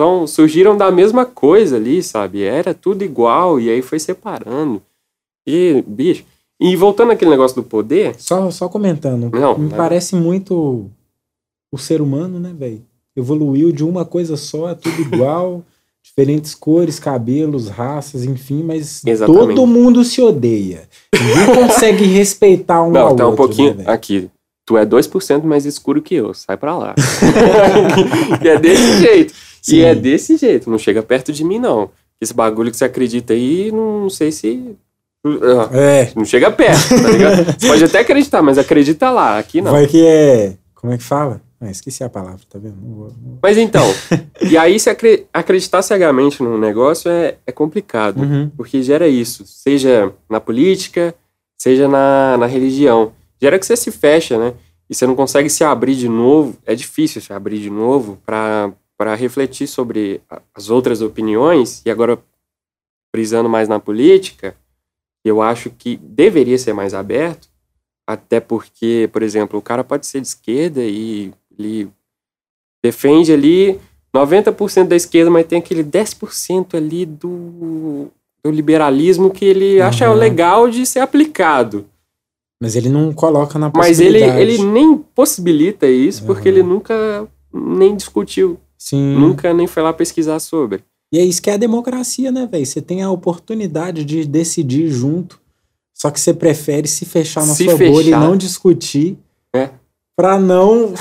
São, 0.00 0.26
surgiram 0.26 0.76
da 0.76 0.90
mesma 0.90 1.24
coisa 1.24 1.76
ali, 1.76 2.02
sabe? 2.02 2.42
Era 2.42 2.74
tudo 2.74 3.04
igual, 3.04 3.60
e 3.60 3.70
aí 3.70 3.80
foi 3.80 4.00
separando. 4.00 4.82
E, 5.46 5.84
bicho. 5.86 6.24
E 6.60 6.74
voltando 6.74 7.12
àquele 7.12 7.30
negócio 7.30 7.54
do 7.56 7.62
poder, 7.68 8.18
Só, 8.20 8.50
só 8.50 8.68
comentando. 8.68 9.30
Não, 9.30 9.56
me 9.56 9.68
mas- 9.68 9.76
parece 9.76 10.16
muito 10.16 10.90
o 11.72 11.78
ser 11.78 12.00
humano, 12.00 12.40
né, 12.40 12.52
velho? 12.52 12.84
Evoluiu 13.14 13.70
de 13.70 13.84
uma 13.84 14.04
coisa 14.04 14.36
só, 14.36 14.68
é 14.70 14.74
tudo 14.74 15.00
igual, 15.00 15.64
diferentes 16.04 16.54
cores, 16.54 16.98
cabelos, 17.00 17.68
raças, 17.68 18.24
enfim, 18.24 18.62
mas 18.62 19.02
Exatamente. 19.04 19.54
todo 19.54 19.66
mundo 19.66 20.04
se 20.04 20.20
odeia. 20.20 20.82
Ninguém 21.12 21.54
consegue 21.66 22.04
respeitar 22.04 22.82
um 22.82 22.90
Não, 22.92 23.08
ao 23.08 23.16
tá 23.16 23.24
um 23.24 23.30
outro, 23.30 23.46
pouquinho. 23.46 23.74
né, 23.74 23.84
aqui. 23.86 24.28
Tu 24.66 24.78
é 24.78 24.86
2% 24.86 25.42
mais 25.44 25.66
escuro 25.66 26.00
que 26.00 26.14
eu. 26.14 26.32
Sai 26.32 26.56
pra 26.56 26.76
lá. 26.76 26.94
e 28.42 28.48
é 28.48 28.58
desse 28.58 28.98
jeito. 28.98 29.34
Sim. 29.60 29.76
E 29.76 29.82
é 29.84 29.94
desse 29.94 30.36
jeito. 30.36 30.70
Não 30.70 30.78
chega 30.78 31.02
perto 31.02 31.32
de 31.32 31.44
mim, 31.44 31.58
não. 31.58 31.90
Esse 32.20 32.32
bagulho 32.32 32.70
que 32.70 32.76
você 32.76 32.84
acredita 32.84 33.32
aí, 33.34 33.70
não 33.72 34.08
sei 34.08 34.30
se. 34.32 34.76
Ah, 35.26 35.70
É, 35.72 36.12
Não 36.14 36.24
chega 36.24 36.50
perto, 36.50 36.88
tá 37.02 37.08
ligado? 37.10 37.44
Você 37.58 37.66
pode 37.66 37.84
até 37.84 37.98
acreditar, 38.00 38.42
mas 38.42 38.58
acredita 38.58 39.10
lá. 39.10 39.38
Aqui 39.38 39.60
não. 39.62 39.72
vai 39.72 39.86
que 39.86 40.04
é. 40.06 40.54
Como 40.74 40.92
é 40.92 40.98
que 40.98 41.02
fala? 41.02 41.40
Ah, 41.66 41.70
esqueci 41.70 42.04
a 42.04 42.08
palavra, 42.10 42.40
tá 42.48 42.58
vendo? 42.58 42.76
Não 42.76 42.94
vou- 42.94 43.12
não- 43.22 43.38
Mas 43.42 43.56
então. 43.56 43.82
e 44.50 44.56
aí, 44.56 44.78
se 44.78 44.90
acre- 44.90 45.26
acreditar 45.32 45.80
cegamente 45.82 46.42
num 46.42 46.58
negócio 46.58 47.10
é, 47.10 47.38
é 47.46 47.52
complicado. 47.52 48.20
Uhum. 48.20 48.50
porque 48.56 48.82
gera 48.82 49.08
isso, 49.08 49.46
seja 49.46 50.12
na 50.28 50.40
política, 50.40 51.14
seja 51.56 51.88
na, 51.88 52.36
na 52.36 52.46
religião. 52.46 53.12
Gera 53.40 53.58
que 53.58 53.64
você 53.66 53.76
se 53.76 53.90
fecha, 53.90 54.38
né? 54.38 54.54
E 54.90 54.94
você 54.94 55.06
não 55.06 55.14
consegue 55.16 55.48
se 55.48 55.64
abrir 55.64 55.94
de 55.96 56.08
novo. 56.08 56.56
É 56.66 56.74
difícil 56.74 57.20
se 57.22 57.32
abrir 57.32 57.58
de 57.60 57.70
novo 57.70 58.18
para 58.26 59.14
refletir 59.16 59.66
sobre 59.66 60.20
as 60.54 60.68
outras 60.70 61.00
opiniões. 61.00 61.80
E 61.86 61.90
agora, 61.90 62.18
frisando 63.14 63.48
mais 63.48 63.68
na 63.68 63.80
política, 63.80 64.54
eu 65.24 65.40
acho 65.40 65.70
que 65.70 65.96
deveria 65.96 66.58
ser 66.58 66.74
mais 66.74 66.92
aberto, 66.92 67.48
até 68.06 68.40
porque, 68.40 69.08
por 69.12 69.22
exemplo, 69.22 69.58
o 69.58 69.62
cara 69.62 69.82
pode 69.82 70.06
ser 70.06 70.20
de 70.20 70.26
esquerda 70.26 70.82
e 70.84 71.32
ele 71.58 71.88
defende 72.82 73.32
ali 73.32 73.78
90% 74.14 74.88
da 74.88 74.96
esquerda, 74.96 75.30
mas 75.30 75.46
tem 75.46 75.58
aquele 75.58 75.82
10% 75.82 76.74
ali 76.74 77.04
do, 77.06 78.08
do 78.44 78.50
liberalismo 78.50 79.30
que 79.30 79.44
ele 79.44 79.80
acha 79.80 80.06
Aham. 80.06 80.14
legal 80.14 80.68
de 80.70 80.84
ser 80.86 81.00
aplicado. 81.00 81.86
Mas 82.62 82.76
ele 82.76 82.88
não 82.88 83.12
coloca 83.12 83.58
na 83.58 83.70
Mas 83.74 83.98
ele, 84.00 84.18
possibilidade. 84.20 84.40
ele 84.40 84.62
nem 84.64 84.96
possibilita 84.96 85.86
isso 85.86 86.24
porque 86.24 86.48
Aham. 86.48 86.58
ele 86.58 86.62
nunca 86.66 87.28
nem 87.52 87.96
discutiu, 87.96 88.58
Sim. 88.78 89.16
nunca 89.16 89.52
nem 89.52 89.66
foi 89.66 89.82
lá 89.82 89.92
pesquisar 89.92 90.38
sobre. 90.38 90.82
E 91.12 91.18
é 91.18 91.24
isso 91.24 91.40
que 91.42 91.50
é 91.50 91.54
a 91.54 91.58
democracia, 91.58 92.32
né, 92.32 92.46
velho? 92.50 92.64
Você 92.66 92.80
tem 92.82 93.02
a 93.02 93.10
oportunidade 93.10 94.04
de 94.04 94.24
decidir 94.26 94.88
junto. 94.88 95.40
Só 95.92 96.10
que 96.10 96.18
você 96.18 96.34
prefere 96.34 96.88
se 96.88 97.04
fechar 97.04 97.46
na 97.46 97.54
Se 97.54 97.64
sua 97.64 97.76
bolha 97.76 98.00
e 98.02 98.04
fechar. 98.06 98.20
não 98.20 98.36
discutir. 98.36 99.16
Pra 100.16 100.38
não 100.38 100.94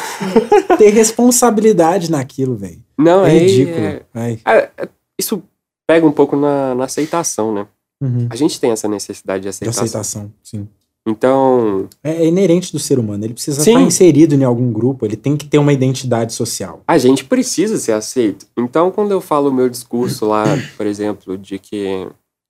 ter 0.77 0.89
responsabilidade 0.89 2.10
naquilo, 2.10 2.55
velho. 2.55 2.84
Não, 2.98 3.25
É 3.25 3.35
é, 3.35 3.40
ridículo. 3.40 3.77
é- 3.85 4.01
é- 4.16 4.72
é- 4.77 4.90
isso 5.20 5.44
pega 5.87 6.05
um 6.05 6.11
pouco 6.11 6.35
na, 6.35 6.74
na 6.74 6.85
aceitação, 6.85 7.53
né? 7.53 7.68
Uhum. 8.01 8.27
A 8.29 8.35
gente 8.35 8.59
tem 8.59 8.72
essa 8.72 8.87
necessidade 8.87 9.40
de 9.42 9.44
De 9.44 9.50
aceitação. 9.50 9.83
aceitação, 9.83 10.33
sim. 10.44 10.68
Então, 11.05 11.87
É, 12.03 12.11
é 12.24 12.25
inerente 12.25 12.72
do 12.72 12.79
ser 12.79 12.98
humano. 12.98 13.25
Ele 13.25 13.33
precisa 13.33 13.61
Sim. 13.61 13.72
estar 13.72 13.81
inserido 13.83 14.35
em 14.35 14.44
algum 14.46 14.72
grupo. 14.72 15.05
Ele 15.05 15.18
tem 15.18 15.35
que 15.35 15.46
ter 15.46 15.57
uma 15.57 15.74
identidade 15.74 16.33
social. 16.33 16.81
a 16.87 16.98
gente 16.98 17.25
precisa 17.25 17.77
ser 17.77 17.92
aceito. 17.92 18.48
Então, 18.57 18.90
quando 18.90 19.11
eu 19.11 19.20
falo 19.20 19.50
o 19.50 19.53
meu 19.53 19.68
discurso 19.70 20.25
lá, 20.25 20.46
por 20.77 20.85
exemplo, 20.85 21.37
de 21.37 21.59
que, 21.59 22.07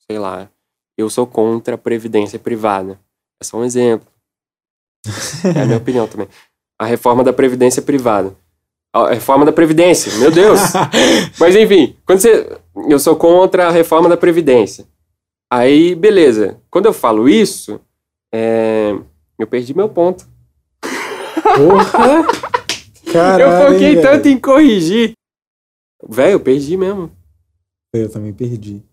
sei 0.08 0.20
lá, 0.20 0.48
eu 0.98 1.10
sou 1.10 1.26
contra 1.26 1.74
a 1.76 1.78
previdência 1.80 2.38
privada. 2.38 3.00
É 3.42 3.44
só 3.44 3.58
um 3.58 3.64
exemplo. 3.66 4.08
É 5.56 5.62
a 5.62 5.66
minha 5.66 5.78
opinião 5.82 6.08
também. 6.08 6.28
A 6.80 6.86
reforma 6.86 7.24
da 7.24 7.34
previdência 7.34 7.82
privada. 7.82 8.36
A 8.94 9.10
reforma 9.10 9.46
da 9.46 9.52
previdência, 9.52 10.16
meu 10.20 10.30
Deus! 10.30 10.60
Mas 11.40 11.56
enfim, 11.56 11.96
quando 12.06 12.20
você. 12.20 12.58
Eu 12.88 13.00
sou 13.00 13.16
contra 13.16 13.68
a 13.68 13.72
reforma 13.72 14.10
da 14.10 14.18
Previdência. 14.18 14.86
Aí, 15.52 15.94
beleza. 15.94 16.60
Quando 16.70 16.88
eu 16.88 16.94
falo 16.94 17.30
isso, 17.30 17.80
é, 18.34 18.96
eu 19.38 19.46
perdi 19.46 19.76
meu 19.76 19.88
ponto. 19.88 20.28
Porra! 20.82 22.26
Caralho, 23.12 23.44
eu 23.44 23.74
foquei 23.74 24.02
tanto 24.02 24.28
em 24.28 24.40
corrigir. 24.40 25.14
Velho, 26.08 26.34
eu 26.34 26.40
perdi 26.40 26.76
mesmo. 26.76 27.12
Eu 27.94 28.10
também 28.10 28.34
perdi. 28.34 28.84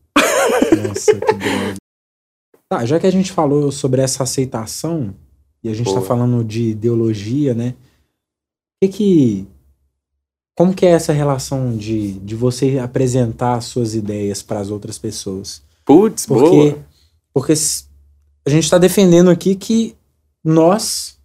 Nossa, 0.87 1.13
que 1.15 1.33
droga. 1.35 1.75
Tá, 2.69 2.85
já 2.85 3.01
que 3.01 3.07
a 3.07 3.11
gente 3.11 3.33
falou 3.33 3.73
sobre 3.73 4.03
essa 4.03 4.23
aceitação, 4.23 5.15
e 5.63 5.69
a 5.69 5.75
gente 5.75 5.87
tá 5.89 5.95
Boa. 5.97 6.07
falando 6.07 6.43
de 6.45 6.71
ideologia, 6.71 7.55
né? 7.55 7.75
Que 8.83 8.89
que. 8.89 9.47
Como 10.57 10.75
que 10.75 10.85
é 10.85 10.91
essa 10.91 11.13
relação 11.13 11.77
de, 11.77 12.13
de 12.15 12.35
você 12.35 12.79
apresentar 12.79 13.55
as 13.55 13.65
suas 13.65 13.95
ideias 13.95 14.43
para 14.43 14.61
as 14.61 14.71
outras 14.71 14.99
pessoas? 14.99 15.63
Putz, 15.87 16.27
Porque, 16.27 16.45
boa. 16.73 16.79
porque 17.33 17.53
a 18.47 18.51
gente 18.51 18.65
está 18.65 18.77
defendendo 18.77 19.31
aqui 19.31 19.55
que 19.55 19.97
nós 20.45 21.19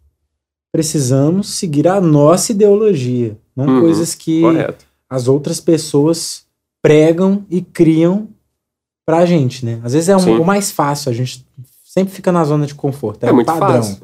precisamos 0.71 1.49
seguir 1.55 1.87
a 1.87 1.99
nossa 2.01 2.51
ideologia, 2.51 3.37
não 3.55 3.65
Uhum, 3.67 3.81
coisas 3.81 4.13
que 4.15 4.41
Correto. 4.41 4.85
as 5.09 5.27
outras 5.27 5.59
pessoas 5.59 6.45
pregam 6.81 7.45
e 7.49 7.61
criam 7.61 8.29
pra 9.05 9.25
gente, 9.25 9.65
né? 9.65 9.79
Às 9.83 9.93
vezes 9.93 10.09
é 10.09 10.15
um- 10.17 10.41
o 10.41 10.45
mais 10.45 10.71
fácil, 10.71 11.09
a 11.11 11.13
gente 11.13 11.45
sempre 11.83 12.13
fica 12.13 12.31
na 12.31 12.43
zona 12.43 12.65
de 12.65 12.75
conforto, 12.75 13.23
é, 13.23 13.29
É, 13.29 13.31
o 13.31 13.35
muito 13.35 13.47
padrão. 13.47 13.83
fácil. 13.83 13.97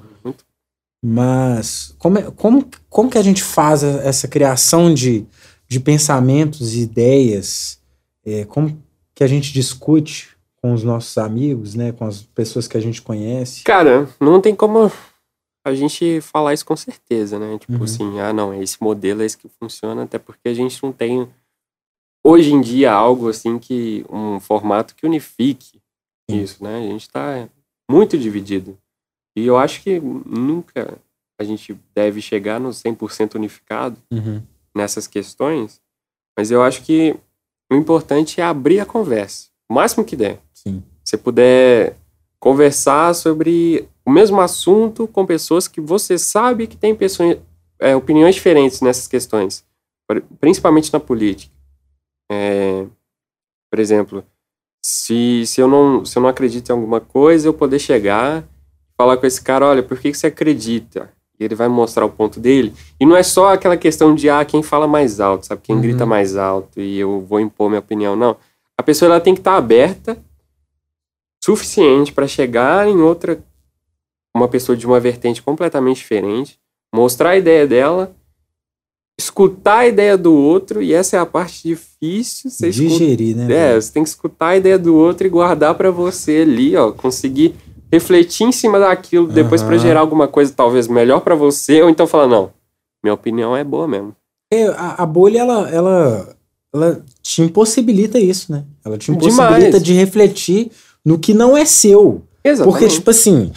Mas 1.04 1.96
como, 1.98 2.18
é- 2.20 2.32
como, 2.32 2.70
como 2.90 3.10
que 3.10 3.18
a 3.18 3.22
gente 3.24 3.42
faz 3.44 3.84
essa 3.84 4.28
criação 4.28 4.94
de, 4.94 5.26
de 5.68 5.80
pensamentos 5.80 6.74
e 6.74 6.82
ideias? 6.82 7.82
É, 8.24 8.46
como 8.46 8.82
que 9.16 9.24
a 9.24 9.28
gente 9.28 9.52
discute 9.52 10.30
com 10.62 10.74
os 10.74 10.84
nossos 10.84 11.18
amigos, 11.18 11.74
né? 11.74 11.92
Com 11.92 12.06
as 12.06 12.22
pessoas 12.22 12.68
que 12.68 12.78
a 12.78 12.80
gente 12.82 13.02
conhece? 13.02 13.64
Cara, 13.64 14.08
não 14.20 14.40
tem 14.40 14.56
como 14.56 14.92
a 15.66 15.74
gente 15.74 16.22
falar 16.22 16.54
isso 16.54 16.66
com 16.66 16.76
certeza, 16.76 17.40
né? 17.40 17.58
Tipo 17.58 17.74
Uhum. 17.74 17.84
assim, 17.84 18.20
ah, 18.20 18.32
não, 18.32 18.54
esse 18.62 18.78
modelo 18.82 19.24
é 19.24 19.26
esse 19.26 19.38
que 19.38 19.50
funciona, 19.60 20.04
até 20.04 20.20
porque 20.20 20.50
a 20.50 20.54
gente 20.54 20.82
não 20.84 20.92
tem 20.92 21.28
hoje 22.24 22.54
em 22.54 22.62
dia 22.62 22.92
algo 22.94 23.28
assim 23.28 23.58
que 23.58 24.06
um 24.10 24.40
formato 24.40 24.96
que 24.96 25.06
unifique 25.06 25.82
isso, 26.30 26.64
né? 26.64 26.78
A 26.78 26.82
gente 26.82 27.10
tá 27.10 27.50
muito 27.90 28.18
dividido. 28.18 28.78
E 29.36 29.46
eu 29.46 29.58
acho 29.58 29.82
que 29.82 30.00
nunca 30.00 30.98
a 31.40 31.44
gente 31.44 31.78
deve 31.96 32.22
chegar 32.22 32.60
no 32.60 32.70
100% 32.70 33.36
unificado 33.36 33.98
Uhum. 34.12 34.42
nessas 34.76 35.08
questões, 35.08 35.82
mas 36.38 36.52
eu 36.52 36.62
acho 36.62 36.84
que 36.84 37.16
o 37.72 37.76
importante 37.76 38.40
é 38.40 38.44
abrir 38.44 38.80
a 38.80 38.86
conversa, 38.86 39.48
o 39.70 39.74
máximo 39.74 40.04
que 40.06 40.16
der 40.16 40.40
Sim. 40.54 40.84
você 41.04 41.18
puder 41.18 41.98
conversar 42.40 43.14
sobre 43.16 43.88
o 44.06 44.12
mesmo 44.12 44.40
assunto 44.42 45.08
com 45.08 45.26
pessoas 45.26 45.68
que 45.68 45.80
você 45.80 46.18
sabe 46.18 46.68
que 46.68 46.76
têm 46.78 46.96
pessoas, 46.96 47.38
é, 47.80 47.96
opiniões 47.96 48.36
diferentes 48.36 48.82
nessas 48.82 49.08
questões, 49.08 49.64
principalmente 50.40 50.92
na 50.92 51.00
política. 51.00 51.54
É, 52.32 52.86
por 53.70 53.80
exemplo, 53.80 54.24
se, 54.84 55.44
se, 55.46 55.62
eu 55.62 55.68
não, 55.68 56.04
se 56.06 56.18
eu 56.18 56.22
não 56.22 56.30
acredito 56.30 56.70
em 56.70 56.74
alguma 56.74 57.00
coisa, 57.00 57.48
eu 57.48 57.54
poder 57.54 57.80
chegar 57.80 58.44
falar 59.02 59.18
com 59.18 59.26
esse 59.26 59.42
cara, 59.42 59.66
olha, 59.66 59.82
por 59.82 60.00
que, 60.00 60.12
que 60.12 60.18
você 60.18 60.28
acredita? 60.28 61.10
E 61.40 61.44
ele 61.44 61.56
vai 61.56 61.68
mostrar 61.68 62.06
o 62.06 62.10
ponto 62.10 62.40
dele. 62.40 62.72
E 63.00 63.06
não 63.06 63.18
é 63.18 63.24
só 63.24 63.52
aquela 63.54 63.76
questão 63.76 64.14
de, 64.14 64.30
ah, 64.30 64.46
quem 64.46 64.62
fala 64.62 64.88
mais 64.88 65.20
alto, 65.20 65.48
sabe? 65.48 65.62
Quem 65.64 65.76
Uhum. 65.76 65.82
grita 65.82 66.06
mais 66.06 66.38
alto 66.38 66.80
e 66.80 67.00
eu 67.00 67.22
vou 67.28 67.40
impor 67.40 67.68
minha 67.68 67.80
opinião. 67.80 68.16
Não. 68.16 68.38
A 68.78 68.84
pessoa 68.84 69.10
ela 69.10 69.20
tem 69.20 69.34
que 69.34 69.40
estar 69.40 69.58
aberta 69.58 70.16
suficiente 71.44 72.14
para 72.14 72.28
chegar 72.28 72.88
em 72.88 72.98
outra 72.98 73.44
uma 74.36 74.48
pessoa 74.48 74.78
de 74.78 74.86
uma 74.86 75.00
vertente 75.00 75.42
completamente 75.42 75.98
diferente, 75.98 76.60
mostrar 76.94 77.32
a 77.32 77.38
ideia 77.38 77.66
dela, 77.68 78.16
escutar 79.20 79.80
a 79.80 79.88
ideia 79.88 80.16
do 80.18 80.34
outro, 80.34 80.82
e 80.82 80.94
essa 80.94 81.18
é 81.18 81.20
a 81.20 81.26
parte 81.26 81.68
difícil. 81.68 82.50
Você 82.50 82.70
escuta- 82.70 82.90
Digerir, 82.90 83.36
né? 83.36 83.54
é, 83.76 83.82
você 83.82 83.92
tem 83.92 84.04
que 84.04 84.10
escutar 84.10 84.50
a 84.50 84.58
ideia 84.58 84.78
do 84.80 84.96
outro 84.96 85.26
e 85.28 85.30
guardar 85.30 85.74
pra 85.76 85.90
você 85.92 86.38
ali, 86.48 86.76
ó, 86.78 86.92
conseguir 86.92 87.56
refletir 87.92 88.46
em 88.46 88.52
cima 88.52 88.80
daquilo 88.80 89.28
depois 89.28 89.62
pra 89.62 89.76
Aham. 89.76 89.80
gerar 89.80 90.00
alguma 90.00 90.28
coisa 90.28 90.54
talvez 90.56 90.88
melhor 90.88 91.22
pra 91.22 91.36
você, 91.36 91.82
ou 91.82 91.90
então 91.90 92.08
falar, 92.08 92.28
não, 92.28 92.52
minha 93.04 93.14
opinião 93.14 93.56
é 93.56 93.64
boa 93.64 93.88
mesmo. 93.88 94.16
É, 94.52 94.68
a, 94.68 95.04
a 95.04 95.06
bolha, 95.06 95.40
ela, 95.40 95.70
ela, 95.70 96.36
ela 96.74 97.06
te 97.22 97.42
impossibilita 97.42 98.20
isso, 98.20 98.52
né? 98.52 98.66
Ela 98.84 98.98
te 98.98 99.12
Demais. 99.12 99.28
impossibilita 99.34 99.80
de 99.80 99.94
refletir 99.94 100.72
no 101.04 101.18
que 101.20 101.34
não 101.34 101.58
é 101.58 101.66
seu. 101.66 102.24
Exatamente. 102.44 102.80
Porque, 102.80 102.94
tipo 102.94 103.10
assim, 103.10 103.52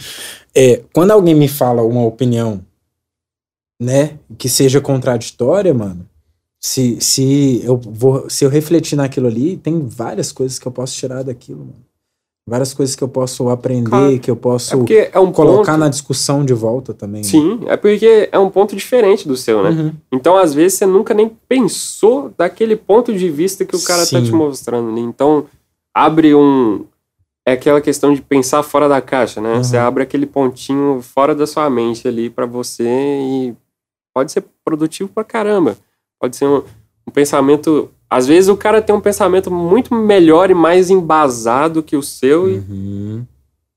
é, 0.53 0.83
quando 0.93 1.11
alguém 1.11 1.35
me 1.35 1.47
fala 1.47 1.81
uma 1.81 2.05
opinião, 2.05 2.61
né, 3.81 4.17
que 4.37 4.47
seja 4.47 4.79
contraditória, 4.79 5.73
mano, 5.73 6.07
se, 6.59 6.99
se, 7.01 7.61
eu 7.63 7.77
vou, 7.77 8.29
se 8.29 8.43
eu 8.43 8.49
refletir 8.49 8.95
naquilo 8.95 9.27
ali, 9.27 9.57
tem 9.57 9.85
várias 9.85 10.31
coisas 10.31 10.57
que 10.57 10.65
eu 10.65 10.71
posso 10.71 10.95
tirar 10.95 11.23
daquilo, 11.23 11.59
mano. 11.59 11.85
Várias 12.47 12.75
coisas 12.75 12.95
que 12.95 13.03
eu 13.03 13.07
posso 13.07 13.49
aprender, 13.49 13.89
Claro. 13.89 14.19
que 14.19 14.29
eu 14.29 14.35
é 14.35 14.37
posso 14.37 14.77
porque 14.77 15.09
é 15.11 15.19
um 15.19 15.31
colocar 15.31 15.71
ponto... 15.71 15.79
na 15.79 15.89
discussão 15.89 16.45
de 16.45 16.53
volta 16.53 16.93
também. 16.93 17.23
né? 17.23 17.27
Sim, 17.27 17.61
é 17.65 17.75
porque 17.75 18.29
é 18.31 18.37
um 18.37 18.51
ponto 18.51 18.75
diferente 18.75 19.27
do 19.27 19.35
seu, 19.35 19.63
né? 19.63 19.69
Uhum. 19.71 19.93
Então, 20.11 20.37
às 20.37 20.53
vezes, 20.53 20.77
você 20.77 20.85
nunca 20.85 21.13
nem 21.15 21.27
pensou 21.49 22.31
daquele 22.37 22.75
ponto 22.75 23.11
de 23.11 23.29
vista 23.31 23.65
que 23.65 23.75
o 23.75 23.83
cara 23.83 24.01
tá 24.01 24.19
Sim. 24.19 24.23
te 24.25 24.31
mostrando 24.31 24.91
ali. 24.91 25.01
Então, 25.01 25.45
abre 25.91 26.35
um. 26.35 26.85
É 27.47 27.53
aquela 27.53 27.81
questão 27.81 28.13
de 28.13 28.21
pensar 28.21 28.61
fora 28.61 28.87
da 28.87 29.01
caixa, 29.01 29.41
né? 29.41 29.55
Uhum. 29.55 29.63
Você 29.63 29.77
abre 29.77 30.03
aquele 30.03 30.27
pontinho 30.27 30.99
fora 31.01 31.33
da 31.33 31.47
sua 31.47 31.67
mente 31.67 32.07
ali 32.07 32.29
pra 32.29 32.45
você 32.45 32.83
e 32.87 33.55
pode 34.13 34.31
ser 34.31 34.43
produtivo 34.63 35.09
pra 35.09 35.23
caramba. 35.23 35.77
Pode 36.19 36.35
ser 36.35 36.45
um, 36.45 36.61
um 37.07 37.11
pensamento. 37.11 37.89
Às 38.09 38.27
vezes 38.27 38.49
o 38.49 38.55
cara 38.57 38.81
tem 38.81 38.93
um 38.95 39.01
pensamento 39.01 39.49
muito 39.51 39.93
melhor 39.93 40.49
e 40.51 40.53
mais 40.53 40.89
embasado 40.89 41.81
que 41.83 41.95
o 41.95 42.03
seu 42.03 42.49
e 42.49 42.57
Uhum. 42.59 43.25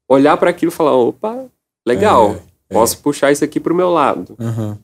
olhar 0.08 0.36
pra 0.36 0.50
aquilo 0.50 0.70
e 0.70 0.74
falar: 0.74 0.94
opa, 0.94 1.46
legal, 1.86 2.36
É, 2.70 2.74
posso 2.74 2.98
puxar 2.98 3.32
isso 3.32 3.44
aqui 3.44 3.58
pro 3.58 3.74
meu 3.74 3.90
lado. 3.90 4.36
Uhum. 4.38 4.76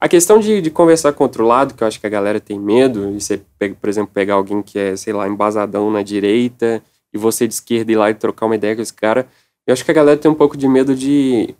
A 0.00 0.08
questão 0.08 0.40
de, 0.40 0.60
de 0.60 0.68
conversar 0.70 1.12
contra 1.12 1.40
o 1.42 1.46
lado, 1.46 1.74
que 1.74 1.82
eu 1.84 1.86
acho 1.86 2.00
que 2.00 2.06
a 2.06 2.10
galera 2.10 2.40
tem 2.40 2.58
medo, 2.58 3.10
e 3.10 3.20
você, 3.20 3.40
pega, 3.56 3.76
por 3.80 3.88
exemplo, 3.88 4.10
pegar 4.12 4.34
alguém 4.34 4.60
que 4.60 4.76
é, 4.76 4.96
sei 4.96 5.12
lá, 5.12 5.28
embasadão 5.28 5.88
na 5.92 6.02
direita, 6.02 6.82
e 7.14 7.18
você 7.18 7.46
de 7.46 7.54
esquerda 7.54 7.92
ir 7.92 7.96
lá 7.96 8.10
e 8.10 8.14
trocar 8.14 8.46
uma 8.46 8.56
ideia 8.56 8.74
com 8.74 8.82
esse 8.82 8.92
cara, 8.92 9.28
eu 9.64 9.72
acho 9.72 9.84
que 9.84 9.90
a 9.92 9.94
galera 9.94 10.18
tem 10.18 10.28
um 10.28 10.34
pouco 10.34 10.56
de 10.56 10.66
medo 10.66 10.92
de, 10.96 11.54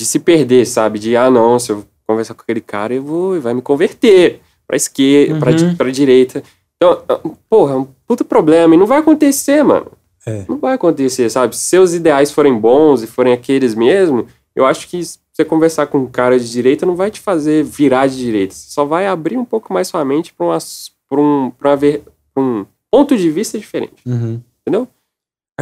de 0.00 0.06
se 0.06 0.18
perder, 0.18 0.64
sabe? 0.66 0.98
De, 0.98 1.14
ah, 1.14 1.30
não, 1.30 1.58
se 1.58 1.72
eu 1.72 1.84
conversar 2.06 2.32
com 2.32 2.40
aquele 2.40 2.62
cara, 2.62 2.94
eu 2.94 3.02
vou, 3.02 3.38
vai 3.38 3.52
me 3.52 3.60
converter 3.60 4.40
pra 4.72 4.76
esquerda, 4.76 5.34
Uhum. 5.66 5.76
pra 5.76 5.90
direita. 5.90 6.42
Então, 6.76 7.02
ah, 7.06 7.20
porra, 7.50 7.74
é 7.74 7.76
um 7.76 7.86
puta 8.06 8.24
problema, 8.24 8.74
e 8.74 8.78
não 8.78 8.86
vai 8.86 8.98
acontecer, 9.00 9.62
mano. 9.62 9.86
É. 10.26 10.44
Não 10.48 10.56
vai 10.56 10.74
acontecer, 10.74 11.28
sabe? 11.28 11.54
Se 11.54 11.62
seus 11.66 11.92
ideais 11.92 12.30
forem 12.32 12.58
bons 12.58 13.02
e 13.02 13.06
forem 13.06 13.32
aqueles 13.34 13.74
mesmo, 13.74 14.26
eu 14.56 14.64
acho 14.64 14.88
que 14.88 15.02
você 15.32 15.44
conversar 15.44 15.86
com 15.88 15.98
um 15.98 16.06
cara 16.06 16.38
de 16.38 16.50
direita 16.50 16.86
não 16.86 16.96
vai 16.96 17.10
te 17.10 17.20
fazer 17.20 17.62
virar 17.64 18.06
de 18.06 18.16
direita. 18.16 18.54
Você 18.54 18.70
só 18.70 18.84
vai 18.84 19.06
abrir 19.06 19.36
um 19.36 19.44
pouco 19.44 19.72
mais 19.74 19.88
sua 19.88 20.04
mente 20.04 20.32
para 20.32 21.20
um, 21.20 21.50
pra 21.50 21.74
ver- 21.76 22.02
pra 22.34 22.42
um 22.42 22.64
ponto 22.90 23.16
de 23.16 23.30
vista 23.30 23.58
diferente. 23.58 23.94
Uhum. 24.06 24.40
Entendeu? 24.62 24.88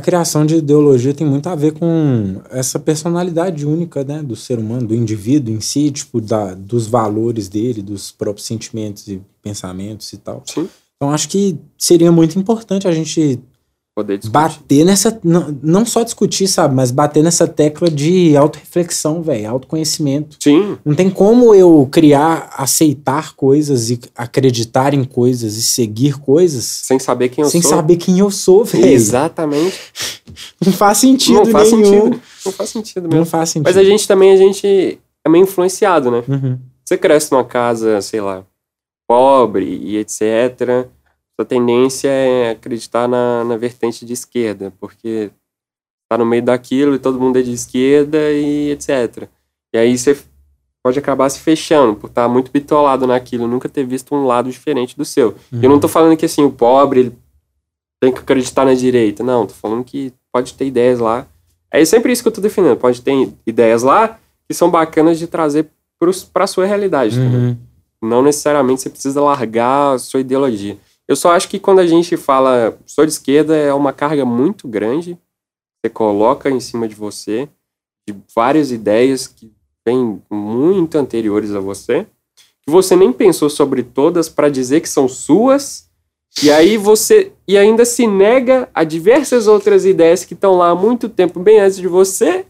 A 0.00 0.02
criação 0.02 0.46
de 0.46 0.56
ideologia 0.56 1.12
tem 1.12 1.26
muito 1.26 1.46
a 1.50 1.54
ver 1.54 1.72
com 1.72 2.40
essa 2.48 2.78
personalidade 2.78 3.66
única, 3.66 4.02
né, 4.02 4.22
do 4.22 4.34
ser 4.34 4.58
humano, 4.58 4.86
do 4.86 4.94
indivíduo 4.94 5.54
em 5.54 5.60
si, 5.60 5.90
tipo, 5.90 6.22
da, 6.22 6.54
dos 6.54 6.86
valores 6.86 7.50
dele, 7.50 7.82
dos 7.82 8.10
próprios 8.10 8.46
sentimentos 8.46 9.06
e 9.08 9.20
pensamentos 9.42 10.10
e 10.14 10.16
tal. 10.16 10.42
Sim. 10.46 10.66
Então 10.96 11.10
acho 11.10 11.28
que 11.28 11.58
seria 11.76 12.10
muito 12.10 12.38
importante 12.38 12.88
a 12.88 12.92
gente 12.92 13.40
Poder 13.94 14.18
discutir. 14.18 14.32
bater 14.32 14.84
nessa, 14.84 15.20
não, 15.22 15.58
não 15.62 15.84
só 15.84 16.02
discutir, 16.04 16.46
sabe, 16.46 16.74
mas 16.74 16.90
bater 16.92 17.22
nessa 17.24 17.46
tecla 17.46 17.90
de 17.90 18.36
autorreflexão, 18.36 19.20
velho, 19.20 19.50
autoconhecimento. 19.50 20.36
Sim, 20.40 20.78
Não 20.84 20.94
tem 20.94 21.10
como 21.10 21.52
eu 21.54 21.86
criar, 21.90 22.50
aceitar 22.56 23.34
coisas 23.34 23.90
e 23.90 23.98
acreditar 24.16 24.94
em 24.94 25.02
coisas 25.04 25.56
e 25.56 25.62
seguir 25.62 26.18
coisas 26.20 26.64
sem 26.64 26.98
saber 27.00 27.30
quem 27.30 27.42
eu 27.44 27.50
sem 27.50 27.60
sou. 27.60 27.70
saber 27.72 27.96
quem 27.96 28.18
eu 28.20 28.30
sou, 28.30 28.64
velho. 28.64 28.86
Exatamente. 28.86 29.78
Não 30.64 30.72
faz 30.72 30.98
sentido 30.98 31.38
não 31.38 31.46
faz 31.46 31.72
nenhum. 31.72 31.84
sentido. 32.04 32.20
Não 32.46 32.52
faz 32.52 32.70
sentido 32.70 33.02
Não 33.02 33.10
mesmo. 33.10 33.26
faz 33.26 33.48
sentido. 33.50 33.66
Mas 33.66 33.76
a 33.76 33.82
gente 33.84 34.06
também, 34.06 34.30
a 34.30 34.36
gente 34.36 35.00
é 35.24 35.28
meio 35.28 35.42
influenciado, 35.42 36.10
né? 36.10 36.22
Uhum. 36.28 36.56
Você 36.84 36.96
cresce 36.96 37.32
numa 37.32 37.44
casa, 37.44 38.00
sei 38.00 38.20
lá, 38.20 38.44
pobre 39.08 39.64
e 39.82 39.96
etc., 39.96 40.86
sua 41.40 41.44
tendência 41.46 42.08
é 42.08 42.50
acreditar 42.50 43.08
na, 43.08 43.44
na 43.44 43.56
vertente 43.56 44.04
de 44.04 44.12
esquerda, 44.12 44.72
porque 44.78 45.30
tá 46.06 46.18
no 46.18 46.26
meio 46.26 46.42
daquilo 46.42 46.94
e 46.94 46.98
todo 46.98 47.18
mundo 47.18 47.38
é 47.38 47.42
de 47.42 47.52
esquerda 47.52 48.30
e 48.30 48.70
etc. 48.70 49.26
E 49.72 49.78
aí 49.78 49.96
você 49.96 50.18
pode 50.82 50.98
acabar 50.98 51.30
se 51.30 51.40
fechando 51.40 51.96
por 51.96 52.10
estar 52.10 52.28
muito 52.28 52.50
bitolado 52.50 53.06
naquilo, 53.06 53.48
nunca 53.48 53.70
ter 53.70 53.84
visto 53.86 54.14
um 54.14 54.26
lado 54.26 54.50
diferente 54.50 54.94
do 54.96 55.04
seu. 55.04 55.34
E 55.50 55.64
Eu 55.64 55.70
não 55.70 55.80
tô 55.80 55.88
falando 55.88 56.14
que 56.14 56.26
assim, 56.26 56.44
o 56.44 56.52
pobre 56.52 57.16
tem 57.98 58.12
que 58.12 58.18
acreditar 58.18 58.66
na 58.66 58.74
direita. 58.74 59.24
Não, 59.24 59.46
tô 59.46 59.54
falando 59.54 59.82
que 59.82 60.12
pode 60.30 60.52
ter 60.52 60.66
ideias 60.66 60.98
lá. 60.98 61.26
É 61.70 61.82
sempre 61.86 62.12
isso 62.12 62.22
que 62.22 62.28
eu 62.28 62.32
tô 62.32 62.42
defendendo. 62.42 62.76
Pode 62.76 63.00
ter 63.00 63.32
ideias 63.46 63.82
lá 63.82 64.18
que 64.46 64.52
são 64.52 64.70
bacanas 64.70 65.18
de 65.18 65.26
trazer 65.26 65.70
pra 66.34 66.46
sua 66.46 66.66
realidade. 66.66 67.18
Uhum. 67.18 67.56
Não 68.02 68.22
necessariamente 68.22 68.82
você 68.82 68.90
precisa 68.90 69.22
largar 69.22 69.94
a 69.94 69.98
sua 69.98 70.20
ideologia. 70.20 70.76
Eu 71.10 71.16
só 71.16 71.32
acho 71.32 71.48
que 71.48 71.58
quando 71.58 71.80
a 71.80 71.86
gente 71.88 72.16
fala 72.16 72.78
sou 72.86 73.04
de 73.04 73.10
esquerda 73.10 73.56
é 73.56 73.74
uma 73.74 73.92
carga 73.92 74.24
muito 74.24 74.68
grande. 74.68 75.18
Você 75.82 75.90
coloca 75.90 76.48
em 76.48 76.60
cima 76.60 76.86
de 76.86 76.94
você 76.94 77.48
de 78.08 78.16
várias 78.32 78.70
ideias 78.70 79.26
que 79.26 79.52
vêm 79.84 80.22
muito 80.30 80.96
anteriores 80.96 81.52
a 81.52 81.58
você, 81.58 82.06
que 82.62 82.70
você 82.70 82.94
nem 82.94 83.12
pensou 83.12 83.50
sobre 83.50 83.82
todas 83.82 84.28
para 84.28 84.48
dizer 84.48 84.82
que 84.82 84.88
são 84.88 85.08
suas. 85.08 85.90
E 86.44 86.48
aí 86.48 86.76
você 86.76 87.32
e 87.48 87.58
ainda 87.58 87.84
se 87.84 88.06
nega 88.06 88.68
a 88.72 88.84
diversas 88.84 89.48
outras 89.48 89.84
ideias 89.84 90.24
que 90.24 90.34
estão 90.34 90.56
lá 90.56 90.68
há 90.68 90.76
muito 90.76 91.08
tempo 91.08 91.40
bem 91.40 91.58
antes 91.58 91.78
de 91.78 91.88
você, 91.88 92.46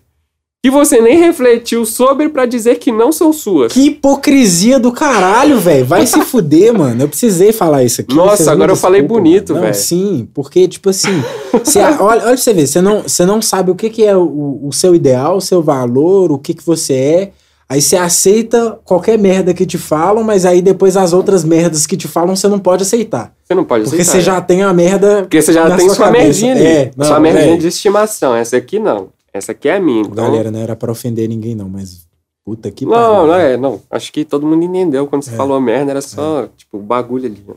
que 0.62 0.70
você 0.70 1.00
nem 1.00 1.18
refletiu 1.18 1.86
sobre 1.86 2.28
para 2.28 2.44
dizer 2.44 2.76
que 2.76 2.92
não 2.92 3.10
são 3.10 3.32
suas. 3.32 3.72
Que 3.72 3.86
hipocrisia 3.86 4.78
do 4.78 4.92
caralho, 4.92 5.58
velho. 5.58 5.86
Vai 5.86 6.06
se 6.06 6.20
fuder, 6.20 6.72
mano. 6.76 7.02
Eu 7.02 7.08
precisei 7.08 7.50
falar 7.50 7.82
isso 7.82 8.02
aqui. 8.02 8.14
Nossa, 8.14 8.52
agora 8.52 8.72
eu 8.72 8.76
falei 8.76 9.00
bonito, 9.00 9.54
velho. 9.54 9.74
Sim, 9.74 10.28
porque, 10.34 10.68
tipo 10.68 10.90
assim, 10.90 11.22
você- 11.64 11.80
olha, 11.98 11.98
olha 12.00 12.20
pra 12.20 12.36
você 12.36 12.52
ver, 12.52 12.66
você 12.66 12.80
não, 12.82 13.02
você 13.02 13.24
não 13.24 13.40
sabe 13.40 13.70
o 13.70 13.74
que, 13.74 13.88
que 13.88 14.04
é 14.04 14.14
o, 14.14 14.60
o 14.62 14.70
seu 14.72 14.94
ideal, 14.94 15.38
o 15.38 15.40
seu 15.40 15.62
valor, 15.62 16.30
o 16.30 16.38
que, 16.38 16.52
que 16.52 16.64
você 16.64 16.92
é. 16.94 17.30
Aí 17.66 17.80
você 17.80 17.96
aceita 17.96 18.78
qualquer 18.84 19.16
merda 19.16 19.54
que 19.54 19.64
te 19.64 19.78
falam, 19.78 20.24
mas 20.24 20.44
aí 20.44 20.60
depois 20.60 20.96
as 20.96 21.12
outras 21.12 21.44
merdas 21.44 21.86
que 21.86 21.96
te 21.96 22.08
falam 22.08 22.34
você 22.34 22.48
não 22.48 22.58
pode 22.58 22.82
aceitar. 22.82 23.32
Você 23.44 23.54
não 23.54 23.64
pode 23.64 23.84
Porque 23.84 24.02
aceitar, 24.02 24.12
você 24.12 24.18
é. 24.18 24.34
já 24.34 24.40
tem 24.40 24.62
a 24.62 24.74
merda. 24.74 25.22
Porque 25.22 25.40
você 25.40 25.52
já 25.52 25.74
tem 25.76 25.86
sua 25.86 25.94
sua 25.94 26.10
merdinha 26.10 26.52
ali. 26.52 26.66
É, 26.66 26.90
não, 26.96 27.06
sua 27.06 27.20
merdinha 27.20 27.46
véi. 27.46 27.58
de 27.58 27.68
estimação. 27.68 28.34
Essa 28.34 28.56
aqui 28.56 28.80
não. 28.80 29.08
Essa 29.32 29.52
aqui 29.52 29.68
é 29.68 29.76
a 29.76 29.80
minha. 29.80 30.00
Então, 30.02 30.14
Galera, 30.14 30.50
não 30.50 30.60
era 30.60 30.74
pra 30.76 30.90
ofender 30.90 31.28
ninguém, 31.28 31.54
não, 31.54 31.68
mas 31.68 32.08
puta 32.44 32.70
que 32.70 32.84
não, 32.84 33.26
não 33.28 33.34
é, 33.34 33.56
não. 33.56 33.80
Acho 33.90 34.12
que 34.12 34.24
todo 34.24 34.46
mundo 34.46 34.64
entendeu 34.64 35.06
quando 35.06 35.22
você 35.22 35.32
É. 35.32 35.36
falou 35.36 35.60
merda, 35.60 35.92
era 35.92 36.00
só, 36.02 36.46
tipo, 36.56 36.78
o 36.78 36.82
bagulho 36.82 37.26
ali. 37.26 37.44
ó. 37.48 37.54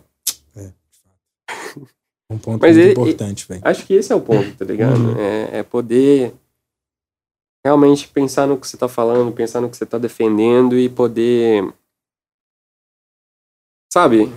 Um 2.29 2.37
ponto 2.37 2.61
Mas 2.61 2.75
muito 2.75 2.89
ele- 2.89 2.91
importante, 3.11 3.47
velho. 3.47 3.61
Acho 3.63 3.85
que 3.85 3.93
esse 3.93 4.11
é 4.11 4.15
o 4.15 4.21
ponto, 4.21 4.55
tá 4.57 4.65
ligado? 4.65 4.97
Uhum. 4.97 5.19
É, 5.19 5.59
é 5.59 5.63
poder 5.63 6.33
realmente 7.63 8.07
pensar 8.07 8.47
no 8.47 8.57
que 8.57 8.67
você 8.67 8.75
tá 8.75 8.87
falando, 8.87 9.31
pensar 9.31 9.61
no 9.61 9.69
que 9.69 9.77
você 9.77 9.85
tá 9.85 9.97
defendendo 9.99 10.77
e 10.77 10.89
poder. 10.89 11.71
Sabe? 13.91 14.33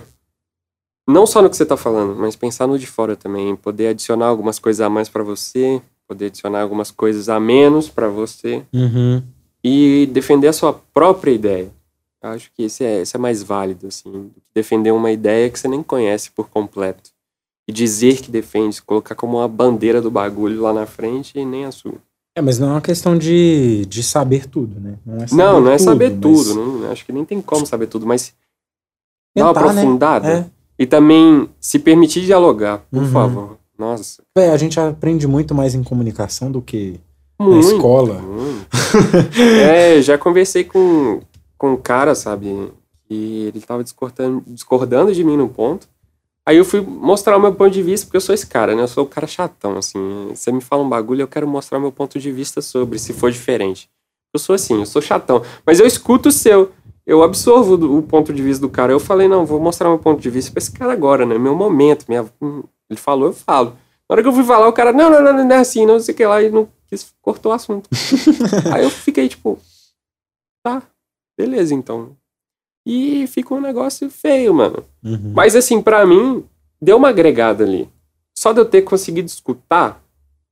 Não 1.07 1.25
só 1.25 1.41
no 1.41 1.49
que 1.49 1.55
você 1.57 1.65
tá 1.65 1.75
falando, 1.77 2.15
mas 2.15 2.35
pensar 2.35 2.67
no 2.67 2.77
de 2.77 2.85
fora 2.85 3.15
também. 3.15 3.55
Poder 3.55 3.87
adicionar 3.87 4.27
algumas 4.27 4.59
coisas 4.59 4.81
a 4.81 4.89
mais 4.89 5.09
pra 5.09 5.23
você, 5.23 5.81
poder 6.07 6.27
adicionar 6.27 6.61
algumas 6.61 6.89
coisas 6.91 7.27
a 7.29 7.39
menos 7.39 7.89
pra 7.89 8.07
você. 8.07 8.63
Uhum. 8.73 9.21
e 9.63 10.07
defender 10.13 10.47
a 10.47 10.53
sua 10.53 10.71
própria 10.71 11.31
ideia. 11.31 11.69
Eu 12.23 12.29
acho 12.29 12.49
que 12.55 12.63
esse 12.63 12.83
é, 12.85 13.01
esse 13.01 13.15
é 13.15 13.19
mais 13.19 13.43
válido, 13.43 13.87
assim, 13.87 14.31
defender 14.53 14.91
uma 14.91 15.11
ideia 15.11 15.49
que 15.49 15.59
você 15.59 15.67
nem 15.67 15.83
conhece 15.83 16.31
por 16.31 16.47
completo. 16.49 17.09
E 17.67 17.73
dizer 17.73 18.21
que 18.21 18.31
defende, 18.31 18.81
colocar 18.81 19.13
como 19.13 19.37
uma 19.39 19.47
bandeira 19.47 20.01
do 20.01 20.09
bagulho 20.09 20.61
lá 20.61 20.71
na 20.71 20.85
frente 20.85 21.37
e 21.37 21.43
nem 21.45 21.65
a 21.65 21.71
sua. 21.71 21.95
É, 22.37 22.41
mas 22.41 22.57
não 22.59 22.69
é 22.69 22.71
uma 22.73 22.81
questão 22.81 23.17
de, 23.17 23.85
de 23.87 24.01
saber 24.03 24.45
tudo, 24.47 24.79
né? 24.79 24.95
Não 25.05 25.17
é 25.17 25.27
saber 25.27 25.43
não, 25.43 25.61
não 25.61 25.71
é 25.71 25.77
saber 25.77 26.11
mas 26.11 26.19
tudo, 26.21 26.55
não, 26.55 26.91
acho 26.91 27.05
que 27.05 27.11
nem 27.11 27.25
tem 27.25 27.41
como 27.41 27.65
saber 27.65 27.87
tudo, 27.87 28.05
mas 28.05 28.33
dá 29.35 29.43
uma 29.45 29.53
tentar, 29.53 29.65
né? 29.65 29.69
aprofundada. 29.81 30.27
É. 30.29 30.45
E 30.79 30.85
também 30.85 31.49
se 31.59 31.77
permitir 31.79 32.21
dialogar, 32.21 32.77
por 32.91 33.01
Uhum. 33.01 33.11
favor. 33.11 33.57
Nossa, 33.77 34.23
Véi, 34.35 34.49
a 34.49 34.57
gente 34.57 34.79
aprende 34.79 35.27
muito 35.27 35.53
mais 35.53 35.75
em 35.75 35.83
comunicação 35.83 36.51
do 36.51 36.61
que 36.61 36.99
na 37.39 37.45
muito. 37.45 37.67
escola. 37.67 38.15
muito. 38.15 38.67
é, 39.61 40.01
já 40.01 40.17
conversei 40.17 40.63
com, 40.63 41.21
com 41.57 41.73
um 41.73 41.77
cara, 41.77 42.15
sabe, 42.15 42.71
que 43.07 43.51
ele 43.53 43.61
tava 43.61 43.83
discordando, 43.83 44.43
discordando 44.47 45.13
de 45.13 45.23
mim 45.23 45.37
no 45.37 45.47
ponto. 45.47 45.87
Aí 46.47 46.55
eu 46.55 46.63
fui 46.63 46.79
mostrar 46.79 47.35
o 47.35 47.41
meu 47.41 47.53
ponto 47.53 47.71
de 47.71 47.83
vista, 47.83 48.05
porque 48.05 48.15
eu 48.15 48.21
sou 48.21 48.33
esse 48.33 48.47
cara, 48.47 48.73
né? 48.73 48.81
Eu 48.81 48.87
sou 48.87 49.03
o 49.03 49.07
cara 49.07 49.27
chatão, 49.27 49.77
assim. 49.77 50.29
Você 50.33 50.49
me 50.49 50.61
fala 50.61 50.81
um 50.81 50.87
bagulho, 50.87 51.21
eu 51.21 51.27
quero 51.27 51.45
mostrar 51.45 51.77
meu 51.77 51.91
ponto 51.91 52.17
de 52.17 52.31
vista 52.31 52.61
sobre, 52.61 52.97
se 52.97 53.11
for 53.11 53.29
diferente. 53.29 53.89
Eu 54.33 54.39
sou 54.39 54.55
assim, 54.55 54.79
eu 54.79 54.85
sou 54.85 55.01
chatão. 55.01 55.41
Mas 55.65 55.79
eu 55.79 55.85
escuto 55.85 56.29
o 56.29 56.31
seu. 56.31 56.71
Eu 57.05 57.21
absorvo 57.21 57.97
o 57.97 58.01
ponto 58.01 58.33
de 58.33 58.41
vista 58.41 58.61
do 58.61 58.69
cara. 58.69 58.93
Eu 58.93 58.99
falei, 58.99 59.27
não, 59.27 59.45
vou 59.45 59.59
mostrar 59.59 59.89
meu 59.89 59.99
ponto 59.99 60.21
de 60.21 60.29
vista 60.29 60.51
pra 60.51 60.59
esse 60.59 60.71
cara 60.71 60.93
agora, 60.93 61.25
né? 61.25 61.37
Meu 61.37 61.53
momento. 61.53 62.05
Minha... 62.07 62.25
Ele 62.89 62.99
falou, 62.99 63.27
eu 63.29 63.33
falo. 63.33 63.71
Na 64.09 64.13
hora 64.13 64.21
que 64.21 64.27
eu 64.27 64.33
fui 64.33 64.43
falar, 64.43 64.67
o 64.67 64.73
cara, 64.73 64.93
não, 64.93 65.09
não, 65.09 65.21
não, 65.21 65.45
não 65.45 65.55
é 65.55 65.59
assim, 65.59 65.85
não 65.85 65.99
sei 65.99 66.13
o 66.13 66.17
que 66.17 66.25
lá, 66.25 66.41
e 66.41 66.49
não 66.49 66.67
quis, 66.87 67.13
cortou 67.21 67.51
o 67.51 67.55
assunto. 67.55 67.89
Aí 68.73 68.83
eu 68.83 68.89
fiquei 68.89 69.27
tipo, 69.27 69.59
tá, 70.63 70.81
beleza 71.37 71.73
então. 71.73 72.15
E 72.85 73.27
ficou 73.27 73.57
um 73.57 73.61
negócio 73.61 74.09
feio, 74.09 74.53
mano. 74.53 74.83
Uhum. 75.03 75.33
Mas 75.35 75.55
assim, 75.55 75.81
pra 75.81 76.05
mim, 76.05 76.45
deu 76.81 76.95
uma 76.95 77.09
agregada 77.09 77.63
ali. 77.65 77.89
Só 78.37 78.53
de 78.53 78.59
eu 78.61 78.65
ter 78.65 78.81
conseguido 78.83 79.27
escutar, 79.27 80.01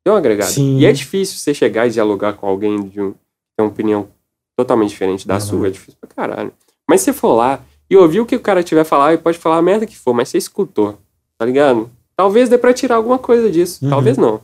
deu 0.06 0.14
uma 0.14 0.20
agregada. 0.20 0.52
Sim. 0.52 0.80
E 0.80 0.86
é 0.86 0.92
difícil 0.92 1.38
você 1.38 1.54
chegar 1.54 1.88
e 1.88 1.92
dialogar 1.92 2.34
com 2.34 2.46
alguém 2.48 2.90
de 2.90 3.00
um, 3.02 3.12
que 3.14 3.18
tem 3.58 3.66
uma 3.66 3.70
opinião 3.72 4.10
totalmente 4.58 4.90
diferente 4.90 5.26
da 5.26 5.36
Uhum. 5.36 5.40
sua. 5.40 5.68
É 5.68 5.70
difícil 5.72 5.98
pra 6.02 6.10
caralho. 6.10 6.52
Mas 6.90 7.00
se 7.02 7.06
você 7.06 7.14
for 7.14 7.36
lá 7.36 7.64
e 7.90 7.96
ouvir 7.96 8.20
o 8.20 8.26
que 8.26 8.36
o 8.36 8.40
cara 8.42 8.62
tiver 8.64 8.84
falar, 8.84 9.14
e 9.14 9.18
pode 9.18 9.38
falar 9.38 9.58
a 9.58 9.62
merda 9.62 9.86
que 9.86 9.98
for, 9.98 10.14
mas 10.14 10.28
você 10.28 10.38
escutou, 10.38 10.98
tá 11.38 11.46
ligado? 11.46 11.90
Talvez 12.18 12.50
dê 12.50 12.58
pra 12.58 12.74
tirar 12.74 12.96
alguma 12.96 13.18
coisa 13.20 13.50
disso. 13.52 13.84
Uhum. 13.84 13.90
Talvez 13.90 14.18
não. 14.18 14.42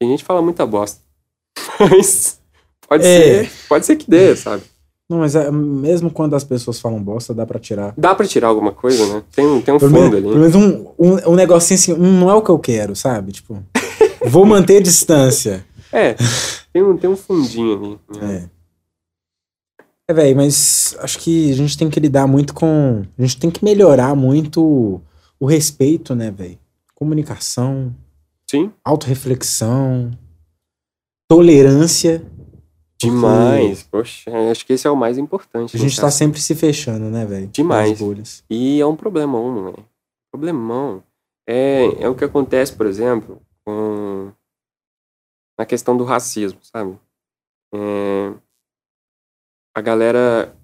Tem 0.00 0.08
gente 0.10 0.20
que 0.20 0.26
fala 0.26 0.42
muita 0.42 0.66
bosta. 0.66 1.00
Mas 1.78 2.40
pode 2.88 3.04
É. 3.06 3.44
ser, 3.44 3.52
pode 3.68 3.86
ser 3.86 3.96
que 3.96 4.10
dê, 4.10 4.34
sabe? 4.36 4.62
Não, 5.08 5.18
mas 5.18 5.34
é, 5.36 5.50
mesmo 5.50 6.10
quando 6.10 6.34
as 6.34 6.44
pessoas 6.44 6.80
falam 6.80 6.98
bosta, 7.02 7.34
dá 7.34 7.44
pra 7.44 7.58
tirar. 7.58 7.92
Dá 7.96 8.14
pra 8.14 8.26
tirar 8.26 8.48
alguma 8.48 8.72
coisa, 8.72 9.06
né? 9.14 9.22
Tem, 9.36 9.46
um- 9.46 9.60
tem 9.60 9.74
um 9.74 9.78
Pelo 9.78 9.90
fundo 9.92 10.16
ali. 10.16 10.26
pelo 10.26 10.38
menos 10.38 10.54
um, 10.54 10.86
um, 10.98 11.30
um 11.32 11.34
negocinho 11.34 11.78
assim, 11.78 11.92
um 11.92 12.20
não 12.20 12.30
é 12.30 12.34
o 12.34 12.40
que 12.40 12.48
eu 12.50 12.58
quero, 12.58 12.96
sabe? 12.96 13.32
Tipo, 13.32 13.62
vou 14.24 14.46
manter 14.46 14.82
distância. 14.82 15.64
É, 15.92 16.14
tem 16.72 16.82
um, 16.82 16.96
tem 16.96 17.10
um 17.10 17.16
fundinho 17.16 17.74
ali. 17.76 18.18
né? 18.18 18.48
É. 18.50 18.54
É, 20.10 20.14
velho, 20.14 20.36
mas 20.36 20.96
acho 21.00 21.18
que 21.18 21.50
a 21.50 21.54
gente 21.54 21.76
tem 21.76 21.90
que 21.90 22.00
lidar 22.00 22.26
muito 22.26 22.54
com. 22.54 23.02
A 23.18 23.22
gente 23.22 23.36
tem 23.38 23.50
que 23.50 23.62
melhorar 23.62 24.14
muito 24.16 25.02
o 25.38 25.44
respeito, 25.46 26.14
né, 26.14 26.30
velho? 26.30 26.58
Comunicação, 26.94 27.94
Sim, 28.48 28.72
autorreflexão, 28.84 30.10
tolerância. 31.28 32.24
demais. 33.00 33.82
Poxa, 33.82 34.30
acho 34.50 34.64
que 34.64 34.72
esse 34.74 34.86
é 34.86 34.90
o 34.90 34.96
mais 34.96 35.18
importante. 35.18 35.76
A 35.76 35.78
gente 35.80 35.90
né, 35.90 35.96
tá 35.96 36.02
cara? 36.02 36.12
sempre 36.12 36.40
se 36.40 36.54
fechando, 36.54 37.10
né, 37.10 37.26
velho? 37.26 37.48
Demais. 37.48 37.98
E 38.48 38.80
é 38.80 38.86
um 38.86 38.96
problemão, 38.96 39.64
velho. 39.64 39.84
Problemão. 40.32 41.02
É, 41.46 42.02
é 42.02 42.08
o 42.08 42.14
que 42.14 42.24
acontece, 42.24 42.74
por 42.74 42.86
exemplo, 42.86 43.42
com 43.64 44.32
na 45.58 45.66
questão 45.66 45.96
do 45.96 46.04
racismo, 46.04 46.58
sabe? 46.62 46.98
É, 47.74 48.32
a 49.76 49.80
galera 49.80 50.56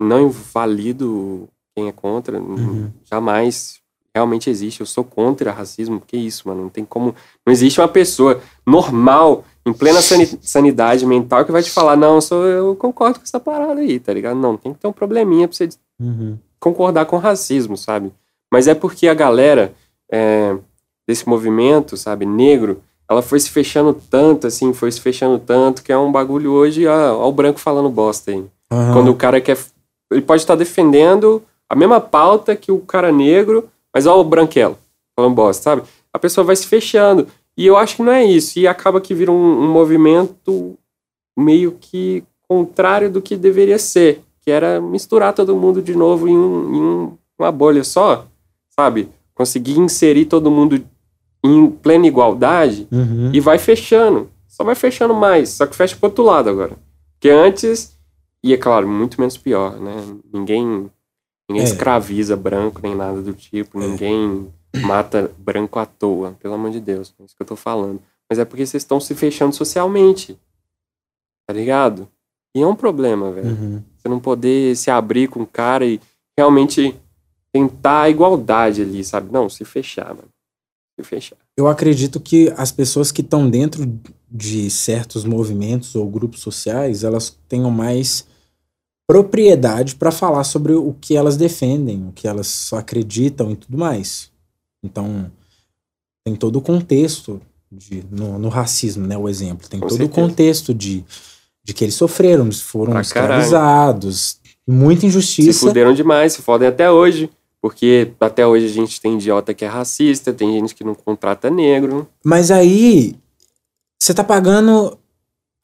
não 0.00 0.26
invalido 0.28 1.48
quem 1.74 1.88
é 1.88 1.92
contra, 1.92 2.40
Uhum. 2.40 2.92
jamais 3.04 3.82
realmente 4.14 4.48
existe. 4.48 4.80
Eu 4.80 4.86
sou 4.86 5.02
contra 5.04 5.50
racismo, 5.52 6.00
que 6.06 6.16
isso, 6.16 6.46
mano? 6.48 6.62
Não 6.62 6.68
tem 6.68 6.84
como. 6.84 7.14
Não 7.44 7.52
existe 7.52 7.80
uma 7.80 7.88
pessoa 7.88 8.40
normal, 8.66 9.44
em 9.66 9.72
plena 9.72 10.00
sani- 10.00 10.38
sanidade 10.42 11.04
mental, 11.04 11.44
que 11.44 11.52
vai 11.52 11.62
te 11.62 11.70
falar, 11.70 11.96
não, 11.96 12.16
eu, 12.16 12.20
sou, 12.20 12.46
eu 12.46 12.76
concordo 12.76 13.18
com 13.18 13.24
essa 13.24 13.40
parada 13.40 13.80
aí, 13.80 13.98
tá 13.98 14.12
ligado? 14.12 14.36
Não, 14.38 14.56
tem 14.56 14.72
que 14.72 14.78
ter 14.78 14.86
um 14.86 14.92
probleminha 14.92 15.48
pra 15.48 15.56
você 15.56 15.68
Uhum. 16.00 16.36
concordar 16.60 17.06
com 17.06 17.16
racismo, 17.18 17.76
sabe? 17.76 18.12
Mas 18.52 18.66
é 18.68 18.74
porque 18.74 19.08
a 19.08 19.14
galera 19.14 19.72
é, 20.12 20.56
desse 21.08 21.28
movimento, 21.28 21.96
sabe, 21.96 22.26
negro, 22.26 22.82
ela 23.08 23.22
foi 23.22 23.38
se 23.40 23.50
fechando 23.50 23.94
tanto, 24.10 24.46
assim, 24.46 24.72
foi 24.72 24.90
se 24.90 25.00
fechando 25.00 25.38
tanto, 25.38 25.82
que 25.82 25.92
é 25.92 25.98
um 25.98 26.10
bagulho 26.12 26.52
hoje, 26.52 26.86
ó, 26.86 27.16
ó 27.18 27.28
o 27.28 27.32
branco 27.32 27.58
falando 27.60 27.88
bosta 27.88 28.30
aí. 28.30 28.44
Aham. 28.70 28.92
Quando 28.92 29.10
o 29.10 29.14
cara 29.16 29.40
quer. 29.40 29.56
Ele 30.10 30.22
pode 30.22 30.42
estar 30.42 30.54
defendendo 30.54 31.42
a 31.68 31.74
mesma 31.74 32.00
pauta 32.00 32.54
que 32.56 32.70
o 32.70 32.78
cara 32.80 33.10
negro, 33.12 33.68
mas 33.94 34.06
ó 34.06 34.20
o 34.20 34.24
branquelo 34.24 34.76
falando 35.16 35.34
bosta, 35.34 35.62
sabe? 35.62 35.82
A 36.12 36.18
pessoa 36.18 36.44
vai 36.44 36.56
se 36.56 36.66
fechando. 36.66 37.26
E 37.56 37.64
eu 37.66 37.76
acho 37.76 37.96
que 37.96 38.02
não 38.02 38.12
é 38.12 38.24
isso. 38.24 38.58
E 38.58 38.66
acaba 38.66 39.00
que 39.00 39.14
vira 39.14 39.30
um, 39.30 39.60
um 39.62 39.70
movimento 39.72 40.76
meio 41.38 41.72
que 41.80 42.24
contrário 42.48 43.10
do 43.10 43.22
que 43.22 43.36
deveria 43.36 43.78
ser. 43.78 44.22
Que 44.40 44.50
era 44.50 44.80
misturar 44.80 45.32
todo 45.32 45.56
mundo 45.56 45.80
de 45.80 45.94
novo 45.94 46.28
em, 46.28 46.36
um- 46.36 46.74
em 46.74 46.80
um- 46.82 47.18
uma 47.38 47.50
bolha 47.52 47.82
só, 47.84 48.26
sabe? 48.70 49.08
Conseguir 49.34 49.78
inserir 49.78 50.26
todo 50.26 50.50
mundo 50.50 50.82
em 51.44 51.70
plena 51.70 52.06
igualdade 52.06 52.86
Uhum. 52.90 53.30
e 53.32 53.40
vai 53.40 53.58
fechando. 53.58 54.28
Só 54.48 54.62
vai 54.64 54.74
fechando 54.74 55.14
mais. 55.14 55.50
Só 55.50 55.66
que 55.66 55.74
fecha 55.76 55.96
pro 55.96 56.08
outro 56.08 56.24
lado 56.24 56.48
agora. 56.50 56.76
Porque 57.14 57.28
antes, 57.28 57.96
e 58.42 58.52
é 58.52 58.56
claro, 58.56 58.86
muito 58.88 59.18
menos 59.20 59.36
pior, 59.36 59.78
né? 59.80 59.94
Ninguém, 60.32 60.90
ninguém 61.48 61.64
É. 61.64 61.68
escraviza 61.68 62.36
branco 62.36 62.80
nem 62.82 62.94
nada 62.94 63.20
do 63.22 63.32
tipo. 63.32 63.78
Ninguém 63.78 64.48
mata 64.86 65.30
branco 65.38 65.78
à 65.78 65.86
toa. 65.86 66.36
Pelo 66.40 66.54
amor 66.54 66.70
de 66.70 66.80
Deus. 66.80 67.14
É 67.20 67.24
isso 67.24 67.36
que 67.36 67.42
eu 67.42 67.46
tô 67.46 67.56
falando. 67.56 68.00
Mas 68.28 68.38
é 68.38 68.44
porque 68.44 68.64
vocês 68.66 68.82
estão 68.82 68.98
se 69.00 69.14
fechando 69.14 69.54
socialmente. 69.54 70.38
Tá 71.46 71.52
ligado? 71.54 72.08
E 72.56 72.62
é 72.62 72.66
um 72.66 72.76
problema, 72.76 73.30
velho. 73.32 73.48
Uhum. 73.48 73.82
Você 73.98 74.08
não 74.08 74.20
poder 74.20 74.76
se 74.76 74.90
abrir 74.90 75.28
com 75.28 75.42
o 75.42 75.46
cara 75.46 75.84
e 75.84 76.00
realmente 76.38 76.98
tentar 77.52 78.02
a 78.02 78.10
igualdade 78.10 78.82
ali, 78.82 79.04
sabe? 79.04 79.30
Não, 79.32 79.48
se 79.48 79.64
fechar, 79.64 80.08
mano. 80.08 80.28
Se 80.98 81.04
fechar. 81.04 81.36
Eu 81.56 81.68
acredito 81.68 82.18
que 82.20 82.52
as 82.56 82.72
pessoas 82.72 83.12
que 83.12 83.20
estão 83.20 83.48
dentro 83.50 83.84
de 84.30 84.70
certos 84.70 85.24
movimentos 85.24 85.94
ou 85.94 86.08
grupos 86.08 86.40
sociais, 86.40 87.04
elas 87.04 87.36
tenham 87.48 87.70
mais 87.70 88.26
propriedade 89.06 89.96
para 89.96 90.10
falar 90.10 90.44
sobre 90.44 90.72
o 90.72 90.94
que 91.00 91.16
elas 91.16 91.36
defendem, 91.36 92.06
o 92.08 92.12
que 92.12 92.26
elas 92.26 92.72
acreditam 92.72 93.50
e 93.50 93.56
tudo 93.56 93.76
mais. 93.78 94.30
Então, 94.82 95.30
tem 96.24 96.34
todo 96.34 96.56
o 96.56 96.62
contexto 96.62 97.40
de, 97.70 98.04
no, 98.10 98.38
no 98.38 98.48
racismo, 98.48 99.06
né? 99.06 99.16
O 99.16 99.28
exemplo. 99.28 99.68
Tem 99.68 99.80
Com 99.80 99.86
todo 99.88 99.98
certeza. 99.98 100.10
o 100.10 100.14
contexto 100.28 100.72
de, 100.74 101.04
de 101.62 101.74
que 101.74 101.84
eles 101.84 101.94
sofreram, 101.94 102.50
foram 102.52 102.92
Pra 102.92 103.04
caralho. 103.04 103.42
escravizados, 103.42 104.40
muita 104.66 105.02
Se 105.02 105.06
injustiça. 105.08 105.66
fuderam 105.66 105.92
demais, 105.92 106.32
se 106.34 106.42
fodem 106.42 106.68
até 106.68 106.90
hoje. 106.90 107.30
Porque 107.60 108.12
até 108.20 108.46
hoje 108.46 108.66
a 108.66 108.68
gente 108.68 109.00
tem 109.00 109.14
idiota 109.14 109.54
que 109.54 109.64
é 109.64 109.68
racista, 109.68 110.34
tem 110.34 110.52
gente 110.52 110.74
que 110.74 110.84
não 110.84 110.94
contrata 110.94 111.48
negro. 111.48 112.06
Mas 112.22 112.50
aí 112.50 113.16
você 113.98 114.12
tá 114.12 114.22
pagando 114.22 114.98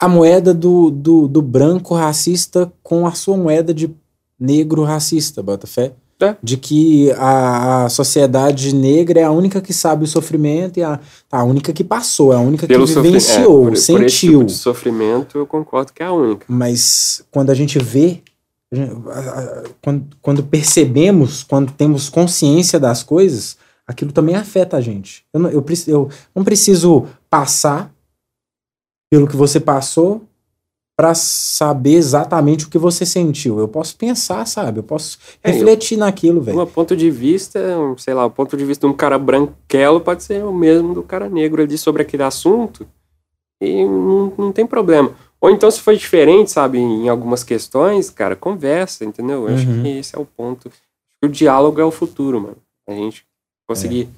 a 0.01 0.09
moeda 0.09 0.55
do, 0.55 0.91
do, 0.91 1.29
do 1.29 1.43
branco 1.43 1.95
racista 1.95 2.73
com 2.83 3.07
a 3.07 3.13
sua 3.13 3.37
moeda 3.37 3.75
de 3.75 3.95
negro 4.39 4.83
racista, 4.83 5.43
Botafé. 5.43 5.93
É. 6.23 6.37
De 6.43 6.59
que 6.59 7.11
a, 7.13 7.85
a 7.87 7.89
sociedade 7.89 8.75
negra 8.75 9.21
é 9.21 9.25
a 9.25 9.31
única 9.31 9.59
que 9.63 9.73
sabe 9.73 10.05
o 10.05 10.07
sofrimento 10.07 10.79
e 10.79 10.83
a, 10.83 11.01
a 11.33 11.45
única 11.45 11.73
que 11.73 11.83
passou, 11.83 12.31
é 12.31 12.37
a 12.37 12.41
única 12.41 12.67
que 12.67 12.73
Pelo 12.75 12.87
sofri- 12.87 13.05
vivenciou, 13.05 13.41
é, 13.43 13.47
por, 13.47 13.65
por 13.65 13.73
esse 13.73 13.87
tipo 13.87 13.99
sentiu. 14.11 14.45
de 14.45 14.53
sofrimento, 14.53 15.39
eu 15.39 15.47
concordo 15.47 15.93
que 15.95 16.03
é 16.03 16.07
a 16.07 16.13
única. 16.13 16.45
Mas 16.47 17.23
quando 17.31 17.49
a 17.49 17.55
gente 17.55 17.79
vê, 17.79 18.21
quando, 19.83 20.07
quando 20.21 20.43
percebemos, 20.43 21.43
quando 21.43 21.73
temos 21.73 22.09
consciência 22.11 22.79
das 22.79 23.03
coisas, 23.03 23.57
aquilo 23.87 24.13
também 24.13 24.35
afeta 24.37 24.77
a 24.77 24.81
gente. 24.81 25.25
Eu 25.33 25.41
não, 25.41 25.51
eu, 25.51 25.65
eu 25.87 26.09
não 26.35 26.45
preciso 26.45 27.07
passar 27.29 27.93
pelo 29.11 29.27
que 29.27 29.37
você 29.37 29.59
passou 29.59 30.23
para 30.97 31.15
saber 31.15 31.95
exatamente 31.95 32.67
o 32.67 32.69
que 32.71 32.77
você 32.79 33.07
sentiu. 33.07 33.59
Eu 33.59 33.67
posso 33.67 33.97
pensar, 33.97 34.47
sabe? 34.47 34.81
Eu 34.81 34.83
posso 34.83 35.19
É, 35.43 35.49
eu- 35.51 35.55
refletir 35.55 35.97
naquilo, 35.97 36.41
velho. 36.43 36.61
Um 36.61 36.67
ponto 36.67 36.95
de 36.95 37.11
vista, 37.11 37.59
um, 37.79 37.97
sei 37.97 38.13
lá, 38.15 38.27
o 38.27 38.31
ponto 38.31 38.57
de 38.57 38.65
vista 38.65 38.87
de 38.87 38.93
um 38.93 38.97
cara 38.97 39.19
branquelo 39.19 40.01
pode 40.01 40.23
ser 40.23 40.45
o 40.45 40.53
mesmo 40.53 40.95
do 40.95 41.03
cara 41.03 41.29
negro 41.29 41.63
ali 41.63 41.77
sobre 41.79 42.03
aquele 42.03 42.23
assunto 42.23 42.87
e 43.63 43.85
não, 43.85 44.33
não 44.37 44.53
tem 44.53 44.67
problema. 44.67 45.13
Ou 45.41 45.51
então, 45.51 45.71
se 45.71 45.81
for 45.81 45.97
diferente, 45.97 46.51
sabe, 46.51 46.79
em 46.79 47.09
algumas 47.09 47.43
questões, 47.43 48.11
cara, 48.11 48.37
conversa, 48.37 49.03
entendeu? 49.05 49.49
Eu 49.49 49.55
acho 49.55 49.67
Uhum. 49.67 49.83
que 49.83 49.89
esse 49.89 50.15
é 50.15 50.19
o 50.19 50.27
ponto. 50.27 50.71
O 51.25 51.29
diálogo 51.29 51.81
é 51.81 51.85
o 51.85 51.91
futuro, 51.91 52.39
mano. 52.43 52.57
A 52.87 52.93
gente 52.93 53.25
conseguir. 53.67 54.09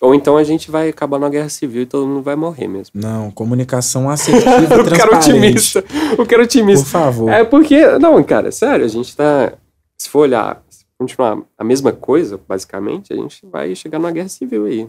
Ou 0.00 0.14
então 0.14 0.36
a 0.36 0.44
gente 0.44 0.70
vai 0.70 0.88
acabar 0.90 1.18
numa 1.18 1.30
guerra 1.30 1.48
civil 1.48 1.82
e 1.82 1.86
todo 1.86 2.06
mundo 2.06 2.22
vai 2.22 2.36
morrer 2.36 2.68
mesmo. 2.68 3.00
Não, 3.00 3.30
comunicação 3.30 4.10
assertiva 4.10 4.60
e 4.60 4.64
o 4.66 4.68
cara 4.68 4.84
transparente. 4.84 5.30
otimista. 5.30 5.78
O 6.12 6.26
cara 6.26 6.26
Por 6.26 6.40
otimista. 6.40 6.86
favor. 6.86 7.30
É 7.30 7.42
porque, 7.44 7.86
não, 7.98 8.22
cara, 8.22 8.52
sério, 8.52 8.84
a 8.84 8.88
gente 8.88 9.16
tá. 9.16 9.54
Se 9.96 10.08
for 10.10 10.20
olhar, 10.20 10.62
se 10.68 10.84
continuar 10.98 11.42
a 11.56 11.64
mesma 11.64 11.92
coisa, 11.92 12.38
basicamente, 12.48 13.12
a 13.12 13.16
gente 13.16 13.44
vai 13.46 13.74
chegar 13.74 13.98
numa 13.98 14.12
guerra 14.12 14.28
civil 14.28 14.66
aí. 14.66 14.88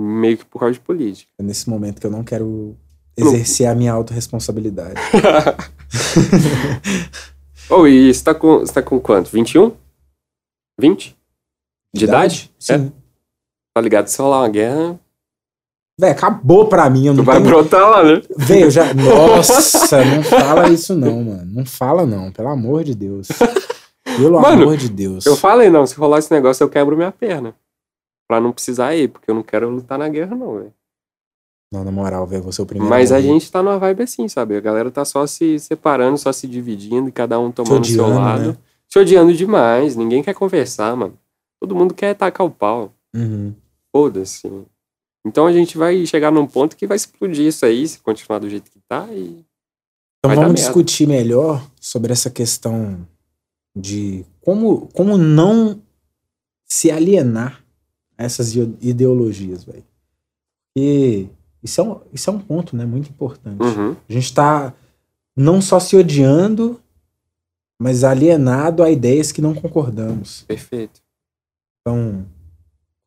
Meio 0.00 0.38
que 0.38 0.44
por 0.44 0.58
causa 0.60 0.74
de 0.74 0.80
política. 0.80 1.30
É 1.38 1.42
nesse 1.42 1.68
momento 1.70 2.00
que 2.00 2.06
eu 2.06 2.10
não 2.10 2.24
quero 2.24 2.76
exercer 3.16 3.68
a 3.68 3.74
minha 3.74 3.92
autorresponsabilidade. 3.92 4.94
Ô, 7.70 7.86
e 7.86 8.12
você 8.12 8.24
tá 8.24 8.34
com, 8.34 8.58
você 8.60 8.72
tá 8.72 8.82
com 8.82 8.98
quanto? 8.98 9.30
21? 9.30 9.72
20? 10.80 11.16
De 11.94 12.04
idade? 12.04 12.50
Sim. 12.58 12.72
É. 12.72 12.97
Tá 13.74 13.80
ligado? 13.80 14.08
Se 14.08 14.20
rolar 14.20 14.40
uma 14.40 14.48
guerra, 14.48 14.98
Véi, 16.00 16.10
acabou 16.10 16.68
pra 16.68 16.88
mim. 16.88 17.06
Eu 17.06 17.12
tu 17.14 17.16
não 17.18 17.24
vai 17.24 17.38
tenho... 17.38 17.48
brotar 17.48 17.90
lá, 17.90 18.04
né? 18.04 18.22
Véi, 18.36 18.62
eu 18.62 18.70
já. 18.70 18.94
Nossa, 18.94 20.04
não 20.04 20.22
fala 20.22 20.68
isso 20.68 20.94
não, 20.94 21.24
mano. 21.24 21.44
Não 21.44 21.66
fala 21.66 22.06
não, 22.06 22.30
pelo 22.30 22.48
amor 22.48 22.84
de 22.84 22.94
Deus. 22.94 23.26
Pelo 24.16 24.40
Mano, 24.40 24.62
amor 24.62 24.76
de 24.76 24.88
Deus. 24.88 25.26
Eu 25.26 25.36
falei, 25.36 25.68
não, 25.68 25.86
se 25.86 25.94
rolar 25.96 26.18
esse 26.18 26.32
negócio 26.32 26.62
eu 26.64 26.68
quebro 26.68 26.96
minha 26.96 27.12
perna. 27.12 27.54
Pra 28.28 28.40
não 28.40 28.52
precisar 28.52 28.94
ir, 28.94 29.08
porque 29.08 29.30
eu 29.30 29.34
não 29.34 29.42
quero 29.42 29.68
lutar 29.68 29.98
na 29.98 30.08
guerra, 30.08 30.34
não, 30.34 30.54
velho. 30.58 30.72
Não, 31.72 31.84
na 31.84 31.90
moral, 31.90 32.26
velho, 32.26 32.42
você 32.42 32.60
é 32.60 32.64
o 32.64 32.66
primeiro. 32.66 32.88
Mas 32.88 33.12
a 33.12 33.20
gente 33.20 33.50
tá 33.50 33.62
numa 33.62 33.78
vibe 33.78 34.02
assim, 34.04 34.26
sabe? 34.28 34.56
A 34.56 34.60
galera 34.60 34.90
tá 34.90 35.04
só 35.04 35.26
se 35.26 35.58
separando, 35.58 36.16
só 36.16 36.32
se 36.32 36.46
dividindo, 36.46 37.08
e 37.08 37.12
cada 37.12 37.38
um 37.38 37.50
tomando 37.52 37.82
o 37.82 37.86
seu 37.86 38.04
odiando, 38.04 38.20
lado. 38.20 38.48
né? 38.48 38.56
Se 38.88 38.98
odiando 38.98 39.34
demais. 39.34 39.94
Ninguém 39.94 40.22
quer 40.22 40.34
conversar, 40.34 40.96
mano. 40.96 41.18
Todo 41.60 41.74
mundo 41.74 41.92
quer 41.92 42.14
tacar 42.14 42.46
o 42.46 42.50
pau. 42.50 42.92
Uhum. 43.18 43.54
Foda-se. 43.92 44.50
Então 45.26 45.46
a 45.46 45.52
gente 45.52 45.76
vai 45.76 46.06
chegar 46.06 46.30
num 46.30 46.46
ponto 46.46 46.76
que 46.76 46.86
vai 46.86 46.96
explodir 46.96 47.46
isso 47.46 47.66
aí, 47.66 47.86
se 47.86 47.98
continuar 48.00 48.38
do 48.38 48.48
jeito 48.48 48.70
que 48.70 48.80
tá. 48.88 49.06
E... 49.12 49.44
Então 50.18 50.34
vamos 50.34 50.60
discutir 50.60 51.06
melhor 51.06 51.68
sobre 51.80 52.12
essa 52.12 52.30
questão 52.30 53.06
de 53.76 54.24
como, 54.40 54.88
como 54.88 55.16
não 55.16 55.80
se 56.64 56.90
alienar 56.90 57.62
a 58.16 58.24
essas 58.24 58.54
ide- 58.54 58.76
ideologias, 58.80 59.64
velho. 59.64 59.84
E 60.76 61.28
isso 61.62 61.80
é, 61.80 61.84
um, 61.84 62.00
isso 62.12 62.30
é 62.30 62.32
um 62.32 62.38
ponto, 62.38 62.76
né, 62.76 62.84
muito 62.84 63.10
importante. 63.10 63.62
Uhum. 63.62 63.96
A 64.08 64.12
gente 64.12 64.32
tá 64.32 64.74
não 65.36 65.60
só 65.60 65.78
se 65.78 65.96
odiando, 65.96 66.80
mas 67.80 68.02
alienado 68.02 68.82
a 68.82 68.90
ideias 68.90 69.30
que 69.30 69.40
não 69.40 69.54
concordamos. 69.54 70.42
Perfeito. 70.42 71.00
Então, 71.80 72.26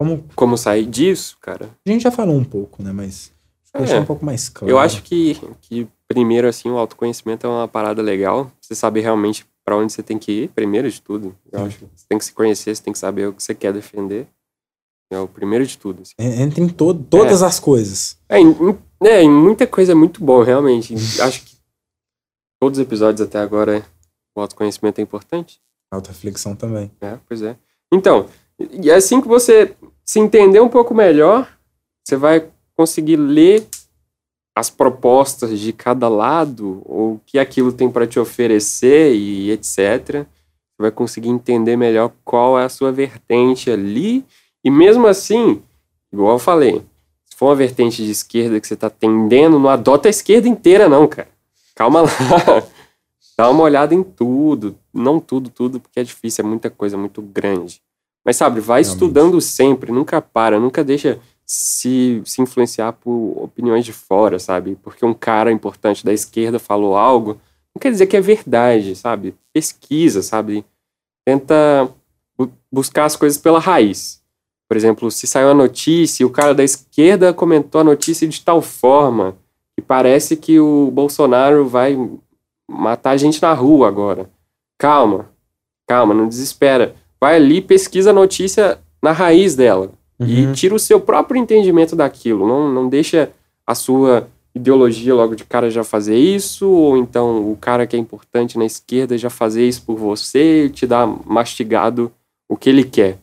como 0.05 0.25
Como 0.35 0.57
sair 0.57 0.85
disso, 0.85 1.37
cara? 1.41 1.69
a 1.85 1.89
gente 1.89 2.01
já 2.03 2.11
falou 2.11 2.35
um 2.35 2.43
pouco, 2.43 2.81
né, 2.83 2.91
mas 2.91 3.31
É. 3.73 3.79
deixar 3.79 3.99
um 3.99 4.05
pouco 4.05 4.25
mais 4.25 4.49
claro. 4.49 4.71
Eu 4.71 4.79
acho 4.79 5.03
que, 5.03 5.39
que 5.61 5.87
primeiro, 6.07 6.47
assim, 6.47 6.69
o 6.69 6.77
autoconhecimento 6.77 7.45
é 7.45 7.49
uma 7.49 7.67
parada 7.67 8.01
legal. 8.01 8.51
Você 8.59 8.75
saber 8.75 9.01
realmente 9.01 9.45
pra 9.63 9.77
onde 9.77 9.93
você 9.93 10.01
tem 10.03 10.17
que 10.17 10.31
ir, 10.43 10.47
primeiro 10.49 10.89
de 10.91 11.01
tudo. 11.01 11.35
Eu 11.51 11.59
Sim. 11.59 11.65
acho. 11.65 11.79
Você 11.95 12.05
tem 12.09 12.17
que 12.17 12.25
se 12.25 12.33
conhecer, 12.33 12.75
você 12.75 12.81
tem 12.83 12.91
que 12.93 12.99
saber 12.99 13.27
o 13.27 13.33
que 13.33 13.41
você 13.43 13.53
quer 13.55 13.71
defender. 13.73 14.27
É 15.11 15.19
o 15.19 15.27
primeiro 15.27 15.65
de 15.65 15.77
tudo. 15.77 16.01
assim. 16.01 16.13
En- 16.17 16.41
Entra 16.43 16.63
em 16.63 16.67
to 16.69 16.93
todas 16.93 17.43
as 17.43 17.59
coisas. 17.59 18.17
É, 18.29 18.39
em, 18.39 18.47
em- 18.49 18.77
é, 19.03 19.21
em 19.21 19.29
muita 19.29 19.67
coisa 19.67 19.91
é 19.91 19.95
muito 19.95 20.23
bom, 20.23 20.41
realmente. 20.41 20.93
acho 21.21 21.43
que 21.45 21.55
todos 22.59 22.79
os 22.79 22.85
episódios 22.85 23.21
até 23.27 23.39
agora 23.39 23.85
o 24.35 24.41
autoconhecimento 24.41 24.99
é 24.99 25.03
importante. 25.03 25.59
Auto-reflexão 25.91 26.55
também. 26.55 26.89
É, 27.01 27.17
pois 27.27 27.41
é. 27.41 27.57
Então, 27.93 28.27
e 28.59 28.89
é 28.89 28.95
assim 28.95 29.19
que 29.21 29.27
você 29.27 29.75
se 30.12 30.19
entender 30.19 30.60
um 30.60 30.67
pouco 30.67 30.93
melhor, 30.93 31.47
você 32.04 32.17
vai 32.17 32.45
conseguir 32.76 33.15
ler 33.15 33.65
as 34.54 34.69
propostas 34.69 35.58
de 35.58 35.71
cada 35.71 36.10
lado, 36.10 36.82
ou 36.84 37.13
o 37.13 37.21
que 37.26 37.39
aquilo 37.39 37.71
tem 37.71 37.89
para 37.89 38.06
te 38.06 38.19
oferecer 38.19 39.15
e 39.15 39.52
etc. 39.52 39.69
Você 39.69 40.82
vai 40.82 40.91
conseguir 40.91 41.30
entender 41.30 41.78
melhor 41.78 42.12
qual 42.26 42.60
é 42.60 42.65
a 42.65 42.67
sua 42.67 42.91
vertente 42.91 43.71
ali. 43.71 44.26
E 44.62 44.69
mesmo 44.69 45.08
assim, 45.08 45.62
igual 46.12 46.34
eu 46.34 46.39
falei, 46.39 46.82
se 47.24 47.38
for 47.38 47.45
uma 47.45 47.56
vertente 47.56 48.04
de 48.04 48.12
esquerda 48.12 48.60
que 48.60 48.67
você 48.67 48.76
tá 48.76 48.89
tendendo, 48.89 49.58
não 49.58 49.69
adota 49.69 50.10
a 50.10 50.12
esquerda 50.12 50.45
inteira, 50.45 50.89
não, 50.89 51.08
cara. 51.08 51.30
Calma 51.74 52.02
lá. 52.02 52.10
Dá 53.38 53.50
uma 53.50 53.63
olhada 53.63 53.95
em 53.95 54.04
tudo. 54.04 54.76
Não 54.93 55.21
tudo, 55.21 55.50
tudo, 55.50 55.80
porque 55.80 56.02
é 56.02 56.04
difícil, 56.04 56.43
é 56.43 56.47
muita 56.50 56.69
coisa, 56.69 56.97
muito 56.97 57.21
grande. 57.21 57.82
Mas 58.25 58.36
sabe, 58.38 58.60
vai 58.60 58.81
Realmente. 58.81 58.93
estudando 58.93 59.41
sempre, 59.41 59.91
nunca 59.91 60.21
para, 60.21 60.60
nunca 60.60 60.84
deixa 60.84 61.19
se, 61.45 62.21
se 62.23 62.41
influenciar 62.41 62.93
por 62.93 63.34
opiniões 63.43 63.84
de 63.84 63.91
fora, 63.91 64.38
sabe? 64.39 64.77
Porque 64.84 65.05
um 65.05 65.13
cara 65.13 65.51
importante 65.51 66.05
da 66.05 66.13
esquerda 66.13 66.60
falou 66.60 66.95
algo, 66.95 67.39
não 67.75 67.79
quer 67.79 67.91
dizer 67.91 68.05
que 68.07 68.15
é 68.15 68.21
verdade, 68.21 68.95
sabe? 68.95 69.36
Pesquisa, 69.53 70.21
sabe? 70.21 70.63
Tenta 71.25 71.89
bu- 72.38 72.51
buscar 72.71 73.05
as 73.05 73.15
coisas 73.15 73.38
pela 73.38 73.60
raiz. 73.60 74.21
Por 74.69 74.77
exemplo, 74.77 75.12
se 75.12 75.27
saiu 75.27 75.49
a 75.49 75.53
notícia 75.53 76.23
e 76.23 76.25
o 76.25 76.29
cara 76.29 76.53
da 76.55 76.63
esquerda 76.63 77.34
comentou 77.34 77.81
a 77.81 77.84
notícia 77.84 78.27
de 78.27 78.41
tal 78.41 78.62
forma 78.62 79.36
que 79.75 79.81
parece 79.81 80.38
que 80.38 80.60
o 80.60 80.89
Bolsonaro 80.91 81.67
vai 81.67 81.97
matar 82.69 83.12
a 83.12 83.17
gente 83.17 83.41
na 83.41 83.53
rua 83.53 83.88
agora. 83.88 84.29
Calma, 84.77 85.29
calma, 85.88 86.13
não 86.13 86.27
desespera. 86.27 86.95
Vai 87.21 87.36
ali, 87.36 87.62
pesquisa 87.62 88.10
a 88.10 88.13
notícia 88.13 88.79
na 89.01 89.12
raiz 89.12 89.55
dela 89.55 89.91
e 90.19 90.45
Uhum. 90.45 90.53
tira 90.53 90.75
o 90.75 90.79
seu 90.79 90.99
próprio 90.99 91.39
entendimento 91.39 91.95
daquilo. 91.95 92.47
Não, 92.47 92.71
não 92.71 92.89
deixa 92.89 93.31
a 93.65 93.75
sua 93.75 94.27
ideologia 94.53 95.13
logo 95.15 95.36
de 95.36 95.43
cara 95.45 95.69
já 95.71 95.84
fazer 95.84 96.17
isso, 96.17 96.67
ou 96.69 96.97
então 96.97 97.51
o 97.51 97.55
cara 97.55 97.88
que 97.88 97.95
é 97.95 97.99
importante 97.99 98.57
na 98.57 98.65
esquerda 98.65 99.17
já 99.17 99.29
fazer 99.29 99.67
isso 99.67 99.84
por 99.84 99.95
você 99.97 100.65
e 100.65 100.69
te 100.69 100.86
dar 100.86 101.07
mastigado 101.07 102.12
o 102.49 102.57
que 102.57 102.69
ele 102.69 102.84
quer. 102.84 103.17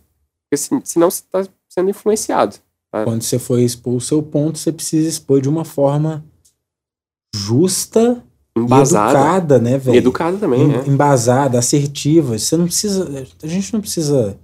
Porque 0.44 0.56
se- 0.56 0.80
senão 0.84 1.10
você 1.10 1.22
está 1.22 1.44
sendo 1.68 1.90
influenciado. 1.90 2.56
Quando 3.04 3.20
você 3.22 3.38
for 3.38 3.58
expor 3.58 3.94
o 3.96 4.00
seu 4.00 4.22
ponto, 4.22 4.58
você 4.58 4.72
precisa 4.72 5.06
expor 5.08 5.40
de 5.42 5.48
uma 5.48 5.64
forma 5.64 6.24
justa 7.34 8.22
e 8.24 8.27
Embasada. 8.64 9.18
educada, 9.18 9.58
né, 9.58 9.78
velho? 9.78 9.96
Educado 9.96 10.38
também, 10.38 10.62
Em- 10.62 10.68
né? 10.68 10.84
Embasada, 10.86 11.58
assertiva. 11.58 12.38
Você 12.38 12.56
não 12.56 12.64
precisa. 12.66 13.26
A 13.42 13.46
gente 13.46 13.72
não 13.72 13.80
precisa 13.80 14.36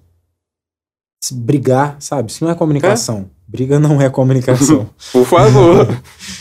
brigar, 1.32 1.96
sabe? 2.00 2.30
Isso 2.30 2.44
não 2.44 2.50
é 2.50 2.54
comunicação. 2.54 3.30
Briga 3.46 3.78
não 3.78 4.00
é 4.00 4.08
comunicação. 4.10 4.88
Por 5.12 5.24
favor. 5.24 5.86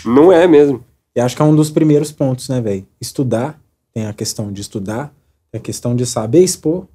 não 0.05 0.31
é 0.31 0.47
mesmo. 0.47 0.83
e 1.15 1.19
acho 1.21 1.35
que 1.35 1.41
é 1.41 1.45
um 1.45 1.55
dos 1.55 1.69
primeiros 1.69 2.11
pontos, 2.11 2.49
né, 2.49 2.59
velho? 2.61 2.85
Estudar. 2.99 3.59
Tem 3.93 4.07
a 4.07 4.13
questão 4.13 4.51
de 4.51 4.59
estudar, 4.59 5.13
tem 5.51 5.59
a 5.59 5.61
questão 5.63 5.95
de 5.95 6.03
saber 6.05 6.43
expor 6.43 6.87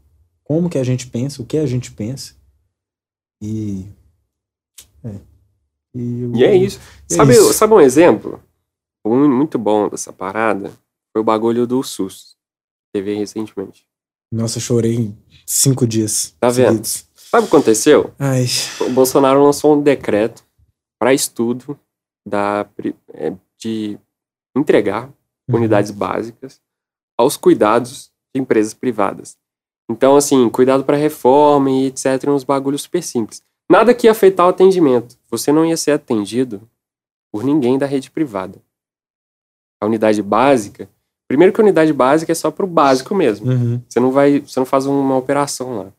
como 0.42 0.68
que 0.68 0.76
a 0.78 0.82
gente 0.82 1.06
pensa, 1.06 1.40
o 1.40 1.44
que 1.44 1.56
a 1.56 1.64
gente 1.66 1.92
pensa. 1.92 2.32
E. 3.40 3.86
É. 5.04 5.10
E, 5.94 6.24
o- 6.24 6.36
E 6.36 6.44
é 6.44 6.56
isso. 6.56 6.80
É 7.08 7.14
sabe, 7.14 7.32
isso. 7.34 7.52
sabe 7.52 7.72
um 7.74 7.80
exemplo? 7.80 8.40
Muito 9.06 9.58
bom 9.58 9.88
dessa 9.88 10.12
parada 10.12 10.70
foi 11.12 11.20
o 11.22 11.24
bagulho 11.24 11.66
do 11.66 11.82
SUS. 11.82 12.36
Teve 12.92 13.14
recentemente. 13.14 13.86
Nossa, 14.32 14.60
chorei 14.60 14.94
em 14.94 15.18
cinco 15.46 15.86
dias. 15.86 16.34
Tá 16.38 16.50
vendo? 16.50 16.84
seguidos. 16.84 17.08
Sabe 17.14 17.46
o 17.46 17.50
que 17.50 17.56
aconteceu? 17.56 18.14
Ai. 18.18 18.44
O 18.80 18.90
Bolsonaro 18.90 19.42
lançou 19.42 19.74
um 19.76 19.82
decreto 19.82 20.44
para 20.98 21.14
estudo 21.14 21.78
da, 22.26 22.68
é, 23.14 23.34
de 23.58 23.98
entregar 24.56 25.10
Uhum. 25.50 25.56
unidades 25.56 25.90
básicas 25.90 26.60
aos 27.16 27.36
cuidados 27.38 28.12
de 28.34 28.40
empresas 28.42 28.74
privadas. 28.74 29.38
Então, 29.90 30.14
assim, 30.14 30.46
cuidado 30.50 30.84
para 30.84 30.94
reforma 30.96 31.70
e 31.70 31.86
etc. 31.86 32.28
Uns 32.28 32.44
bagulhos 32.44 32.82
super 32.82 33.02
simples. 33.02 33.42
Nada 33.70 33.94
que 33.94 34.06
ia 34.06 34.10
afetar 34.10 34.44
o 34.44 34.50
atendimento. 34.50 35.16
Você 35.30 35.50
não 35.50 35.64
ia 35.64 35.76
ser 35.78 35.92
atendido 35.92 36.68
por 37.32 37.42
ninguém 37.44 37.78
da 37.78 37.86
rede 37.86 38.10
privada. 38.10 38.60
A 39.80 39.86
unidade 39.86 40.22
básica. 40.22 40.88
Primeiro 41.28 41.52
que 41.52 41.60
a 41.60 41.64
unidade 41.64 41.92
básica 41.92 42.32
é 42.32 42.34
só 42.34 42.50
para 42.50 42.64
o 42.64 42.68
básico 42.68 43.14
mesmo. 43.14 43.50
Uhum. 43.50 43.82
Você 43.88 44.00
não 44.00 44.10
vai, 44.10 44.40
você 44.40 44.58
não 44.58 44.66
faz 44.66 44.86
uma 44.86 45.16
operação 45.16 45.76
lá. 45.78 45.92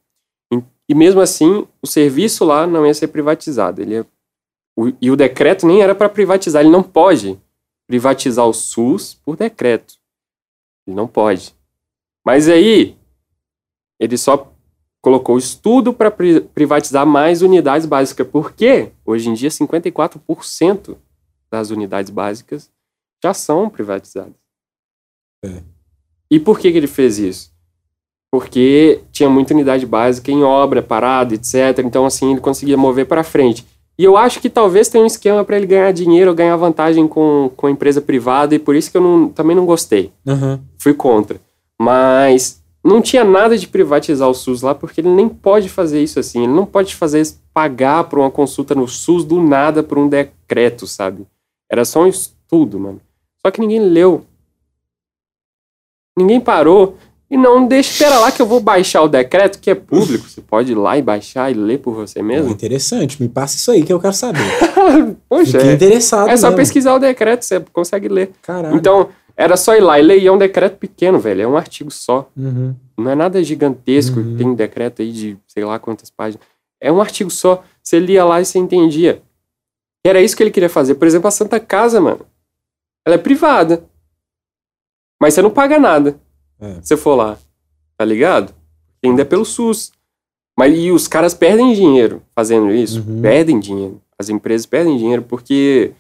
E, 0.52 0.64
e 0.90 0.96
mesmo 0.96 1.22
assim, 1.22 1.68
o 1.82 1.88
serviço 1.88 2.44
lá 2.44 2.66
não 2.66 2.86
ia 2.86 2.94
ser 2.94 3.08
privatizado. 3.10 3.82
Ele 3.82 3.96
ia- 3.96 4.08
o- 4.78 4.92
e 5.02 5.12
o 5.12 5.16
decreto 5.16 5.68
nem 5.68 5.82
era 5.82 5.94
para 5.94 6.10
privatizar. 6.10 6.62
Ele 6.64 6.72
não 6.72 6.82
pode 6.84 7.40
privatizar 7.88 8.46
o 8.48 8.54
SUS 8.54 9.14
por 9.24 9.36
decreto. 9.38 9.96
Ele 10.88 10.96
não 10.96 11.08
pode. 11.08 11.54
Mas 12.26 12.50
aí, 12.50 12.98
ele 14.00 14.18
só 14.18 14.52
colocou 15.02 15.38
estudo 15.38 15.94
para 15.94 16.12
privatizar 16.12 17.06
mais 17.06 17.42
unidades 17.42 17.86
básicas. 17.88 18.28
Por 18.28 18.52
quê? 18.54 18.92
Hoje 19.06 19.30
em 19.30 19.34
dia, 19.34 19.50
54% 19.50 20.98
das 21.52 21.70
unidades 21.70 22.10
básicas 22.10 22.70
já 23.24 23.34
são 23.34 23.70
privatizadas. 23.70 24.34
É. 25.44 25.62
E 26.32 26.40
por 26.40 26.60
que, 26.60 26.72
que 26.72 26.78
ele 26.78 26.88
fez 26.88 27.18
isso? 27.18 27.52
Porque 28.32 29.02
tinha 29.12 29.30
muita 29.30 29.54
unidade 29.54 29.86
básica 29.86 30.32
em 30.32 30.44
obra, 30.44 30.82
parada, 30.84 31.34
etc. 31.34 31.80
Então, 31.84 32.06
assim, 32.06 32.32
ele 32.32 32.40
conseguia 32.42 32.78
mover 32.78 33.08
para 33.08 33.24
frente. 33.24 33.66
E 33.98 34.04
eu 34.04 34.16
acho 34.16 34.40
que 34.40 34.50
talvez 34.50 34.88
tenha 34.88 35.04
um 35.04 35.08
esquema 35.08 35.44
para 35.44 35.58
ele 35.58 35.66
ganhar 35.66 35.92
dinheiro 35.92 36.30
ou 36.30 36.36
ganhar 36.36 36.56
vantagem 36.56 37.08
com, 37.08 37.52
com 37.58 37.68
a 37.68 37.72
empresa 37.72 38.00
privada, 38.00 38.56
e 38.56 38.60
por 38.60 38.76
isso 38.76 38.92
que 38.92 38.98
eu 38.98 39.02
não- 39.02 39.30
também 39.30 39.56
não 39.56 39.66
gostei. 39.66 40.14
Uhum. 40.26 40.60
Fui 40.78 40.94
contra. 40.94 41.42
Mas 41.82 42.62
não 42.84 43.02
tinha 43.02 43.24
nada 43.26 43.58
de 43.58 43.68
privatizar 43.68 44.30
o 44.30 44.34
SUS 44.34 44.62
lá, 44.62 44.74
porque 44.76 45.02
ele 45.02 45.10
nem 45.10 45.28
pode 45.28 45.68
fazer 45.68 46.02
isso 46.02 46.20
assim. 46.20 46.44
Ele 46.44 46.54
não 46.54 46.66
pode 46.66 46.96
fazer 46.96 47.28
pagar 47.54 48.04
por 48.06 48.20
uma 48.20 48.32
consulta 48.32 48.74
no 48.76 48.88
SUS 48.88 49.26
do 49.26 49.42
nada 49.42 49.82
por 49.84 49.98
um 49.98 50.08
decreto, 50.08 50.86
sabe? 50.88 51.26
Era 51.70 51.84
só 51.84 52.04
um 52.04 52.08
estudo, 52.08 52.80
mano. 52.80 53.02
Só 53.46 53.52
que 53.52 53.62
ninguém 53.62 53.80
leu. 53.80 54.26
Ninguém 56.18 56.40
parou 56.42 56.98
E 57.32 57.38
não 57.38 57.66
deixa, 57.68 57.92
espera 57.92 58.18
lá 58.20 58.32
que 58.32 58.42
eu 58.42 58.46
vou 58.48 58.60
baixar 58.60 59.04
o 59.04 59.08
decreto, 59.08 59.60
que 59.60 59.70
é 59.70 59.76
público. 59.76 60.28
Você 60.28 60.42
pode 60.42 60.72
ir 60.72 60.76
lá 60.76 60.98
e 60.98 61.02
baixar 61.02 61.52
e 61.52 61.54
ler 61.54 61.78
por 61.80 61.94
você 61.94 62.20
É 62.20 62.24
mesmo. 62.24 62.50
interessante, 62.52 63.22
me 63.22 63.30
passa 63.30 63.56
isso 63.56 63.70
aí 63.72 63.84
que 63.84 63.94
eu 63.94 64.00
quero 64.00 64.14
saber. 64.16 64.42
Poxa, 65.30 65.52
Fiquei 65.60 65.70
é, 65.70 65.74
interessado. 65.74 66.28
é 66.30 66.36
só 66.36 66.48
mesmo. 66.48 66.58
pesquisar 66.58 66.96
o 66.96 67.00
decreto, 67.00 67.44
você 67.46 67.60
consegue 67.72 68.08
ler. 68.08 68.32
Caralho. 68.42 68.76
Então, 68.76 69.10
era 69.38 69.56
só 69.56 69.76
ir 69.76 69.80
lá 69.82 70.00
e 70.00 70.02
ler. 70.02 70.20
E 70.22 70.26
é 70.28 70.32
um 70.32 70.38
decreto 70.40 70.78
pequeno, 70.78 71.20
velho. 71.20 71.42
É 71.44 71.48
um 71.48 71.56
artigo 71.56 71.92
só. 71.92 72.28
Uhum. 72.36 72.76
Não 72.98 73.12
é 73.12 73.16
nada 73.16 73.42
gigantesco. 73.44 74.20
Uhum. 74.20 74.36
Tem 74.36 74.48
um 74.48 74.56
decreto 74.56 75.02
aí 75.04 75.12
de 75.12 75.38
sei 75.48 75.64
lá 75.64 75.78
quantas 75.80 76.10
páginas. 76.10 76.44
É 76.82 76.92
um 76.92 77.00
artigo 77.00 77.30
só. 77.30 77.64
Você 77.84 78.00
lia 78.00 78.26
lá 78.26 78.42
e 78.42 78.46
você 78.46 78.58
entendia. 78.58 79.22
E 80.06 80.10
era 80.10 80.20
isso 80.20 80.36
que 80.36 80.42
ele 80.42 80.52
queria 80.52 80.68
fazer. 80.70 80.96
Por 80.96 81.08
exemplo, 81.08 81.28
a 81.28 81.32
Santa 81.32 81.60
Casa, 81.60 82.02
mano. 82.02 82.26
Ela 83.06 83.16
é 83.16 83.18
privada. 83.20 83.86
Mas 85.22 85.34
você 85.34 85.42
não 85.42 85.50
paga 85.52 85.78
nada. 85.80 86.20
É. 86.60 86.76
Se 86.76 86.88
você 86.90 86.98
for 86.98 87.16
lá. 87.16 87.38
Tá 87.98 88.06
ligado? 88.06 88.54
Ainda 89.04 89.22
é 89.22 89.26
pelo 89.26 89.46
SUS. 89.46 89.92
Mas 90.58 90.78
e 90.78 90.92
os 90.92 91.08
caras 91.08 91.34
perdem 91.34 91.74
dinheiro 91.74 92.22
fazendo 92.36 92.72
isso. 92.72 93.00
Uhum. 93.02 93.22
Perdem 93.22 93.60
dinheiro. 93.60 94.02
As 94.18 94.30
empresas 94.30 94.66
perdem 94.66 94.98
dinheiro 94.98 95.22
porque 95.24 95.94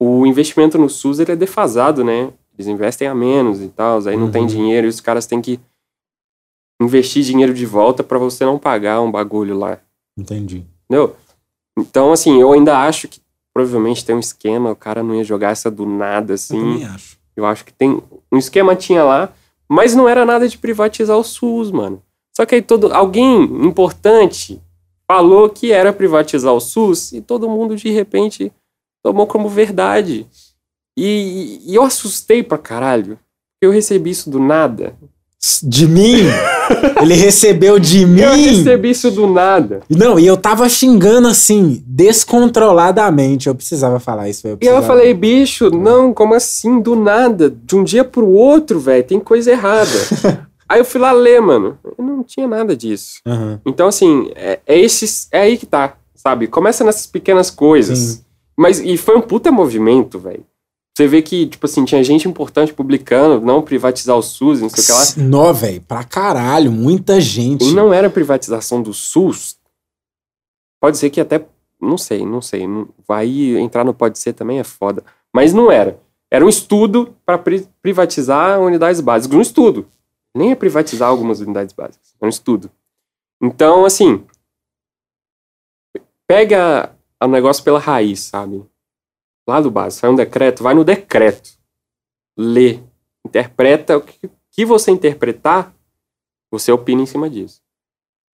o 0.00 0.26
investimento 0.26 0.76
no 0.76 0.88
SUS 0.90 1.18
ele 1.18 1.32
é 1.32 1.36
defasado, 1.36 2.04
né? 2.04 2.30
Eles 2.54 2.66
investem 2.66 3.08
a 3.08 3.14
menos 3.14 3.60
e 3.60 3.68
tal, 3.68 3.98
aí 4.06 4.16
não 4.16 4.30
tem 4.30 4.42
Uhum. 4.42 4.46
dinheiro 4.48 4.86
e 4.86 4.90
os 4.90 5.00
caras 5.00 5.26
têm 5.26 5.40
que 5.40 5.58
investir 6.80 7.24
dinheiro 7.24 7.54
de 7.54 7.64
volta 7.64 8.04
pra 8.04 8.18
você 8.18 8.44
não 8.44 8.58
pagar 8.58 9.00
um 9.00 9.10
bagulho 9.10 9.56
lá, 9.56 9.80
Entendi. 10.16 10.64
entendeu? 10.84 11.16
Então, 11.78 12.12
assim, 12.12 12.40
eu 12.40 12.52
ainda 12.52 12.78
acho 12.78 13.08
que 13.08 13.20
provavelmente 13.54 14.04
tem 14.04 14.16
um 14.16 14.20
esquema, 14.20 14.72
o 14.72 14.76
cara 14.76 15.02
não 15.02 15.14
ia 15.14 15.22
jogar 15.24 15.50
essa 15.50 15.70
do 15.70 15.86
nada, 15.86 16.32
Eu 16.32 16.34
assim. 16.34 16.58
também 16.58 16.84
acho. 16.84 17.16
Eu 17.36 17.46
acho 17.46 17.64
que 17.64 17.72
tem. 17.72 18.02
Um 18.30 18.36
esquema 18.36 18.74
tinha 18.76 19.04
lá, 19.04 19.32
mas 19.68 19.94
não 19.94 20.08
era 20.08 20.26
nada 20.26 20.48
de 20.48 20.58
privatizar 20.58 21.16
o 21.16 21.24
SUS, 21.24 21.70
mano. 21.70 22.02
Só 22.36 22.44
que 22.44 22.56
aí 22.56 22.62
todo. 22.62 22.92
Alguém 22.92 23.42
importante 23.64 24.60
falou 25.06 25.48
que 25.48 25.70
era 25.72 25.92
privatizar 25.92 26.52
o 26.52 26.60
SUS 26.60 27.12
e 27.12 27.20
todo 27.20 27.48
mundo 27.48 27.76
de 27.76 27.90
repente 27.90 28.52
tomou 29.02 29.26
como 29.26 29.48
verdade. 29.48 30.26
E, 30.98 31.60
e 31.66 31.74
eu 31.74 31.82
assustei 31.82 32.42
pra 32.42 32.58
caralho. 32.58 33.18
Eu 33.60 33.70
recebi 33.70 34.10
isso 34.10 34.30
do 34.30 34.38
nada. 34.38 34.96
De 35.62 35.86
mim? 35.86 36.14
Ele 37.02 37.14
recebeu 37.14 37.78
de 37.78 38.04
mim? 38.06 38.20
Eu 38.20 38.34
recebi 38.34 38.90
isso 38.90 39.10
do 39.10 39.26
nada. 39.26 39.80
Não, 39.90 40.18
e 40.18 40.26
eu 40.26 40.36
tava 40.36 40.68
xingando 40.68 41.28
assim, 41.28 41.82
descontroladamente. 41.86 43.48
Eu 43.48 43.54
precisava 43.54 44.00
falar 44.00 44.28
isso. 44.28 44.46
Eu 44.46 44.50
E 44.50 44.52
eu 44.52 44.56
precisava. 44.58 44.86
falei, 44.86 45.12
bicho, 45.14 45.70
não, 45.70 46.12
como 46.12 46.34
assim? 46.34 46.80
Do 46.80 46.96
nada. 46.96 47.50
De 47.50 47.76
um 47.76 47.84
dia 47.84 48.04
pro 48.04 48.26
outro, 48.28 48.78
velho, 48.80 49.04
tem 49.04 49.20
coisa 49.20 49.50
errada. 49.50 49.90
aí 50.68 50.80
eu 50.80 50.84
fui 50.84 51.00
lá 51.00 51.12
ler, 51.12 51.40
mano. 51.40 51.78
E 51.98 52.02
não 52.02 52.22
tinha 52.22 52.46
nada 52.46 52.76
disso. 52.76 53.20
Aham. 53.26 53.60
Então, 53.66 53.88
assim, 53.88 54.30
é, 54.34 54.60
é, 54.66 54.78
esse, 54.80 55.26
é 55.30 55.40
aí 55.42 55.58
que 55.58 55.66
tá, 55.66 55.94
sabe? 56.14 56.46
Começa 56.46 56.84
nessas 56.84 57.06
pequenas 57.06 57.50
coisas. 57.50 57.98
Sim. 57.98 58.20
Mas, 58.56 58.78
e 58.80 58.96
foi 58.96 59.16
um 59.16 59.20
puta 59.20 59.50
movimento, 59.50 60.18
velho. 60.18 60.44
Você 60.96 61.08
vê 61.08 61.20
que, 61.22 61.48
tipo 61.48 61.66
assim, 61.66 61.84
tinha 61.84 62.04
gente 62.04 62.28
importante 62.28 62.72
publicando, 62.72 63.44
não 63.44 63.60
privatizar 63.62 64.16
o 64.16 64.22
SUS, 64.22 64.60
não 64.60 64.68
sei 64.68 64.82
o 64.84 64.86
que 64.86 64.92
lá. 64.92 65.26
Nó, 65.28 65.52
velho, 65.52 65.80
pra 65.82 66.04
caralho, 66.04 66.70
muita 66.70 67.20
gente. 67.20 67.64
E 67.64 67.72
não 67.74 67.92
era 67.92 68.08
privatização 68.08 68.80
do 68.80 68.94
SUS. 68.94 69.58
Pode 70.80 70.96
ser 70.96 71.10
que 71.10 71.20
até. 71.20 71.44
Não 71.80 71.98
sei, 71.98 72.24
não 72.24 72.40
sei. 72.40 72.66
não- 72.68 72.88
vai 73.08 73.28
entrar 73.56 73.84
no 73.84 73.92
pode 73.92 74.18
ser 74.20 74.34
também 74.34 74.60
é 74.60 74.64
foda. 74.64 75.02
Mas 75.34 75.52
não 75.52 75.70
era. 75.70 76.00
Era 76.30 76.44
um 76.44 76.48
estudo 76.48 77.14
para 77.26 77.38
privatizar 77.82 78.60
unidades 78.60 79.00
básicas. 79.00 79.36
Um 79.36 79.42
estudo. 79.42 79.88
Nem 80.36 80.52
é 80.52 80.54
privatizar 80.54 81.08
algumas 81.08 81.40
unidades 81.40 81.74
básicas. 81.74 82.14
É 82.20 82.24
um 82.24 82.28
estudo. 82.28 82.70
Então, 83.42 83.84
assim. 83.84 84.24
Pega 86.26 86.94
o 87.22 87.26
negócio 87.26 87.62
pela 87.64 87.78
raiz, 87.80 88.20
sabe? 88.20 88.64
Lá 89.48 89.60
do 89.60 89.70
básico. 89.70 90.00
Sai 90.00 90.10
um 90.10 90.14
decreto, 90.14 90.62
vai 90.62 90.74
no 90.74 90.84
decreto. 90.84 91.50
Lê. 92.36 92.78
Interpreta 93.26 93.96
o 93.96 94.00
que, 94.00 94.30
que 94.50 94.64
você 94.66 94.90
interpretar, 94.90 95.74
você 96.50 96.70
opina 96.70 97.02
em 97.02 97.06
cima 97.06 97.28
disso. 97.28 97.60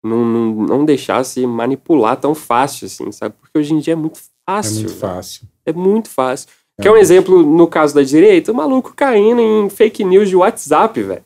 Não, 0.03 0.25
não, 0.25 0.55
não 0.67 0.85
deixar 0.85 1.23
se 1.25 1.47
manipular 1.47 2.17
tão 2.17 2.35
fácil 2.35 2.87
assim, 2.87 3.13
sabe? 3.13 3.35
Porque 3.41 3.59
hoje 3.59 3.75
em 3.75 3.79
dia 3.79 3.93
é 3.93 3.97
muito 3.97 4.19
É 4.19 4.23
fácil. 4.47 4.75
muito 4.75 4.89
velho. 4.89 5.01
fácil. 5.01 5.49
É 5.67 5.73
muito 5.73 6.09
fácil. 6.09 6.49
É 6.79 6.83
Quer 6.83 6.91
um 6.91 6.97
exemplo 6.97 7.43
no 7.43 7.67
caso 7.67 7.95
da 7.95 8.03
direita? 8.03 8.51
O 8.51 8.55
maluco 8.55 8.95
caindo 8.95 9.41
em 9.41 9.69
fake 9.69 10.03
news 10.03 10.29
de 10.29 10.37
WhatsApp, 10.37 11.03
velho. 11.03 11.25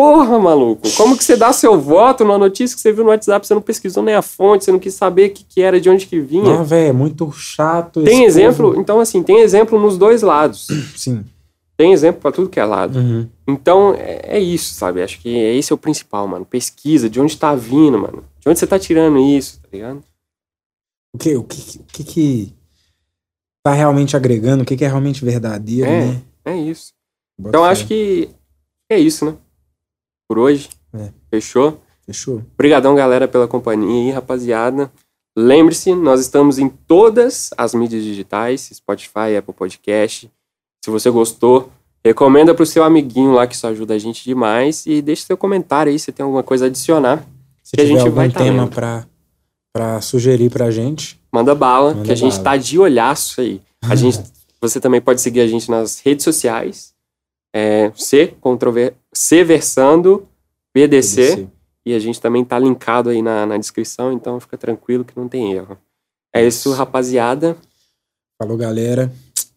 Porra, 0.00 0.38
maluco. 0.38 0.88
Como 0.96 1.16
que 1.16 1.22
você 1.22 1.36
dá 1.36 1.52
seu 1.52 1.78
voto 1.78 2.24
numa 2.24 2.38
notícia 2.38 2.74
que 2.74 2.80
você 2.80 2.90
viu 2.92 3.04
no 3.04 3.10
WhatsApp, 3.10 3.46
você 3.46 3.52
não 3.54 3.60
pesquisou 3.60 4.02
nem 4.02 4.14
a 4.14 4.22
fonte, 4.22 4.64
você 4.64 4.72
não 4.72 4.78
quis 4.78 4.94
saber 4.94 5.30
o 5.30 5.34
que, 5.34 5.44
que 5.44 5.60
era, 5.60 5.78
de 5.80 5.90
onde 5.90 6.06
que 6.06 6.18
vinha? 6.20 6.42
Não, 6.44 6.64
velho, 6.64 6.88
é 6.88 6.92
muito 6.92 7.30
chato. 7.32 8.02
tem 8.02 8.24
exemplo, 8.24 8.68
povo. 8.70 8.80
então 8.80 8.98
assim, 9.00 9.22
tem 9.22 9.40
exemplo 9.40 9.78
nos 9.78 9.98
dois 9.98 10.22
lados. 10.22 10.68
Sim. 10.96 11.24
Tem 11.76 11.92
exemplo 11.92 12.20
pra 12.20 12.32
tudo 12.32 12.48
que 12.48 12.58
é 12.60 12.64
lado. 12.64 12.98
Uhum. 12.98 13.28
Então, 13.46 13.94
é, 13.94 14.36
é 14.36 14.40
isso, 14.40 14.74
sabe? 14.74 15.02
Acho 15.02 15.18
que 15.20 15.34
é- 15.34 15.54
esse 15.56 15.72
é 15.72 15.74
o 15.74 15.78
principal, 15.78 16.26
mano. 16.28 16.44
Pesquisa, 16.44 17.08
de 17.10 17.20
onde 17.20 17.36
tá 17.36 17.54
vindo, 17.54 17.98
mano. 17.98 18.24
De 18.40 18.48
onde 18.48 18.58
você 18.58 18.66
tá 18.66 18.78
tirando 18.78 19.18
isso, 19.18 19.60
tá 19.62 19.68
ligado? 19.72 20.02
O 21.14 21.18
que, 21.18 21.36
o 21.36 21.42
que, 21.44 21.78
o 21.78 21.84
que 21.92 22.04
que 22.04 22.52
tá 23.62 23.72
realmente 23.72 24.16
agregando, 24.16 24.62
o 24.62 24.66
que 24.66 24.76
que 24.76 24.84
é 24.84 24.88
realmente 24.88 25.24
verdadeiro, 25.24 25.88
É. 25.90 26.06
né? 26.06 26.22
É 26.44 26.56
isso. 26.56 26.92
Bota 27.38 27.50
Então, 27.50 27.64
fé. 27.64 27.70
acho 27.70 27.86
que 27.86 28.30
é 28.90 28.98
isso, 28.98 29.24
né? 29.24 29.34
Por 30.30 30.38
hoje. 30.38 30.68
É. 30.94 31.08
Fechou? 31.28 31.80
Fechou? 32.06 32.40
Obrigadão, 32.54 32.94
galera, 32.94 33.26
pela 33.26 33.48
companhia 33.48 34.04
aí, 34.04 34.10
rapaziada. 34.12 34.88
Lembre-se, 35.36 35.92
nós 35.92 36.20
estamos 36.20 36.56
em 36.56 36.68
todas 36.68 37.50
as 37.58 37.74
mídias 37.74 38.04
digitais, 38.04 38.70
Spotify, 38.72 39.36
Apple 39.36 39.52
Podcast. 39.52 40.30
Se 40.84 40.88
você 40.88 41.10
gostou, 41.10 41.68
recomenda 42.04 42.54
pro 42.54 42.64
seu 42.64 42.84
amiguinho 42.84 43.32
lá, 43.32 43.44
que 43.44 43.56
isso 43.56 43.66
ajuda 43.66 43.94
a 43.94 43.98
gente 43.98 44.22
demais. 44.22 44.86
E 44.86 45.02
deixe 45.02 45.22
seu 45.22 45.36
comentário 45.36 45.90
aí, 45.90 45.98
se 45.98 46.12
tem 46.12 46.22
alguma 46.22 46.44
coisa 46.44 46.66
a 46.66 46.68
adicionar. 46.68 47.26
Se 47.60 47.72
Que 47.74 47.80
a 47.80 47.84
tiver 47.84 47.96
gente 47.96 48.06
algum 48.06 48.14
vai 48.14 48.30
tá 48.30 48.38
tema 48.38 48.68
pra, 48.68 49.04
pra 49.72 50.00
sugerir 50.00 50.48
pra 50.48 50.70
gente, 50.70 51.20
Manda 51.32 51.56
bala, 51.56 51.92
Manda 51.92 52.04
que 52.04 52.12
a 52.12 52.14
gente 52.14 52.34
bala. 52.34 52.44
tá 52.44 52.56
de 52.56 52.78
olhaço 52.78 53.40
aí. 53.40 53.60
A 53.82 53.96
gente, 53.98 54.20
você 54.60 54.78
também 54.78 55.00
pode 55.00 55.20
seguir 55.20 55.40
a 55.40 55.48
gente 55.48 55.68
nas 55.68 55.98
redes 55.98 56.22
sociais. 56.22 56.89
É, 57.52 57.90
C, 57.94 58.34
C 59.12 59.44
versando, 59.44 60.28
BDC. 60.74 61.36
PDC. 61.36 61.48
E 61.84 61.94
a 61.94 61.98
gente 61.98 62.20
também 62.20 62.44
tá 62.44 62.58
linkado 62.58 63.08
aí 63.08 63.22
na, 63.22 63.46
na 63.46 63.56
descrição, 63.56 64.12
então 64.12 64.38
fica 64.38 64.56
tranquilo 64.56 65.04
que 65.04 65.16
não 65.16 65.28
tem 65.28 65.52
erro. 65.52 65.78
É 66.32 66.46
isso, 66.46 66.72
rapaziada. 66.72 67.56
Falou, 68.40 68.56
galera. 68.56 69.10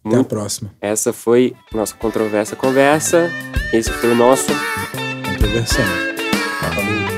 Até 0.03 0.17
a 0.17 0.23
próxima. 0.23 0.73
Essa 0.81 1.13
foi 1.13 1.55
nossa 1.73 1.95
controversa 1.95 2.55
conversa. 2.55 3.29
Esse 3.71 3.91
foi 3.91 4.11
o 4.11 4.15
nosso 4.15 4.47
Controversão. 5.23 5.85
Falou. 6.59 7.12